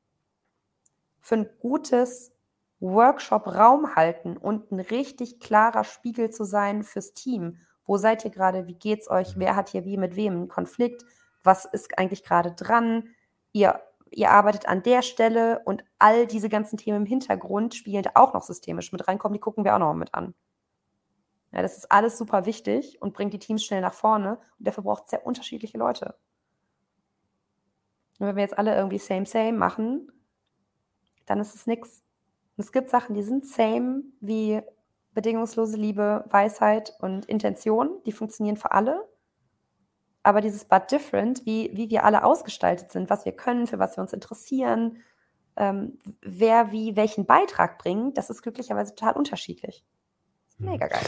Für 1.19 1.35
ein 1.35 1.49
gutes 1.59 2.33
Workshop 2.79 3.47
Raum 3.47 3.95
halten 3.95 4.37
und 4.37 4.71
ein 4.71 4.79
richtig 4.79 5.39
klarer 5.39 5.83
Spiegel 5.83 6.31
zu 6.31 6.43
sein 6.43 6.83
fürs 6.83 7.13
Team. 7.13 7.57
Wo 7.85 7.97
seid 7.97 8.25
ihr 8.25 8.31
gerade? 8.31 8.67
Wie 8.67 8.73
geht's 8.73 9.09
euch? 9.09 9.37
Wer 9.37 9.55
hat 9.55 9.69
hier 9.69 9.85
wie 9.85 9.97
mit 9.97 10.15
wem 10.15 10.33
einen 10.33 10.47
Konflikt? 10.47 11.03
Was 11.43 11.65
ist 11.65 11.97
eigentlich 11.97 12.23
gerade 12.23 12.51
dran? 12.53 13.09
Ihr, 13.51 13.79
ihr 14.09 14.31
arbeitet 14.31 14.67
an 14.67 14.81
der 14.81 15.03
Stelle 15.03 15.61
und 15.65 15.83
all 15.99 16.25
diese 16.25 16.49
ganzen 16.49 16.77
Themen 16.77 17.01
im 17.01 17.05
Hintergrund 17.05 17.75
spielen 17.75 18.05
auch 18.15 18.33
noch 18.33 18.43
systemisch 18.43 18.91
mit 18.91 19.07
reinkommen. 19.07 19.33
Die 19.33 19.39
gucken 19.39 19.63
wir 19.63 19.75
auch 19.75 19.79
noch 19.79 19.93
mit 19.93 20.13
an. 20.13 20.33
Ja, 21.51 21.61
das 21.61 21.77
ist 21.77 21.91
alles 21.91 22.17
super 22.17 22.45
wichtig 22.45 23.01
und 23.01 23.13
bringt 23.13 23.33
die 23.33 23.39
Teams 23.39 23.63
schnell 23.63 23.81
nach 23.81 23.93
vorne. 23.93 24.37
Und 24.57 24.67
dafür 24.67 24.83
braucht 24.83 25.03
es 25.05 25.09
sehr 25.09 25.25
unterschiedliche 25.25 25.77
Leute. 25.77 26.15
Und 28.19 28.27
wenn 28.27 28.35
wir 28.35 28.43
jetzt 28.43 28.57
alle 28.57 28.75
irgendwie 28.75 28.99
same, 28.99 29.25
same 29.25 29.57
machen, 29.57 30.11
dann 31.25 31.39
ist 31.39 31.55
es 31.55 31.67
nichts. 31.67 32.03
Es 32.57 32.71
gibt 32.71 32.89
Sachen, 32.89 33.15
die 33.15 33.23
sind 33.23 33.45
same 33.45 34.03
wie 34.19 34.61
bedingungslose 35.13 35.75
Liebe, 35.75 36.23
Weisheit 36.29 36.95
und 36.99 37.25
Intention. 37.25 38.01
Die 38.05 38.11
funktionieren 38.11 38.57
für 38.57 38.71
alle. 38.71 39.07
Aber 40.23 40.39
dieses 40.39 40.65
but 40.65 40.91
different, 40.91 41.45
wie, 41.45 41.71
wie 41.73 41.89
wir 41.89 42.05
alle 42.05 42.23
ausgestaltet 42.23 42.91
sind, 42.91 43.09
was 43.09 43.25
wir 43.25 43.31
können, 43.31 43.67
für 43.67 43.79
was 43.79 43.97
wir 43.97 44.01
uns 44.03 44.13
interessieren, 44.13 44.99
ähm, 45.57 45.97
wer 46.21 46.71
wie 46.71 46.95
welchen 46.95 47.25
Beitrag 47.25 47.79
bringt, 47.79 48.17
das 48.17 48.29
ist 48.29 48.41
glücklicherweise 48.41 48.95
total 48.95 49.15
unterschiedlich. 49.15 49.83
Mega 50.59 50.87
geil. 50.87 51.05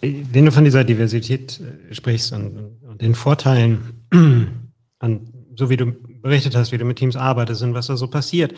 Wenn 0.00 0.44
du 0.44 0.52
von 0.52 0.64
dieser 0.64 0.84
Diversität 0.84 1.60
äh, 1.60 1.94
sprichst 1.94 2.32
und, 2.32 2.78
und 2.82 3.00
den 3.00 3.14
Vorteilen, 3.14 4.04
an, 4.98 5.32
so 5.56 5.70
wie 5.70 5.76
du 5.76 5.92
berichtet 5.92 6.54
hast, 6.54 6.72
wie 6.72 6.78
du 6.78 6.84
mit 6.84 6.98
Teams 6.98 7.16
arbeitest 7.16 7.62
und 7.62 7.74
was 7.74 7.88
da 7.88 7.96
so 7.96 8.08
passiert, 8.08 8.54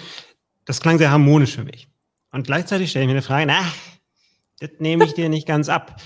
das 0.64 0.80
klang 0.80 0.98
sehr 0.98 1.10
harmonisch 1.10 1.54
für 1.54 1.64
mich. 1.64 1.88
Und 2.32 2.46
gleichzeitig 2.46 2.90
stelle 2.90 3.04
ich 3.04 3.08
mir 3.08 3.14
eine 3.14 3.22
Frage, 3.22 3.46
na, 3.46 3.60
das 4.60 4.70
nehme 4.78 5.04
ich 5.04 5.14
dir 5.14 5.28
nicht 5.28 5.46
ganz 5.46 5.68
ab. 5.68 6.00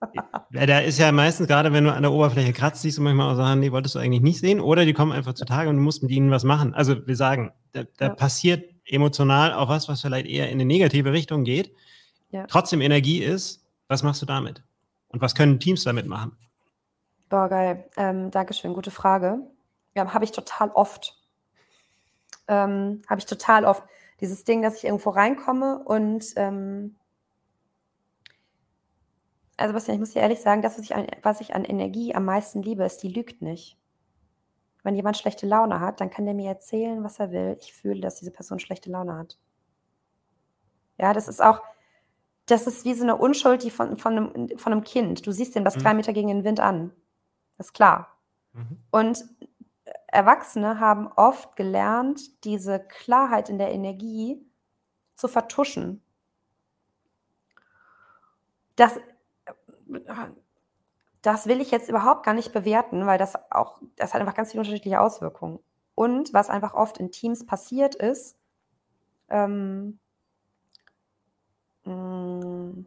Da 0.52 0.78
ist 0.78 0.98
ja 0.98 1.10
meistens, 1.10 1.48
gerade 1.48 1.72
wenn 1.72 1.82
du 1.82 1.92
an 1.92 2.02
der 2.02 2.12
Oberfläche 2.12 2.52
kratzt, 2.52 2.82
siehst 2.82 2.98
du 2.98 3.02
manchmal 3.02 3.32
auch 3.32 3.36
Sachen, 3.36 3.62
die 3.62 3.72
wolltest 3.72 3.96
du 3.96 3.98
eigentlich 3.98 4.22
nicht 4.22 4.38
sehen, 4.38 4.60
oder 4.60 4.84
die 4.84 4.92
kommen 4.92 5.10
einfach 5.10 5.34
zutage 5.34 5.68
und 5.68 5.76
du 5.76 5.82
musst 5.82 6.02
mit 6.02 6.12
ihnen 6.12 6.30
was 6.30 6.44
machen. 6.44 6.72
Also 6.72 7.04
wir 7.06 7.16
sagen, 7.16 7.50
da, 7.72 7.82
da 7.98 8.06
ja. 8.06 8.14
passiert 8.14 8.64
emotional 8.86 9.52
auch 9.52 9.68
was, 9.68 9.88
was 9.88 10.00
vielleicht 10.00 10.26
eher 10.26 10.46
in 10.46 10.52
eine 10.52 10.64
negative 10.64 11.12
Richtung 11.12 11.42
geht, 11.42 11.72
ja. 12.30 12.46
trotzdem 12.46 12.80
Energie 12.80 13.18
ist. 13.18 13.66
Was 13.88 14.02
machst 14.02 14.22
du 14.22 14.26
damit? 14.26 14.62
Und 15.08 15.20
was 15.20 15.34
können 15.34 15.60
Teams 15.60 15.84
damit 15.84 16.06
machen? 16.06 16.36
Boah, 17.28 17.48
geil. 17.48 17.88
Ähm, 17.96 18.30
Dankeschön, 18.30 18.74
gute 18.74 18.90
Frage. 18.90 19.40
Ja, 19.94 20.12
habe 20.12 20.24
ich 20.24 20.32
total 20.32 20.70
oft. 20.70 21.18
Ähm, 22.46 23.02
habe 23.08 23.20
ich 23.20 23.26
total 23.26 23.64
oft. 23.64 23.82
Dieses 24.20 24.44
Ding, 24.44 24.62
dass 24.62 24.76
ich 24.76 24.84
irgendwo 24.84 25.10
reinkomme 25.10 25.78
und 25.84 26.24
ähm, 26.36 26.96
also 29.58 29.74
Bastian, 29.74 29.96
ich 29.96 30.00
muss 30.00 30.12
dir 30.12 30.22
ehrlich 30.22 30.40
sagen, 30.40 30.62
das, 30.62 30.78
was 30.78 30.84
ich, 30.84 30.94
an, 30.94 31.06
was 31.22 31.40
ich 31.40 31.54
an 31.54 31.64
Energie 31.64 32.14
am 32.14 32.24
meisten 32.24 32.62
liebe, 32.62 32.84
ist, 32.84 33.02
die 33.02 33.08
lügt 33.08 33.42
nicht. 33.42 33.76
Wenn 34.84 34.94
jemand 34.94 35.16
schlechte 35.16 35.46
Laune 35.46 35.80
hat, 35.80 36.00
dann 36.00 36.10
kann 36.10 36.24
der 36.24 36.34
mir 36.34 36.48
erzählen, 36.48 37.02
was 37.02 37.18
er 37.18 37.32
will. 37.32 37.56
Ich 37.60 37.74
fühle, 37.74 38.00
dass 38.00 38.16
diese 38.16 38.30
Person 38.30 38.60
schlechte 38.60 38.90
Laune 38.90 39.16
hat. 39.16 39.36
Ja, 40.96 41.12
das 41.12 41.26
ist 41.26 41.42
auch, 41.42 41.60
das 42.50 42.66
ist 42.66 42.84
wie 42.84 42.94
so 42.94 43.02
eine 43.02 43.16
Unschuld, 43.16 43.62
die 43.62 43.70
von, 43.70 43.96
von, 43.96 44.16
einem, 44.16 44.58
von 44.58 44.72
einem 44.72 44.82
Kind. 44.82 45.26
Du 45.26 45.32
siehst 45.32 45.54
dem 45.54 45.64
das 45.64 45.76
mhm. 45.76 45.80
Kleinmeter 45.80 46.12
gegen 46.12 46.28
den 46.28 46.44
Wind 46.44 46.60
an. 46.60 46.92
Das 47.56 47.68
ist 47.68 47.72
klar. 47.74 48.16
Mhm. 48.54 48.78
Und 48.90 49.24
Erwachsene 50.06 50.80
haben 50.80 51.08
oft 51.16 51.56
gelernt, 51.56 52.44
diese 52.44 52.80
Klarheit 52.80 53.50
in 53.50 53.58
der 53.58 53.70
Energie 53.72 54.42
zu 55.14 55.28
vertuschen. 55.28 56.02
Das, 58.76 58.98
das 61.20 61.46
will 61.46 61.60
ich 61.60 61.70
jetzt 61.70 61.90
überhaupt 61.90 62.24
gar 62.24 62.34
nicht 62.34 62.52
bewerten, 62.52 63.06
weil 63.06 63.18
das 63.18 63.34
auch, 63.50 63.80
das 63.96 64.14
hat 64.14 64.20
einfach 64.20 64.34
ganz 64.34 64.52
viele 64.52 64.60
unterschiedliche 64.60 65.00
Auswirkungen. 65.00 65.58
Und 65.94 66.32
was 66.32 66.48
einfach 66.48 66.74
oft 66.74 66.98
in 66.98 67.10
Teams 67.10 67.44
passiert 67.44 67.94
ist, 67.94 68.38
ähm, 69.28 69.98
mh, 71.88 72.42
hm, 72.42 72.86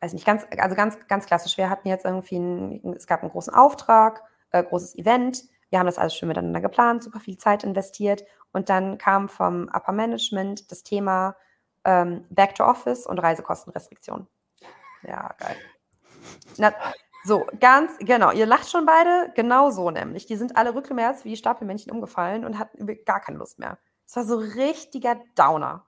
weiß 0.00 0.12
nicht, 0.12 0.26
ganz, 0.26 0.46
also 0.58 0.76
ganz, 0.76 0.98
ganz 1.08 1.26
klassisch. 1.26 1.56
Wir 1.56 1.70
hatten 1.70 1.88
jetzt 1.88 2.04
irgendwie, 2.04 2.36
einen, 2.36 2.94
es 2.94 3.06
gab 3.06 3.22
einen 3.22 3.30
großen 3.30 3.54
Auftrag, 3.54 4.22
äh, 4.50 4.62
großes 4.62 4.96
Event. 4.96 5.44
Wir 5.70 5.78
haben 5.78 5.86
das 5.86 5.98
alles 5.98 6.14
schön 6.14 6.28
miteinander 6.28 6.60
geplant, 6.60 7.02
super 7.02 7.20
viel 7.20 7.36
Zeit 7.36 7.64
investiert. 7.64 8.24
Und 8.52 8.68
dann 8.68 8.98
kam 8.98 9.28
vom 9.28 9.68
Upper 9.72 9.92
Management 9.92 10.70
das 10.70 10.82
Thema 10.82 11.36
ähm, 11.84 12.24
Back 12.30 12.54
to 12.54 12.64
Office 12.64 13.06
und 13.06 13.18
Reisekostenrestriktion. 13.18 14.26
Ja, 15.02 15.34
geil. 15.38 15.56
Na, 16.56 16.72
so, 17.24 17.46
ganz, 17.60 17.98
genau, 17.98 18.30
ihr 18.32 18.46
lacht 18.46 18.70
schon 18.70 18.86
beide, 18.86 19.32
genau 19.34 19.70
so 19.70 19.90
nämlich. 19.90 20.26
Die 20.26 20.36
sind 20.36 20.56
alle 20.56 20.74
rückwärts 20.74 21.24
wie 21.24 21.36
Stapelmännchen 21.36 21.92
umgefallen 21.92 22.44
und 22.44 22.58
hatten 22.58 22.86
gar 23.04 23.20
keine 23.20 23.38
Lust 23.38 23.58
mehr. 23.58 23.78
Es 24.06 24.16
war 24.16 24.24
so 24.24 24.36
richtiger 24.36 25.20
Downer. 25.34 25.84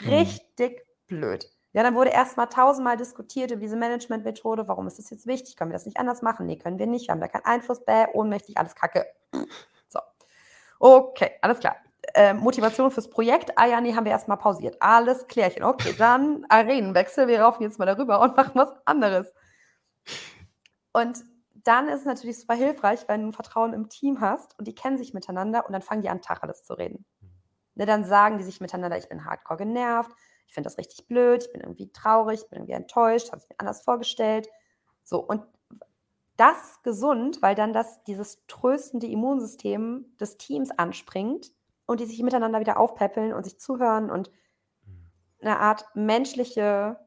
Mhm. 0.00 0.08
Richtig 0.08 0.82
mhm. 1.08 1.20
blöd. 1.20 1.50
Ja, 1.74 1.82
dann 1.82 1.94
wurde 1.94 2.10
erstmal 2.10 2.48
tausendmal 2.48 2.98
diskutiert 2.98 3.50
über 3.50 3.60
diese 3.60 3.76
Management-Methode. 3.76 4.68
Warum 4.68 4.86
ist 4.86 4.98
das 4.98 5.08
jetzt 5.08 5.26
wichtig? 5.26 5.56
Können 5.56 5.70
wir 5.70 5.74
das 5.74 5.86
nicht 5.86 5.98
anders 5.98 6.20
machen? 6.20 6.44
Nee, 6.46 6.56
können 6.56 6.78
wir 6.78 6.86
nicht. 6.86 7.08
Wir 7.08 7.12
haben 7.12 7.20
da 7.20 7.28
keinen 7.28 7.46
Einfluss. 7.46 7.82
Bäh, 7.84 8.06
ohnmächtig, 8.12 8.58
alles 8.58 8.74
kacke. 8.74 9.06
So. 9.88 10.00
Okay, 10.78 11.32
alles 11.42 11.58
klar. 11.60 11.76
Äh, 12.14 12.34
Motivation 12.34 12.90
fürs 12.90 13.08
Projekt. 13.08 13.56
Ah 13.56 13.66
ja, 13.66 13.80
nee, 13.80 13.94
haben 13.94 14.04
wir 14.04 14.12
erstmal 14.12 14.38
pausiert. 14.38 14.76
Alles 14.80 15.26
klärchen. 15.28 15.64
Okay, 15.64 15.94
dann 15.96 16.44
Arenenwechsel. 16.48 17.28
Wir 17.28 17.42
raufen 17.42 17.62
jetzt 17.62 17.78
mal 17.78 17.86
darüber 17.86 18.20
und 18.20 18.36
machen 18.36 18.52
was 18.54 18.70
anderes. 18.84 19.32
Und 20.92 21.24
dann 21.54 21.88
ist 21.88 22.00
es 22.00 22.06
natürlich 22.06 22.40
super 22.40 22.54
hilfreich, 22.54 23.06
wenn 23.08 23.22
du 23.22 23.28
ein 23.28 23.32
Vertrauen 23.32 23.72
im 23.72 23.88
Team 23.88 24.20
hast 24.20 24.58
und 24.58 24.66
die 24.66 24.74
kennen 24.74 24.98
sich 24.98 25.14
miteinander 25.14 25.66
und 25.66 25.72
dann 25.72 25.82
fangen 25.82 26.02
die 26.02 26.08
an, 26.08 26.20
Tacheles 26.20 26.64
zu 26.64 26.74
reden. 26.74 27.04
Ne, 27.74 27.86
dann 27.86 28.04
sagen 28.04 28.38
die 28.38 28.44
sich 28.44 28.60
miteinander, 28.60 28.98
ich 28.98 29.08
bin 29.08 29.24
hardcore 29.24 29.58
genervt, 29.58 30.12
ich 30.46 30.54
finde 30.54 30.66
das 30.66 30.76
richtig 30.76 31.06
blöd, 31.06 31.44
ich 31.44 31.52
bin 31.52 31.62
irgendwie 31.62 31.90
traurig, 31.90 32.42
ich 32.42 32.50
bin 32.50 32.58
irgendwie 32.58 32.74
enttäuscht, 32.74 33.32
habe 33.32 33.40
ich 33.42 33.48
mir 33.48 33.58
anders 33.58 33.82
vorgestellt. 33.82 34.48
So, 35.02 35.20
und 35.20 35.42
das 36.36 36.56
ist 36.62 36.82
gesund, 36.82 37.40
weil 37.40 37.54
dann 37.54 37.72
das, 37.72 38.02
dieses 38.04 38.44
tröstende 38.46 39.06
Immunsystem 39.06 40.04
des 40.20 40.36
Teams 40.38 40.70
anspringt 40.70 41.52
und 41.86 42.00
die 42.00 42.06
sich 42.06 42.22
miteinander 42.22 42.60
wieder 42.60 42.78
aufpäppeln 42.78 43.32
und 43.32 43.44
sich 43.44 43.58
zuhören 43.58 44.10
und 44.10 44.30
mhm. 44.84 45.10
eine 45.40 45.58
Art 45.58 45.86
menschliche 45.94 46.98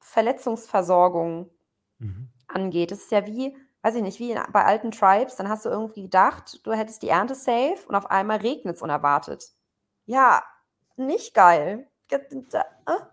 Verletzungsversorgung 0.00 1.50
mhm. 1.98 2.28
angeht. 2.48 2.90
Das 2.90 3.00
ist 3.00 3.12
ja 3.12 3.26
wie, 3.26 3.56
weiß 3.82 3.94
ich 3.96 4.02
nicht, 4.02 4.18
wie 4.18 4.34
bei 4.52 4.64
alten 4.64 4.90
Tribes, 4.90 5.36
dann 5.36 5.48
hast 5.48 5.64
du 5.64 5.68
irgendwie 5.68 6.02
gedacht, 6.02 6.64
du 6.64 6.72
hättest 6.72 7.02
die 7.02 7.08
Ernte 7.08 7.34
safe 7.34 7.86
und 7.86 7.94
auf 7.94 8.10
einmal 8.10 8.38
regnet 8.38 8.76
es 8.76 8.82
unerwartet. 8.82 9.52
Ja, 10.10 10.42
nicht 10.96 11.34
geil. 11.34 11.88
Ah. 12.84 13.06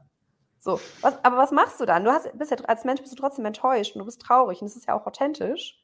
So, 0.58 0.80
was, 1.02 1.24
aber 1.24 1.38
was 1.38 1.52
machst 1.52 1.80
du 1.80 1.86
dann? 1.86 2.04
Du 2.04 2.12
hast, 2.12 2.36
bist 2.36 2.50
ja, 2.50 2.58
als 2.66 2.86
Mensch 2.86 3.02
bist 3.02 3.14
du 3.14 3.18
trotzdem 3.18 3.46
enttäuscht 3.46 3.96
und 3.96 4.00
du 4.00 4.06
bist 4.06 4.20
traurig 4.20 4.62
und 4.62 4.68
das 4.68 4.76
ist 4.76 4.88
ja 4.88 5.00
auch 5.00 5.06
authentisch. 5.06 5.80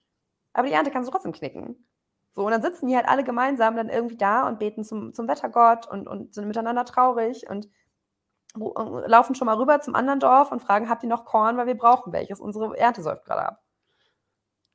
Aber 0.53 0.68
die 0.68 0.74
Ernte 0.74 0.89
kannst 0.89 1.07
du 1.07 1.11
trotzdem 1.11 1.32
knicken. 1.32 1.88
So, 2.32 2.43
und 2.43 2.51
dann 2.51 2.64
sitzen 2.64 2.88
die 2.88 2.95
halt 2.95 3.07
alle 3.07 3.24
gemeinsam 3.24 3.76
dann 3.76 3.89
irgendwie 3.89 4.18
da 4.18 4.47
und 4.47 4.57
beten 4.57 4.84
zum, 4.84 5.14
zum 5.14 5.28
Wettergott 5.28 5.88
und, 5.88 6.07
und 6.07 6.34
sind 6.34 6.47
miteinander 6.47 6.84
traurig 6.84 7.47
und, 7.47 7.70
und 8.55 9.07
laufen 9.07 9.36
schon 9.36 9.45
mal 9.45 9.57
rüber 9.57 9.82
zum 9.82 9.93
anderen 9.93 10.20
Dorf 10.20 10.51
und 10.51 10.61
fragen, 10.64 10.89
habt 10.89 11.03
ihr 11.03 11.09
noch 11.09 11.26
Korn, 11.26 11.57
weil 11.57 11.68
wir 11.68 11.78
brauchen 11.78 12.11
welches? 12.11 12.39
Unsere 12.39 12.76
Ernte 12.76 13.03
säuft 13.03 13.24
gerade 13.26 13.45
ab. 13.49 13.64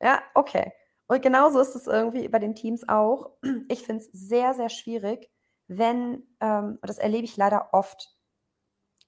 Ja, 0.01 0.23
okay. 0.35 0.73
Und 1.09 1.21
genauso 1.21 1.59
ist 1.59 1.75
es 1.75 1.89
irgendwie 1.89 2.29
bei 2.29 2.39
den 2.39 2.55
Teams 2.55 2.89
auch. 2.89 3.33
Ich 3.69 3.83
finde 3.85 4.05
es 4.05 4.13
sehr, 4.13 4.55
sehr 4.55 4.69
schwierig, 4.69 5.29
wenn, 5.69 6.27
ähm, 6.41 6.79
und 6.81 6.89
das 6.89 6.99
erlebe 6.99 7.25
ich 7.25 7.37
leider 7.37 7.73
oft, 7.73 8.17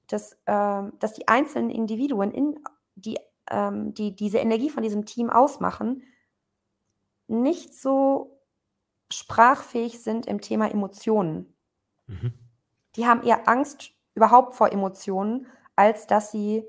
dass, 0.06 0.36
ähm, 0.46 0.92
dass 0.98 1.14
die 1.14 1.26
einzelnen 1.26 1.70
Individuen, 1.70 2.30
in, 2.30 2.58
die, 2.94 3.18
ähm, 3.50 3.94
die 3.94 4.14
diese 4.14 4.38
Energie 4.38 4.70
von 4.70 4.82
diesem 4.82 5.06
Team 5.06 5.30
ausmachen, 5.30 6.02
nicht 7.28 7.74
so 7.74 8.40
sprachfähig 9.10 10.02
sind 10.02 10.26
im 10.26 10.40
Thema 10.40 10.70
Emotionen. 10.70 11.54
Mhm. 12.06 12.34
Die 12.96 13.06
haben 13.06 13.22
eher 13.22 13.48
Angst 13.48 13.92
überhaupt 14.14 14.54
vor 14.54 14.72
Emotionen, 14.72 15.46
als 15.76 16.06
dass 16.06 16.30
sie, 16.30 16.64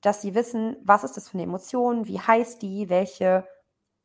dass 0.00 0.22
sie 0.22 0.34
wissen, 0.34 0.76
was 0.82 1.04
ist 1.04 1.16
das 1.16 1.28
für 1.28 1.34
eine 1.34 1.44
Emotion, 1.44 2.06
wie 2.06 2.20
heißt 2.20 2.62
die, 2.62 2.88
welche, 2.88 3.46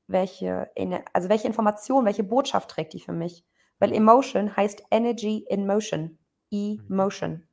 welche, 0.07 0.69
also 1.13 1.29
welche 1.29 1.47
Information, 1.47 2.05
welche 2.05 2.23
Botschaft 2.23 2.69
trägt 2.69 2.93
die 2.93 2.99
für 2.99 3.13
mich. 3.13 3.45
Weil 3.81 3.93
Emotion 3.93 4.55
heißt 4.55 4.83
Energy 4.91 5.43
in 5.49 5.65
Motion. 5.65 6.19
Emotion. 6.51 7.47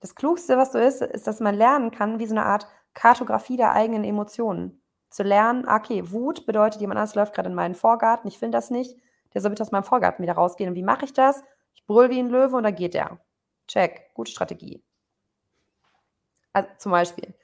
Das 0.00 0.14
Klugste, 0.14 0.58
was 0.58 0.72
so 0.72 0.78
ist, 0.78 1.00
ist, 1.00 1.26
dass 1.26 1.40
man 1.40 1.54
lernen 1.54 1.90
kann, 1.90 2.18
wie 2.18 2.26
so 2.26 2.34
eine 2.34 2.44
Art 2.44 2.66
Kartografie 2.92 3.56
der 3.56 3.72
eigenen 3.72 4.04
Emotionen. 4.04 4.82
Zu 5.08 5.22
lernen, 5.22 5.66
ah, 5.66 5.76
okay, 5.76 6.10
Wut 6.12 6.44
bedeutet, 6.44 6.82
jemand 6.82 6.98
anderes 6.98 7.14
läuft 7.14 7.34
gerade 7.34 7.48
in 7.48 7.54
meinen 7.54 7.74
Vorgarten, 7.74 8.28
ich 8.28 8.38
finde 8.38 8.58
das 8.58 8.68
nicht, 8.68 8.98
der 9.32 9.40
soll 9.40 9.48
bitte 9.48 9.62
aus 9.62 9.72
meinem 9.72 9.84
Vorgarten 9.84 10.22
wieder 10.22 10.34
rausgehen. 10.34 10.68
Und 10.68 10.76
wie 10.76 10.82
mache 10.82 11.06
ich 11.06 11.14
das? 11.14 11.42
Ich 11.74 11.86
brüll 11.86 12.10
wie 12.10 12.18
ein 12.18 12.28
Löwe 12.28 12.56
und 12.56 12.64
dann 12.64 12.74
geht 12.74 12.92
der. 12.92 13.18
Check, 13.66 14.12
gute 14.12 14.30
Strategie. 14.30 14.84
Also, 16.52 16.68
zum 16.76 16.92
Beispiel. 16.92 17.34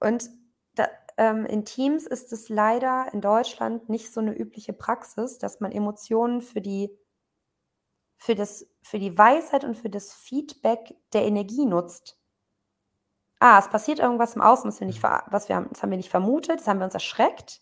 Und 0.00 0.28
da, 0.74 0.86
ähm, 1.16 1.46
in 1.46 1.64
Teams 1.64 2.06
ist 2.06 2.30
es 2.34 2.50
leider 2.50 3.06
in 3.14 3.22
Deutschland 3.22 3.88
nicht 3.88 4.12
so 4.12 4.20
eine 4.20 4.36
übliche 4.36 4.74
Praxis, 4.74 5.38
dass 5.38 5.60
man 5.60 5.72
Emotionen 5.72 6.42
für 6.42 6.60
die 6.60 6.90
für, 8.16 8.34
das, 8.34 8.66
für 8.82 8.98
die 8.98 9.16
Weisheit 9.16 9.64
und 9.64 9.76
für 9.76 9.90
das 9.90 10.12
Feedback 10.12 10.94
der 11.12 11.24
Energie 11.24 11.64
nutzt. 11.64 12.18
Ah, 13.38 13.58
es 13.58 13.68
passiert 13.68 13.98
irgendwas 13.98 14.34
im 14.34 14.42
Außen, 14.42 14.68
was 14.68 14.80
wir 14.80 14.86
nicht, 14.86 15.02
was 15.02 15.48
wir 15.48 15.56
haben, 15.56 15.68
das 15.70 15.82
haben 15.82 15.90
wir 15.90 15.98
nicht 15.98 16.10
vermutet, 16.10 16.60
das 16.60 16.68
haben 16.68 16.78
wir 16.78 16.86
uns 16.86 16.94
erschreckt. 16.94 17.60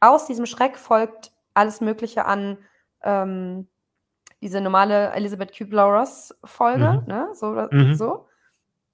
Aus 0.00 0.26
diesem 0.26 0.46
Schreck 0.46 0.76
folgt 0.76 1.32
alles 1.54 1.80
Mögliche 1.80 2.24
an 2.24 2.58
ähm, 3.02 3.68
diese 4.40 4.60
normale 4.60 5.10
Elizabeth 5.12 5.56
Kubler-Ross-Folge, 5.56 7.02
mhm. 7.02 7.06
ne? 7.06 7.28
so, 7.34 7.68
mhm. 7.70 7.94
so. 7.94 8.26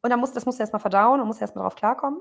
Und 0.02 0.10
dann 0.10 0.20
muss, 0.20 0.32
das 0.32 0.46
musst 0.46 0.58
du 0.58 0.62
erstmal 0.62 0.80
verdauen 0.80 1.20
und 1.20 1.26
musst 1.26 1.40
erstmal 1.40 1.64
drauf 1.64 1.74
klarkommen. 1.74 2.20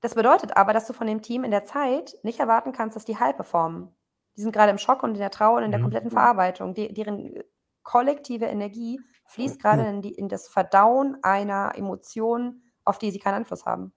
Das 0.00 0.14
bedeutet 0.14 0.56
aber, 0.56 0.72
dass 0.72 0.86
du 0.86 0.92
von 0.92 1.06
dem 1.06 1.22
Team 1.22 1.44
in 1.44 1.50
der 1.50 1.64
Zeit 1.64 2.16
nicht 2.22 2.40
erwarten 2.40 2.72
kannst, 2.72 2.96
dass 2.96 3.04
die 3.04 3.18
high 3.18 3.34
performen 3.34 3.94
die 4.40 4.44
sind 4.44 4.52
gerade 4.52 4.70
im 4.70 4.78
Schock 4.78 5.02
und 5.02 5.10
in 5.10 5.18
der 5.18 5.30
Trauer 5.30 5.58
und 5.58 5.64
in 5.64 5.70
der 5.70 5.80
mhm. 5.80 5.84
kompletten 5.84 6.10
Verarbeitung. 6.10 6.72
Die, 6.72 6.94
deren 6.94 7.42
kollektive 7.82 8.46
Energie 8.46 8.98
fließt 9.26 9.60
gerade 9.60 9.86
in, 9.86 10.02
in 10.02 10.30
das 10.30 10.48
Verdauen 10.48 11.18
einer 11.22 11.72
Emotion, 11.76 12.62
auf 12.86 12.96
die 12.96 13.10
sie 13.10 13.18
keinen 13.18 13.34
Einfluss 13.34 13.66
haben. 13.66 13.92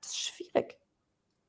Das 0.00 0.12
ist 0.12 0.20
schwierig. 0.20 0.78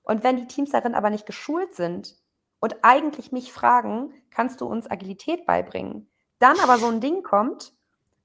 Und 0.04 0.26
wenn 0.26 0.36
die 0.36 0.48
Teams 0.48 0.72
darin 0.72 0.94
aber 0.94 1.10
nicht 1.10 1.26
geschult 1.26 1.74
sind 1.74 2.18
und 2.60 2.84
eigentlich 2.84 3.32
mich 3.32 3.54
fragen, 3.54 4.14
kannst 4.30 4.60
du 4.60 4.66
uns 4.66 4.92
Agilität 4.92 5.46
beibringen, 5.46 6.10
dann 6.40 6.60
aber 6.60 6.80
so 6.80 6.88
ein 6.88 7.00
Ding 7.00 7.24
kommt, 7.24 7.72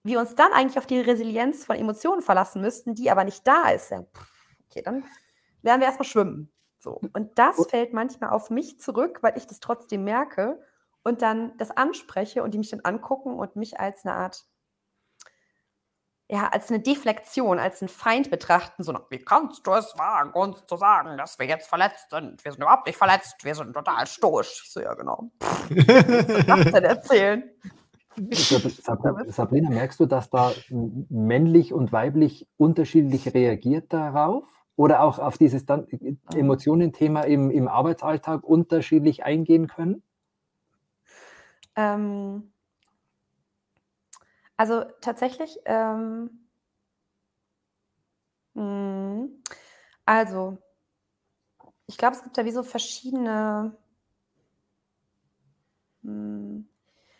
wir 0.03 0.19
uns 0.19 0.35
dann 0.35 0.53
eigentlich 0.53 0.79
auf 0.79 0.87
die 0.87 0.99
Resilienz 0.99 1.65
von 1.65 1.77
Emotionen 1.77 2.23
verlassen 2.23 2.61
müssten, 2.61 2.97
die 2.97 3.09
aber 3.09 3.23
nicht 3.23 3.47
da 3.47 3.69
ist, 3.69 3.93
ja, 3.93 4.05
okay, 4.69 4.83
dann 4.83 5.05
lernen 5.63 5.81
wir 5.81 5.87
erstmal 5.87 6.09
schwimmen. 6.09 6.51
So. 6.85 7.01
Und 7.15 7.39
das 7.39 7.57
fällt 7.71 7.95
manchmal 7.95 8.31
auf 8.31 8.51
mich 8.51 8.79
zurück, 8.79 9.21
weil 9.23 9.37
ich 9.39 9.47
das 9.47 9.59
trotzdem 9.59 10.05
merke 10.05 10.63
und 11.03 11.23
dann 11.23 11.57
das 11.57 11.71
anspreche 11.71 12.43
und 12.43 12.53
die 12.53 12.59
mich 12.59 12.71
dann 12.71 12.81
angucken 12.81 13.39
und 13.39 13.57
mich 13.57 13.81
als 13.81 14.05
eine 14.05 14.15
Art, 14.15 14.45
ja, 16.29 16.49
als 16.49 16.69
eine 16.69 16.81
Deflektion, 16.81 17.59
als 17.59 17.81
einen 17.81 17.89
Feind 17.89 18.31
betrachten. 18.31 18.83
So, 18.83 18.95
wie 19.09 19.19
kannst 19.19 19.67
du 19.67 19.73
es 19.73 19.97
wagen, 19.97 20.33
uns 20.33 20.67
zu 20.67 20.77
sagen, 20.77 21.17
dass 21.17 21.39
wir 21.39 21.47
jetzt 21.47 21.69
verletzt 21.69 22.11
sind? 22.11 22.45
Wir 22.45 22.53
sind 22.53 22.63
überhaupt 22.63 22.87
nicht 22.87 22.99
verletzt, 22.99 23.43
wir 23.45 23.55
sind 23.55 23.73
total 23.73 24.07
stoisch. 24.07 24.63
Ich 24.65 24.71
so, 24.71 24.81
ja, 24.81 24.93
genau. 24.93 25.31
Was 25.41 26.73
denn 26.73 26.85
erzählen? 26.85 27.51
Sabrina, 29.33 29.71
merkst 29.71 30.01
du, 30.01 30.07
dass 30.07 30.29
da 30.29 30.53
männlich 30.69 31.73
und 31.73 31.93
weiblich 31.93 32.47
unterschiedlich 32.59 33.33
reagiert 33.33 33.91
darauf? 33.93 34.45
Oder 34.77 35.03
auch 35.03 35.19
auf 35.19 35.39
dieses 35.39 35.65
äh, 35.69 35.83
Emotionenthema 36.35 37.23
im, 37.23 37.51
im 37.51 37.69
Arbeitsalltag 37.69 38.43
unterschiedlich 38.45 39.25
eingehen 39.25 39.69
können? 39.69 40.03
Ähm, 41.77 42.53
also 44.57 44.85
tatsächlich, 45.01 45.59
ähm, 45.65 46.31
mh, 48.55 49.29
also 50.07 50.59
ich 51.87 51.99
glaube, 51.99 52.17
es 52.17 52.23
gibt 52.23 52.39
da 52.39 52.45
wie 52.45 52.51
so 52.51 52.63
verschiedene, 52.63 53.77
mh, 56.03 56.11
hm, 56.13 56.69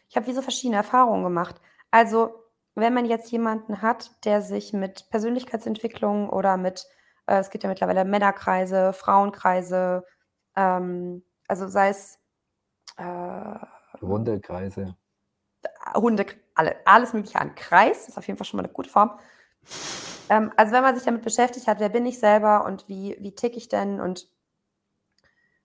ich 0.09 0.17
habe 0.17 0.27
wie 0.27 0.33
so 0.33 0.43
verschiedene 0.43 0.77
Erfahrungen 0.77 1.25
gemacht. 1.25 1.61
Also, 1.91 2.35
wenn 2.77 2.95
man 2.95 3.05
jetzt 3.07 3.31
jemanden 3.33 3.83
hat, 3.83 4.13
der 4.25 4.43
sich 4.43 4.73
mit 4.73 5.11
Persönlichkeitsentwicklung 5.11 6.29
oder 6.31 6.57
mit, 6.57 6.87
äh, 7.27 7.39
es 7.39 7.51
gibt 7.51 7.65
ja 7.65 7.71
mittlerweile 7.71 8.05
Männerkreise, 8.05 8.93
Frauenkreise, 8.93 10.05
ähm, 10.57 11.23
also 11.49 11.69
sei 11.69 11.89
es 11.89 12.19
äh, 12.97 13.59
Hundekreise. 14.01 14.97
Hunde, 15.95 16.27
alle, 16.55 16.77
alles 16.85 17.13
mögliche 17.13 17.41
an 17.41 17.55
Kreis, 17.55 18.09
ist 18.09 18.19
auf 18.19 18.27
jeden 18.27 18.37
Fall 18.37 18.47
schon 18.47 18.59
mal 18.59 18.65
eine 18.65 18.73
gute 18.73 18.91
Form. 18.91 19.19
Ähm, 20.29 20.53
also 20.57 20.73
wenn 20.73 20.83
man 20.83 20.95
sich 20.95 21.05
damit 21.05 21.23
beschäftigt 21.23 21.67
hat, 21.67 21.81
wer 21.81 21.89
bin 21.89 22.07
ich 22.07 22.19
selber 22.19 22.65
und 22.65 22.89
wie, 22.89 23.17
wie 23.21 23.35
tick 23.35 23.57
ich 23.57 23.69
denn 23.69 24.01
und 24.01 24.29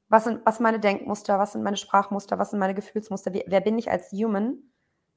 was 0.09 0.23
sind, 0.23 0.41
was 0.45 0.59
meine 0.59 0.79
Denkmuster, 0.79 1.37
was 1.39 1.53
sind 1.53 1.63
meine 1.63 1.77
Sprachmuster, 1.77 2.39
was 2.39 2.49
sind 2.49 2.59
meine 2.59 2.73
Gefühlsmuster, 2.73 3.33
wie, 3.33 3.43
wer 3.47 3.61
bin 3.61 3.77
ich 3.77 3.91
als 3.91 4.11
Human, 4.11 4.57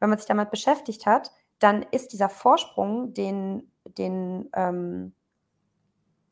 wenn 0.01 0.11
man 0.11 0.19
sich 0.19 0.29
damit 0.29 0.51
beschäftigt 0.51 1.07
hat, 1.07 1.31
dann 1.59 1.83
ist 1.91 2.13
dieser 2.13 2.29
Vorsprung, 2.29 3.15
den, 3.15 3.73
den, 3.85 4.51
ähm, 4.55 5.15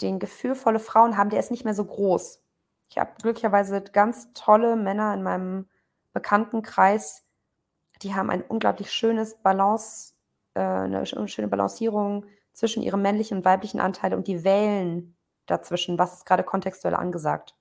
den 0.02 0.18
gefühlvolle 0.18 0.80
Frauen 0.80 1.16
haben, 1.16 1.30
der 1.30 1.40
ist 1.40 1.50
nicht 1.50 1.64
mehr 1.64 1.74
so 1.74 1.84
groß. 1.84 2.42
Ich 2.88 2.98
habe 2.98 3.12
glücklicherweise 3.22 3.82
ganz 3.82 4.32
tolle 4.34 4.76
Männer 4.76 5.14
in 5.14 5.22
meinem 5.22 5.68
Bekanntenkreis, 6.12 7.24
die 8.02 8.14
haben 8.14 8.30
ein 8.30 8.42
unglaublich 8.42 8.92
schönes 8.92 9.36
Balance, 9.36 10.14
äh, 10.54 10.60
eine 10.60 11.06
schöne 11.06 11.48
Balancierung 11.48 12.24
zwischen 12.52 12.82
ihrem 12.82 13.02
männlichen 13.02 13.38
und 13.38 13.44
weiblichen 13.44 13.80
Anteil 13.80 14.14
und 14.14 14.26
die 14.26 14.42
wählen 14.42 15.16
dazwischen, 15.46 15.98
was 15.98 16.14
ist 16.14 16.26
gerade 16.26 16.42
kontextuell 16.42 16.94
angesagt. 16.94 17.54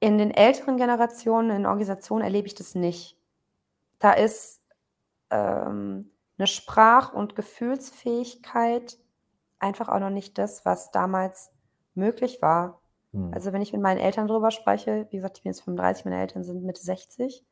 In 0.00 0.18
den 0.18 0.30
älteren 0.30 0.76
Generationen, 0.76 1.50
in 1.50 1.66
Organisationen 1.66 2.24
erlebe 2.24 2.46
ich 2.46 2.54
das 2.54 2.74
nicht. 2.74 3.16
Da 3.98 4.12
ist 4.12 4.62
ähm, 5.30 6.10
eine 6.36 6.46
Sprach- 6.46 7.12
und 7.12 7.36
Gefühlsfähigkeit 7.36 8.98
einfach 9.64 9.88
auch 9.88 9.98
noch 9.98 10.10
nicht 10.10 10.38
das, 10.38 10.64
was 10.64 10.90
damals 10.90 11.50
möglich 11.94 12.40
war. 12.42 12.80
Hm. 13.12 13.32
Also 13.34 13.52
wenn 13.52 13.62
ich 13.62 13.72
mit 13.72 13.82
meinen 13.82 13.98
Eltern 13.98 14.28
darüber 14.28 14.50
spreche, 14.50 15.06
wie 15.10 15.16
gesagt, 15.16 15.38
ich 15.38 15.42
bin 15.42 15.50
jetzt 15.50 15.62
35, 15.62 16.04
meine 16.04 16.20
Eltern 16.20 16.44
sind 16.44 16.64
Mitte 16.64 16.82
60, 16.82 17.44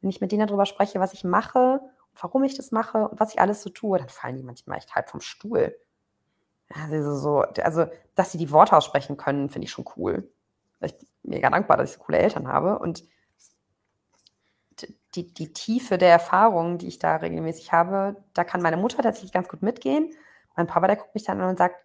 wenn 0.00 0.10
ich 0.10 0.20
mit 0.20 0.32
denen 0.32 0.46
darüber 0.46 0.66
spreche, 0.66 1.00
was 1.00 1.12
ich 1.12 1.24
mache 1.24 1.80
und 1.80 2.22
warum 2.22 2.44
ich 2.44 2.56
das 2.56 2.72
mache 2.72 3.08
und 3.08 3.20
was 3.20 3.34
ich 3.34 3.40
alles 3.40 3.62
so 3.62 3.70
tue, 3.70 3.98
dann 3.98 4.08
fallen 4.08 4.36
die 4.36 4.42
manchmal 4.42 4.78
echt 4.78 4.94
halb 4.94 5.08
vom 5.08 5.20
Stuhl. 5.20 5.76
Also, 6.90 7.16
so, 7.16 7.40
also 7.62 7.86
dass 8.14 8.32
sie 8.32 8.38
die 8.38 8.50
Worte 8.50 8.76
aussprechen 8.76 9.16
können, 9.16 9.48
finde 9.48 9.66
ich 9.66 9.70
schon 9.70 9.84
cool 9.96 10.28
ich 10.84 10.98
bin 10.98 11.08
mega 11.22 11.50
dankbar, 11.50 11.76
dass 11.76 11.90
ich 11.90 11.96
so 11.96 12.02
coole 12.02 12.18
Eltern 12.18 12.48
habe. 12.48 12.78
Und 12.78 13.04
die, 15.14 15.32
die 15.32 15.52
Tiefe 15.52 15.96
der 15.96 16.10
Erfahrungen, 16.10 16.78
die 16.78 16.88
ich 16.88 16.98
da 16.98 17.16
regelmäßig 17.16 17.72
habe, 17.72 18.16
da 18.34 18.44
kann 18.44 18.60
meine 18.60 18.76
Mutter 18.76 19.02
tatsächlich 19.02 19.32
ganz 19.32 19.48
gut 19.48 19.62
mitgehen. 19.62 20.12
Mein 20.56 20.66
Papa, 20.66 20.86
der 20.86 20.96
guckt 20.96 21.14
mich 21.14 21.24
dann 21.24 21.40
an 21.40 21.50
und 21.50 21.58
sagt, 21.58 21.76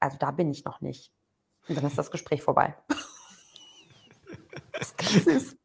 also 0.00 0.16
da 0.18 0.30
bin 0.30 0.50
ich 0.50 0.64
noch 0.64 0.80
nicht. 0.80 1.12
Und 1.68 1.76
dann 1.76 1.86
ist 1.86 1.98
das 1.98 2.10
Gespräch 2.10 2.42
vorbei. 2.42 2.74
süß. 5.00 5.56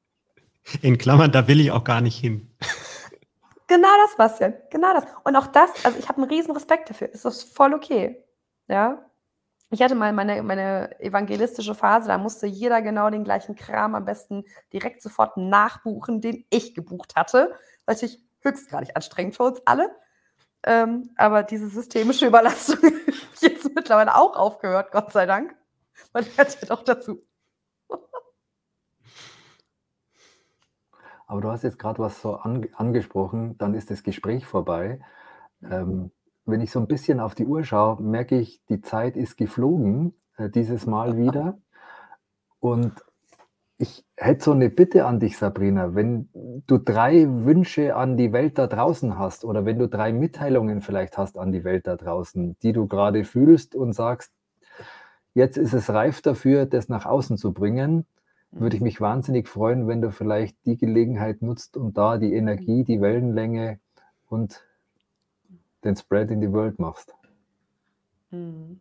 In 0.82 0.98
Klammern, 0.98 1.32
da 1.32 1.48
will 1.48 1.60
ich 1.60 1.72
auch 1.72 1.84
gar 1.84 2.02
nicht 2.02 2.20
hin. 2.20 2.52
Genau 3.68 3.90
das, 4.06 4.16
Bastian. 4.16 4.54
Genau 4.70 4.94
das. 4.94 5.06
Und 5.24 5.36
auch 5.36 5.48
das, 5.48 5.70
also 5.84 5.98
ich 5.98 6.08
habe 6.08 6.22
einen 6.22 6.32
riesen 6.32 6.52
Respekt 6.52 6.90
dafür. 6.90 7.10
Es 7.14 7.26
ist 7.26 7.56
voll 7.56 7.74
okay. 7.74 8.24
Ja 8.68 9.08
ich 9.70 9.82
hatte 9.82 9.96
mal 9.96 10.14
meine, 10.14 10.42
meine 10.44 10.98
evangelistische 11.00 11.76
Phase, 11.76 12.08
da 12.08 12.18
musste 12.18 12.48
jeder 12.48 12.82
genau 12.82 13.10
den 13.10 13.24
gleichen 13.24 13.56
Kram 13.56 13.96
am 13.96 14.06
besten 14.06 14.46
direkt 14.72 15.02
sofort 15.02 15.36
nachbuchen, 15.36 16.22
den 16.22 16.46
ich 16.50 16.74
gebucht 16.74 17.16
hatte. 17.16 17.54
Das 17.86 18.02
ist 18.02 18.04
natürlich 18.04 18.26
höchstgradig 18.42 18.96
anstrengend 18.96 19.36
für 19.36 19.44
uns 19.44 19.62
alle. 19.66 19.90
Ähm, 20.64 21.12
aber 21.16 21.44
diese 21.44 21.70
systemische 21.70 22.28
Überlastung 22.28 22.78
habe 22.84 22.96
ich 23.36 23.42
jetzt 23.42 23.74
mittlerweile 23.76 24.16
auch 24.16 24.36
aufgehört, 24.36 24.92
Gott 24.92 25.12
sei 25.12 25.26
Dank. 25.26 25.56
Man 26.14 26.26
hört 26.36 26.62
ja 26.62 26.68
doch 26.68 26.84
dazu. 26.84 27.22
Aber 31.28 31.42
du 31.42 31.52
hast 31.52 31.64
jetzt 31.64 31.80
gerade 31.80 32.00
was 32.00 32.22
so 32.22 32.36
an, 32.36 32.68
angesprochen, 32.74 33.58
dann 33.58 33.74
ist 33.74 33.92
das 33.92 34.04
Gespräch 34.04 34.46
vorbei. 34.46 35.02
Ähm, 35.62 36.12
wenn 36.46 36.62
ich 36.62 36.72
so 36.72 36.80
ein 36.80 36.88
bisschen 36.88 37.20
auf 37.20 37.36
die 37.36 37.46
Uhr 37.46 37.64
schaue, 37.64 38.02
merke 38.02 38.40
ich, 38.40 38.64
die 38.66 38.82
Zeit 38.82 39.18
ist 39.18 39.36
geflogen, 39.36 40.16
äh, 40.38 40.50
dieses 40.50 40.86
Mal 40.86 41.18
wieder. 41.24 41.58
Und 42.60 43.04
ich 43.78 44.04
hätte 44.16 44.44
so 44.44 44.52
eine 44.52 44.70
Bitte 44.70 45.06
an 45.06 45.20
dich, 45.20 45.38
Sabrina. 45.38 45.94
Wenn 45.94 46.30
du 46.66 46.80
drei 46.80 47.28
Wünsche 47.28 47.96
an 47.96 48.18
die 48.18 48.34
Welt 48.34 48.58
da 48.58 48.66
draußen 48.66 49.20
hast 49.20 49.46
oder 49.46 49.66
wenn 49.66 49.78
du 49.78 49.88
drei 49.88 50.12
Mitteilungen 50.12 50.82
vielleicht 50.82 51.18
hast 51.18 51.38
an 51.38 51.52
die 51.52 51.64
Welt 51.64 51.86
da 51.86 51.96
draußen, 51.96 52.58
die 52.64 52.74
du 52.74 52.88
gerade 52.88 53.24
fühlst 53.24 53.76
und 53.76 53.94
sagst, 53.94 54.34
jetzt 55.36 55.58
ist 55.58 55.74
es 55.74 55.92
reif 55.92 56.22
dafür, 56.22 56.66
das 56.66 56.90
nach 56.90 57.06
außen 57.06 57.38
zu 57.38 57.54
bringen, 57.54 58.06
würde 58.50 58.76
ich 58.76 58.82
mich 58.82 59.00
wahnsinnig 59.00 59.48
freuen, 59.48 59.88
wenn 59.88 60.02
du 60.02 60.12
vielleicht 60.12 60.58
die 60.66 60.78
Gelegenheit 60.78 61.44
nutzt 61.44 61.78
und 61.78 61.98
da 61.98 62.18
die 62.18 62.34
Energie, 62.34 62.84
die 62.84 63.00
Wellenlänge 63.00 63.80
und 64.28 64.64
den 65.84 65.96
Spread 65.96 66.32
in 66.32 66.42
die 66.42 66.52
World 66.52 66.80
machst. 66.80 67.14
Mhm. 68.32 68.80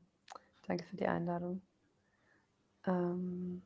Danke 0.66 0.84
für 0.84 0.97
die 0.97 1.07
Einladung. 1.07 1.61
Ähm 2.86 3.62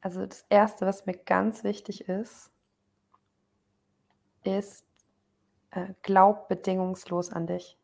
also 0.00 0.24
das 0.24 0.44
Erste, 0.48 0.86
was 0.86 1.06
mir 1.06 1.16
ganz 1.16 1.62
wichtig 1.64 2.08
ist, 2.08 2.50
ist, 4.44 4.86
äh, 5.70 5.92
glaub 6.02 6.48
bedingungslos 6.48 7.30
an 7.30 7.46
dich. 7.46 7.78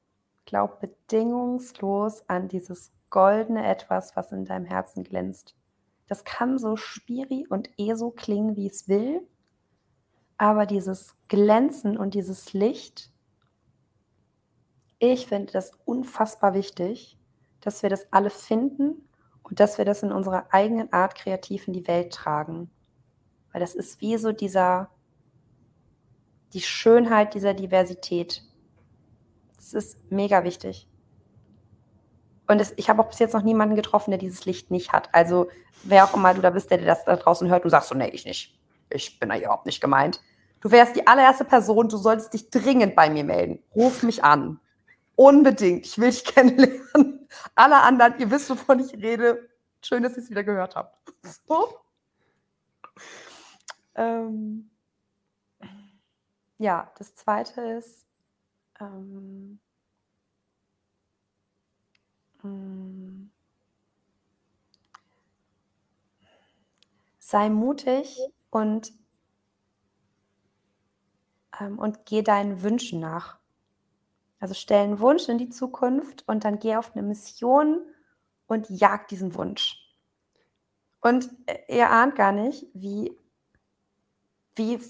Glaub 0.46 0.80
bedingungslos 0.80 2.28
an 2.28 2.48
dieses 2.48 2.92
goldene 3.10 3.66
Etwas, 3.66 4.16
was 4.16 4.32
in 4.32 4.44
deinem 4.44 4.64
Herzen 4.64 5.04
glänzt. 5.04 5.54
Das 6.06 6.24
kann 6.24 6.58
so 6.58 6.76
spiri 6.76 7.46
und 7.48 7.70
eh 7.78 7.94
so 7.94 8.10
klingen, 8.10 8.56
wie 8.56 8.66
es 8.66 8.88
will. 8.88 9.26
Aber 10.38 10.66
dieses 10.66 11.14
Glänzen 11.28 11.96
und 11.96 12.14
dieses 12.14 12.52
Licht, 12.52 13.10
ich 14.98 15.26
finde 15.26 15.52
das 15.52 15.72
unfassbar 15.84 16.54
wichtig, 16.54 17.18
dass 17.60 17.82
wir 17.82 17.90
das 17.90 18.12
alle 18.12 18.30
finden 18.30 19.05
und 19.46 19.60
dass 19.60 19.78
wir 19.78 19.84
das 19.84 20.02
in 20.02 20.12
unserer 20.12 20.46
eigenen 20.50 20.92
Art 20.92 21.14
kreativ 21.14 21.66
in 21.66 21.72
die 21.72 21.88
Welt 21.88 22.12
tragen. 22.12 22.70
Weil 23.52 23.60
das 23.60 23.74
ist 23.74 24.00
wie 24.00 24.16
so 24.16 24.32
dieser, 24.32 24.90
die 26.52 26.60
Schönheit 26.60 27.34
dieser 27.34 27.54
Diversität. 27.54 28.42
Das 29.56 29.72
ist 29.72 30.10
mega 30.10 30.44
wichtig. 30.44 30.88
Und 32.48 32.60
es, 32.60 32.74
ich 32.76 32.88
habe 32.88 33.02
auch 33.02 33.08
bis 33.08 33.18
jetzt 33.18 33.34
noch 33.34 33.42
niemanden 33.42 33.76
getroffen, 33.76 34.10
der 34.10 34.18
dieses 34.18 34.44
Licht 34.44 34.70
nicht 34.70 34.92
hat. 34.92 35.08
Also 35.12 35.48
wer 35.82 36.04
auch 36.04 36.14
immer 36.14 36.34
du 36.34 36.40
da 36.40 36.50
bist, 36.50 36.70
der 36.70 36.78
das 36.78 37.04
da 37.04 37.16
draußen 37.16 37.48
hört, 37.48 37.64
du 37.64 37.68
sagst 37.68 37.88
so, 37.88 37.94
nee, 37.94 38.08
ich 38.08 38.24
nicht 38.24 38.56
ich 38.90 39.18
bin 39.18 39.28
da 39.28 39.36
überhaupt 39.36 39.66
nicht 39.66 39.80
gemeint. 39.80 40.20
Du 40.60 40.70
wärst 40.70 40.96
die 40.96 41.06
allererste 41.06 41.44
Person, 41.44 41.88
du 41.88 41.96
solltest 41.96 42.32
dich 42.32 42.50
dringend 42.50 42.96
bei 42.96 43.10
mir 43.10 43.24
melden. 43.24 43.62
Ruf 43.74 44.02
mich 44.02 44.24
an. 44.24 44.58
Unbedingt. 45.16 45.86
Ich 45.86 45.98
will 45.98 46.10
dich 46.10 46.24
kennenlernen. 46.34 47.28
Alle 47.54 47.82
anderen, 47.82 48.18
ihr 48.20 48.30
wisst, 48.30 48.48
wovon 48.50 48.80
ich 48.80 48.92
rede. 48.94 49.48
Schön, 49.82 50.02
dass 50.02 50.16
ihr 50.16 50.22
es 50.22 50.30
wieder 50.30 50.44
gehört 50.44 50.76
habt. 50.76 50.96
So. 51.48 51.80
Ähm, 53.96 54.70
ja, 56.58 56.92
das 56.98 57.14
zweite 57.14 57.60
ist, 57.62 58.06
ähm, 58.80 59.58
hm, 62.42 63.30
sei 67.18 67.48
mutig 67.48 68.18
und, 68.50 68.92
ähm, 71.60 71.78
und 71.78 72.06
geh 72.06 72.22
deinen 72.22 72.62
Wünschen 72.62 73.00
nach. 73.00 73.38
Also 74.38 74.54
stell 74.54 74.84
einen 74.84 75.00
Wunsch 75.00 75.28
in 75.28 75.38
die 75.38 75.48
Zukunft 75.48 76.24
und 76.26 76.44
dann 76.44 76.58
geh 76.58 76.76
auf 76.76 76.94
eine 76.94 77.02
Mission 77.02 77.80
und 78.46 78.68
jag 78.68 79.08
diesen 79.08 79.34
Wunsch. 79.34 79.82
Und 81.00 81.30
äh, 81.46 81.76
ihr 81.76 81.90
ahnt 81.90 82.16
gar 82.16 82.32
nicht, 82.32 82.66
wie 82.74 83.16
wie 84.56 84.80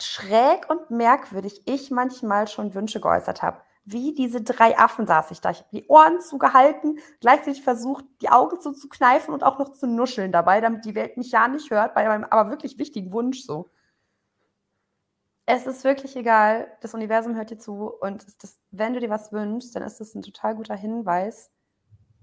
schräg 0.00 0.68
und 0.70 0.90
merkwürdig 0.90 1.62
ich 1.66 1.90
manchmal 1.90 2.48
schon 2.48 2.74
Wünsche 2.74 3.00
geäußert 3.00 3.42
habe. 3.42 3.60
Wie 3.84 4.14
diese 4.14 4.42
drei 4.42 4.78
Affen 4.78 5.06
saß 5.06 5.30
ich 5.30 5.40
da. 5.40 5.50
Ich 5.50 5.58
habe 5.58 5.68
die 5.72 5.86
Ohren 5.86 6.20
zugehalten, 6.20 6.98
gleichzeitig 7.20 7.62
versucht, 7.62 8.04
die 8.20 8.28
Augen 8.28 8.60
so 8.60 8.72
zu 8.72 8.88
kneifen 8.88 9.32
und 9.32 9.42
auch 9.42 9.58
noch 9.58 9.72
zu 9.72 9.86
nuscheln 9.86 10.30
dabei, 10.32 10.60
damit 10.60 10.84
die 10.84 10.94
Welt 10.94 11.16
mich 11.16 11.30
ja 11.30 11.48
nicht 11.48 11.70
hört, 11.70 11.94
bei 11.94 12.06
meinem 12.06 12.24
aber 12.24 12.50
wirklich 12.50 12.78
wichtigen 12.78 13.12
Wunsch 13.12 13.42
so. 13.42 13.70
Es 15.50 15.66
ist 15.66 15.82
wirklich 15.82 16.14
egal, 16.14 16.70
das 16.82 16.92
Universum 16.92 17.34
hört 17.34 17.48
dir 17.48 17.58
zu 17.58 17.90
und 18.02 18.26
das, 18.42 18.58
wenn 18.70 18.92
du 18.92 19.00
dir 19.00 19.08
was 19.08 19.32
wünschst, 19.32 19.74
dann 19.74 19.82
ist 19.82 19.98
das 19.98 20.14
ein 20.14 20.20
total 20.20 20.54
guter 20.54 20.76
Hinweis, 20.76 21.50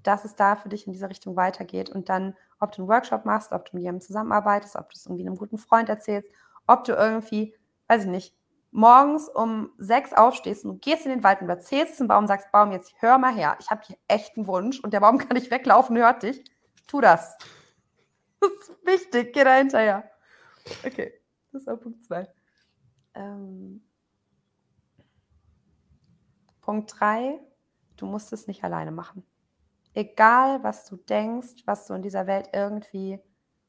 dass 0.03 0.25
es 0.25 0.35
da 0.35 0.55
für 0.55 0.69
dich 0.69 0.85
in 0.85 0.93
diese 0.93 1.09
Richtung 1.09 1.35
weitergeht 1.35 1.89
und 1.89 2.07
dann, 2.07 2.37
ob 2.59 2.71
du 2.73 2.83
einen 2.83 2.87
Workshop 2.87 3.25
machst, 3.25 3.51
ob 3.51 3.65
du 3.65 3.77
mit 3.77 3.81
jemandem 3.81 4.05
zusammenarbeitest, 4.05 4.75
ob 4.75 4.91
du 4.91 4.95
es 4.95 5.07
irgendwie 5.07 5.25
einem 5.25 5.37
guten 5.37 5.57
Freund 5.57 5.89
erzählst, 5.89 6.29
ob 6.67 6.83
du 6.83 6.91
irgendwie, 6.91 7.55
weiß 7.87 8.03
ich 8.03 8.09
nicht, 8.09 8.35
morgens 8.69 9.27
um 9.27 9.71
sechs 9.79 10.13
aufstehst 10.13 10.63
und 10.63 10.83
gehst 10.83 11.07
in 11.07 11.11
den 11.11 11.23
Wald 11.23 11.41
und 11.41 11.49
erzählst 11.49 11.97
zum 11.97 12.07
Baum 12.07 12.25
und 12.25 12.27
sagst, 12.27 12.51
Baum, 12.51 12.71
jetzt 12.73 12.93
hör 12.99 13.17
mal 13.17 13.33
her, 13.33 13.57
ich 13.59 13.71
habe 13.71 13.81
hier 13.87 13.97
echt 14.07 14.37
einen 14.37 14.45
Wunsch 14.45 14.81
und 14.81 14.93
der 14.93 14.99
Baum 14.99 15.17
kann 15.17 15.35
nicht 15.35 15.49
weglaufen, 15.49 15.97
hört 15.97 16.21
dich. 16.21 16.43
Tu 16.85 17.01
das. 17.01 17.35
Das 18.39 18.69
ist 18.69 18.85
wichtig, 18.85 19.33
geh 19.33 19.43
da 19.43 19.55
hinterher. 19.55 20.11
Okay, 20.85 21.11
das 21.51 21.65
war 21.65 21.77
Punkt 21.77 22.03
zwei. 22.03 22.34
Ähm, 23.15 23.81
Punkt 26.61 26.93
drei, 26.99 27.39
du 27.95 28.05
musst 28.05 28.33
es 28.33 28.47
nicht 28.47 28.63
alleine 28.63 28.91
machen. 28.91 29.23
Egal, 29.93 30.63
was 30.63 30.85
du 30.85 30.97
denkst, 30.97 31.63
was 31.65 31.87
du 31.87 31.93
in 31.93 32.01
dieser 32.01 32.27
Welt 32.27 32.49
irgendwie, 32.53 33.19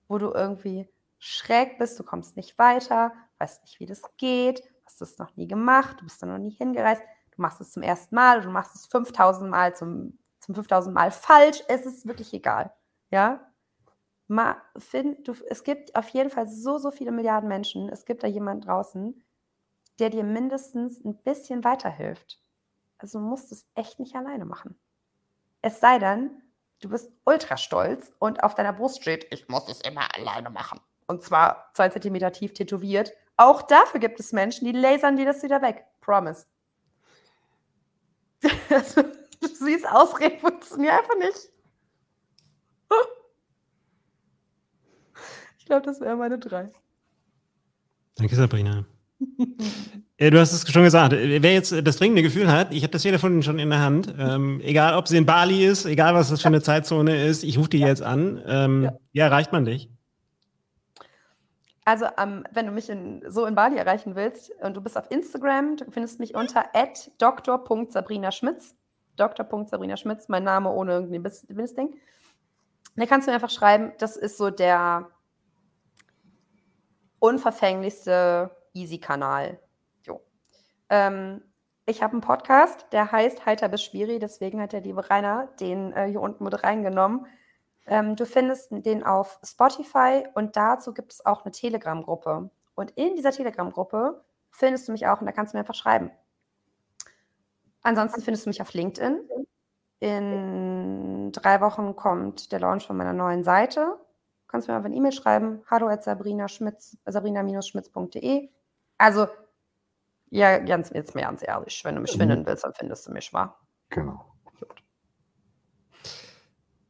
wo 0.08 0.18
du 0.18 0.32
irgendwie 0.32 0.88
schräg 1.18 1.78
bist, 1.78 1.98
du 1.98 2.04
kommst 2.04 2.36
nicht 2.36 2.58
weiter, 2.58 3.12
weißt 3.38 3.62
nicht, 3.62 3.80
wie 3.80 3.86
das 3.86 4.02
geht, 4.16 4.62
hast 4.84 5.02
es 5.02 5.18
noch 5.18 5.36
nie 5.36 5.46
gemacht, 5.46 6.00
du 6.00 6.04
bist 6.04 6.22
da 6.22 6.26
noch 6.26 6.38
nie 6.38 6.50
hingereist, 6.50 7.02
du 7.32 7.42
machst 7.42 7.60
es 7.60 7.72
zum 7.72 7.82
ersten 7.82 8.14
Mal, 8.14 8.40
du 8.40 8.50
machst 8.50 8.74
es 8.74 8.86
5000 8.86 9.50
Mal 9.50 9.74
zum, 9.76 10.18
zum 10.40 10.54
5000 10.54 10.94
Mal 10.94 11.10
falsch, 11.10 11.62
es 11.68 11.86
ist 11.86 12.06
wirklich 12.06 12.32
egal. 12.32 12.72
Ja? 13.10 13.52
Ma, 14.28 14.56
find, 14.78 15.28
du, 15.28 15.34
es 15.48 15.62
gibt 15.62 15.94
auf 15.94 16.08
jeden 16.08 16.30
Fall 16.30 16.48
so, 16.48 16.78
so 16.78 16.90
viele 16.90 17.12
Milliarden 17.12 17.48
Menschen, 17.48 17.88
es 17.88 18.04
gibt 18.04 18.22
da 18.24 18.26
jemand 18.26 18.66
draußen, 18.66 19.22
der 19.98 20.10
dir 20.10 20.24
mindestens 20.24 21.04
ein 21.04 21.16
bisschen 21.22 21.64
weiterhilft. 21.64 22.38
Also 22.98 23.18
du 23.18 23.24
musst 23.24 23.52
es 23.52 23.66
echt 23.74 23.98
nicht 23.98 24.14
alleine 24.14 24.44
machen. 24.44 24.78
Es 25.62 25.80
sei 25.80 25.98
denn, 25.98 26.30
du 26.80 26.88
bist 26.88 27.10
ultra 27.24 27.56
stolz 27.56 28.12
und 28.18 28.42
auf 28.42 28.54
deiner 28.54 28.72
Brust 28.72 29.02
steht, 29.02 29.26
ich 29.32 29.48
muss 29.48 29.68
es 29.68 29.80
immer 29.80 30.14
alleine 30.14 30.50
machen. 30.50 30.80
Und 31.06 31.22
zwar 31.22 31.70
zwei 31.74 31.88
Zentimeter 31.88 32.32
tief 32.32 32.52
tätowiert. 32.52 33.12
Auch 33.36 33.62
dafür 33.62 34.00
gibt 34.00 34.18
es 34.18 34.32
Menschen, 34.32 34.64
die 34.64 34.72
lasern 34.72 35.16
dir 35.16 35.26
das 35.26 35.42
wieder 35.42 35.62
weg. 35.62 35.86
Promise. 36.00 36.46
Also, 38.68 39.02
du 39.02 39.48
siehst, 39.48 39.88
Ausreden 39.88 40.38
funktionieren 40.38 40.98
einfach 40.98 41.16
nicht. 41.18 41.50
Ich 45.58 45.68
glaube, 45.68 45.84
das 45.84 46.00
wären 46.00 46.18
meine 46.18 46.38
drei. 46.38 46.70
Danke, 48.14 48.36
Sabrina. 48.36 48.86
Du 50.18 50.38
hast 50.38 50.52
es 50.52 50.70
schon 50.72 50.82
gesagt. 50.82 51.12
Wer 51.12 51.52
jetzt 51.52 51.74
das 51.86 51.96
dringende 51.98 52.22
Gefühl 52.22 52.50
hat, 52.50 52.72
ich 52.72 52.82
habe 52.82 52.90
das 52.90 53.02
Telefon 53.02 53.42
schon 53.42 53.58
in 53.58 53.68
der 53.68 53.80
Hand, 53.80 54.14
ähm, 54.18 54.62
egal 54.64 54.94
ob 54.94 55.08
sie 55.08 55.18
in 55.18 55.26
Bali 55.26 55.64
ist, 55.64 55.84
egal 55.84 56.14
was 56.14 56.30
das 56.30 56.40
für 56.40 56.48
eine 56.48 56.62
Zeitzone 56.62 57.22
ist, 57.26 57.44
ich 57.44 57.58
rufe 57.58 57.68
die 57.68 57.80
jetzt 57.80 58.02
an. 58.02 58.42
Ähm, 58.46 58.84
ja. 58.84 58.98
Wie 59.12 59.18
erreicht 59.18 59.52
man 59.52 59.66
dich? 59.66 59.90
Also, 61.84 62.06
ähm, 62.18 62.44
wenn 62.50 62.66
du 62.66 62.72
mich 62.72 62.88
in, 62.88 63.22
so 63.28 63.44
in 63.46 63.54
Bali 63.54 63.76
erreichen 63.76 64.16
willst 64.16 64.50
und 64.62 64.74
du 64.74 64.80
bist 64.80 64.96
auf 64.96 65.10
Instagram, 65.10 65.76
du 65.76 65.90
findest 65.90 66.18
mich 66.18 66.34
unter 66.34 66.64
dr.sabrina-schmitz. 67.18 68.74
Dr.sabrina-schmitz, 69.16 70.28
mein 70.28 70.44
Name 70.44 70.70
ohne 70.70 70.92
irgendwie 70.92 71.18
Bindestrich. 71.18 71.90
Da 72.96 73.06
kannst 73.06 73.26
du 73.26 73.30
mir 73.30 73.34
einfach 73.34 73.50
schreiben, 73.50 73.92
das 73.98 74.16
ist 74.16 74.36
so 74.38 74.50
der 74.50 75.08
unverfänglichste 77.18 78.50
Easy-Kanal. 78.76 79.58
Jo. 80.02 80.20
Ähm, 80.90 81.42
ich 81.86 82.02
habe 82.02 82.12
einen 82.12 82.20
Podcast, 82.20 82.86
der 82.92 83.12
heißt 83.12 83.46
Heiter 83.46 83.68
bis 83.68 83.82
Spiri, 83.82 84.18
deswegen 84.18 84.60
hat 84.60 84.72
der 84.72 84.80
liebe 84.80 85.08
Rainer 85.08 85.48
den 85.60 85.92
äh, 85.92 86.08
hier 86.08 86.20
unten 86.20 86.44
mit 86.44 86.62
reingenommen. 86.62 87.26
Ähm, 87.86 88.16
du 88.16 88.26
findest 88.26 88.72
den 88.72 89.04
auf 89.04 89.38
Spotify 89.44 90.24
und 90.34 90.56
dazu 90.56 90.92
gibt 90.92 91.12
es 91.12 91.24
auch 91.24 91.44
eine 91.44 91.52
Telegram-Gruppe. 91.52 92.50
Und 92.74 92.90
in 92.92 93.14
dieser 93.14 93.30
Telegram-Gruppe 93.30 94.24
findest 94.50 94.88
du 94.88 94.92
mich 94.92 95.06
auch 95.06 95.20
und 95.20 95.26
da 95.26 95.32
kannst 95.32 95.54
du 95.54 95.56
mir 95.56 95.60
einfach 95.60 95.74
schreiben. 95.74 96.10
Ansonsten 97.82 98.20
findest 98.20 98.46
du 98.46 98.50
mich 98.50 98.60
auf 98.60 98.74
LinkedIn. 98.74 99.20
In 100.00 101.30
drei 101.32 101.60
Wochen 101.60 101.94
kommt 101.94 102.50
der 102.50 102.58
Launch 102.58 102.86
von 102.86 102.96
meiner 102.96 103.12
neuen 103.12 103.44
Seite. 103.44 103.80
Du 103.80 104.48
kannst 104.48 104.66
mir 104.66 104.74
einfach 104.74 104.86
eine 104.86 104.96
E-Mail 104.96 105.12
schreiben, 105.12 105.62
hallo 105.70 105.86
at 105.86 106.02
sabrina-schmitz.de. 106.02 108.50
Also, 108.98 109.28
ja, 110.30 110.58
ganz, 110.58 110.90
jetzt 110.94 111.14
mal 111.14 111.22
ganz 111.22 111.42
ehrlich, 111.46 111.80
wenn 111.84 111.94
du 111.94 112.00
mich 112.00 112.14
mhm. 112.14 112.20
finden 112.20 112.46
willst, 112.46 112.64
dann 112.64 112.74
findest 112.74 113.06
du 113.06 113.12
mich, 113.12 113.32
wahr? 113.32 113.58
Genau. 113.90 114.24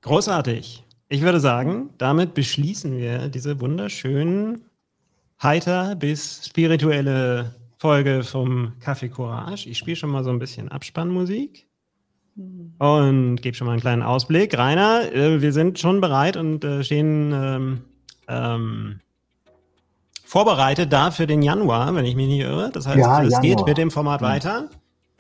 Großartig. 0.02 0.84
Ich 1.08 1.22
würde 1.22 1.40
sagen, 1.40 1.90
damit 1.98 2.34
beschließen 2.34 2.96
wir 2.96 3.28
diese 3.28 3.60
wunderschönen, 3.60 4.64
heiter 5.42 5.96
bis 5.96 6.46
spirituelle 6.46 7.54
Folge 7.78 8.22
vom 8.22 8.72
Café 8.80 9.08
Courage. 9.08 9.68
Ich 9.68 9.78
spiele 9.78 9.96
schon 9.96 10.10
mal 10.10 10.24
so 10.24 10.30
ein 10.30 10.38
bisschen 10.38 10.68
Abspannmusik 10.68 11.68
mhm. 12.34 12.74
und 12.78 13.42
gebe 13.42 13.56
schon 13.56 13.66
mal 13.66 13.72
einen 13.72 13.80
kleinen 13.80 14.02
Ausblick. 14.02 14.56
Rainer, 14.56 15.12
äh, 15.12 15.42
wir 15.42 15.52
sind 15.52 15.78
schon 15.78 16.00
bereit 16.00 16.36
und 16.36 16.64
äh, 16.64 16.82
stehen 16.82 17.32
ähm, 17.34 17.84
ähm, 18.28 19.00
vorbereitet 20.26 20.92
da 20.92 21.10
für 21.10 21.26
den 21.26 21.40
Januar, 21.40 21.94
wenn 21.94 22.04
ich 22.04 22.16
mich 22.16 22.26
nicht 22.26 22.40
irre. 22.40 22.70
Das 22.70 22.86
heißt, 22.86 22.98
ja, 22.98 23.22
es 23.22 23.30
Januar. 23.30 23.40
geht 23.40 23.66
mit 23.66 23.78
dem 23.78 23.90
Format 23.90 24.20
weiter. 24.20 24.68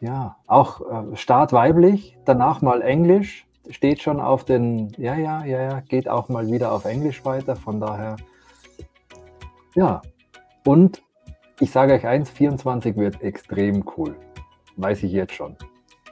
Ja, 0.00 0.36
auch 0.46 0.80
äh, 0.82 1.16
Start 1.16 1.54
weiblich, 1.54 2.18
danach 2.26 2.60
mal 2.60 2.82
Englisch 2.82 3.46
steht 3.70 4.02
schon 4.02 4.20
auf 4.20 4.44
den, 4.44 4.92
ja, 4.98 5.14
ja, 5.14 5.44
ja, 5.44 5.62
ja, 5.62 5.80
geht 5.80 6.08
auch 6.08 6.28
mal 6.28 6.46
wieder 6.46 6.72
auf 6.72 6.84
Englisch 6.84 7.24
weiter, 7.24 7.56
von 7.56 7.80
daher, 7.80 8.16
ja. 9.74 10.02
Und 10.64 11.02
ich 11.60 11.70
sage 11.70 11.94
euch 11.94 12.06
eins, 12.06 12.30
24 12.30 12.96
wird 12.96 13.22
extrem 13.22 13.84
cool. 13.96 14.16
Weiß 14.76 15.02
ich 15.02 15.12
jetzt 15.12 15.34
schon. 15.34 15.56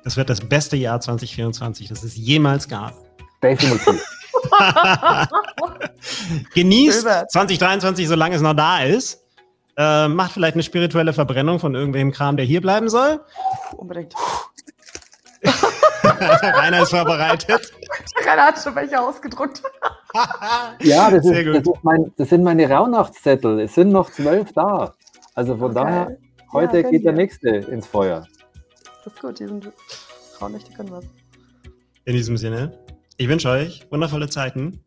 Das 0.05 0.17
wird 0.17 0.31
das 0.31 0.41
beste 0.41 0.77
Jahr 0.77 1.01
2024, 1.01 1.89
das 1.89 2.03
es 2.03 2.17
jemals 2.17 2.69
gab. 2.69 2.95
Definitiv. 3.43 4.03
Genießt 6.55 7.07
2023, 7.29 8.09
solange 8.09 8.37
es 8.37 8.43
noch 8.43 8.55
da 8.55 8.85
ist. 8.85 9.23
Äh, 9.77 10.09
macht 10.09 10.33
vielleicht 10.33 10.55
eine 10.55 10.63
spirituelle 10.63 11.13
Verbrennung 11.13 11.59
von 11.59 11.75
irgendwelchem 11.75 12.13
Kram, 12.13 12.37
der 12.37 12.47
hier 12.47 12.61
bleiben 12.61 12.89
soll. 12.89 13.21
Unbedingt. 13.77 14.15
Rainer 16.05 16.83
ist 16.83 16.91
vorbereitet. 16.91 17.73
Rainer 18.27 18.47
hat 18.47 18.63
schon 18.63 18.75
welche 18.77 19.01
ausgedruckt. 19.01 19.63
ja, 20.81 21.11
das, 21.11 21.27
ist, 21.27 21.47
das, 21.47 21.57
ist 21.57 21.69
mein, 21.83 22.13
das, 22.17 22.29
sind 22.29 22.45
meine 22.45 22.71
Rauhnachtszettel. 22.71 23.61
Es 23.61 23.75
sind 23.75 23.91
noch 23.91 24.11
zwölf 24.11 24.53
da. 24.53 24.95
Also 25.35 25.57
von 25.57 25.73
okay. 25.73 25.81
daher, 25.83 26.17
heute 26.53 26.81
ja, 26.81 26.91
geht 26.91 27.05
der 27.05 27.13
nächste 27.13 27.49
ins 27.49 27.87
Feuer. 27.87 28.25
Das 29.05 29.13
ist 29.13 29.21
gut, 29.21 29.41
die 29.41 29.47
sind 29.47 29.73
Rauhnächte 30.41 30.73
können 30.73 30.91
was. 30.91 31.05
In 32.05 32.15
diesem 32.15 32.37
Sinne, 32.37 32.79
ich 33.17 33.29
wünsche 33.29 33.49
euch 33.49 33.87
wundervolle 33.91 34.29
Zeiten 34.29 34.81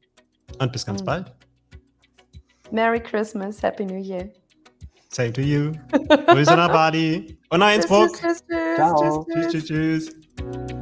und 0.59 0.71
bis 0.71 0.85
ganz 0.85 1.01
mhm. 1.01 1.05
bald. 1.05 1.35
Merry 2.71 2.99
Christmas, 2.99 3.61
Happy 3.61 3.85
New 3.85 4.01
Year. 4.01 4.29
Same 5.09 5.31
to 5.31 5.41
you. 5.41 5.71
Grüße 6.27 6.55
nach 6.55 6.71
Bali 6.71 7.37
und 7.49 7.59
nach 7.59 7.73
Innsbruck. 7.73 8.13
Tschüss, 8.13 8.43
tschüss, 8.45 8.47
tschüss, 8.47 8.75
Ciao. 8.75 9.25
tschüss, 9.31 9.65
tschüss. 9.65 9.65
tschüss. 9.65 10.73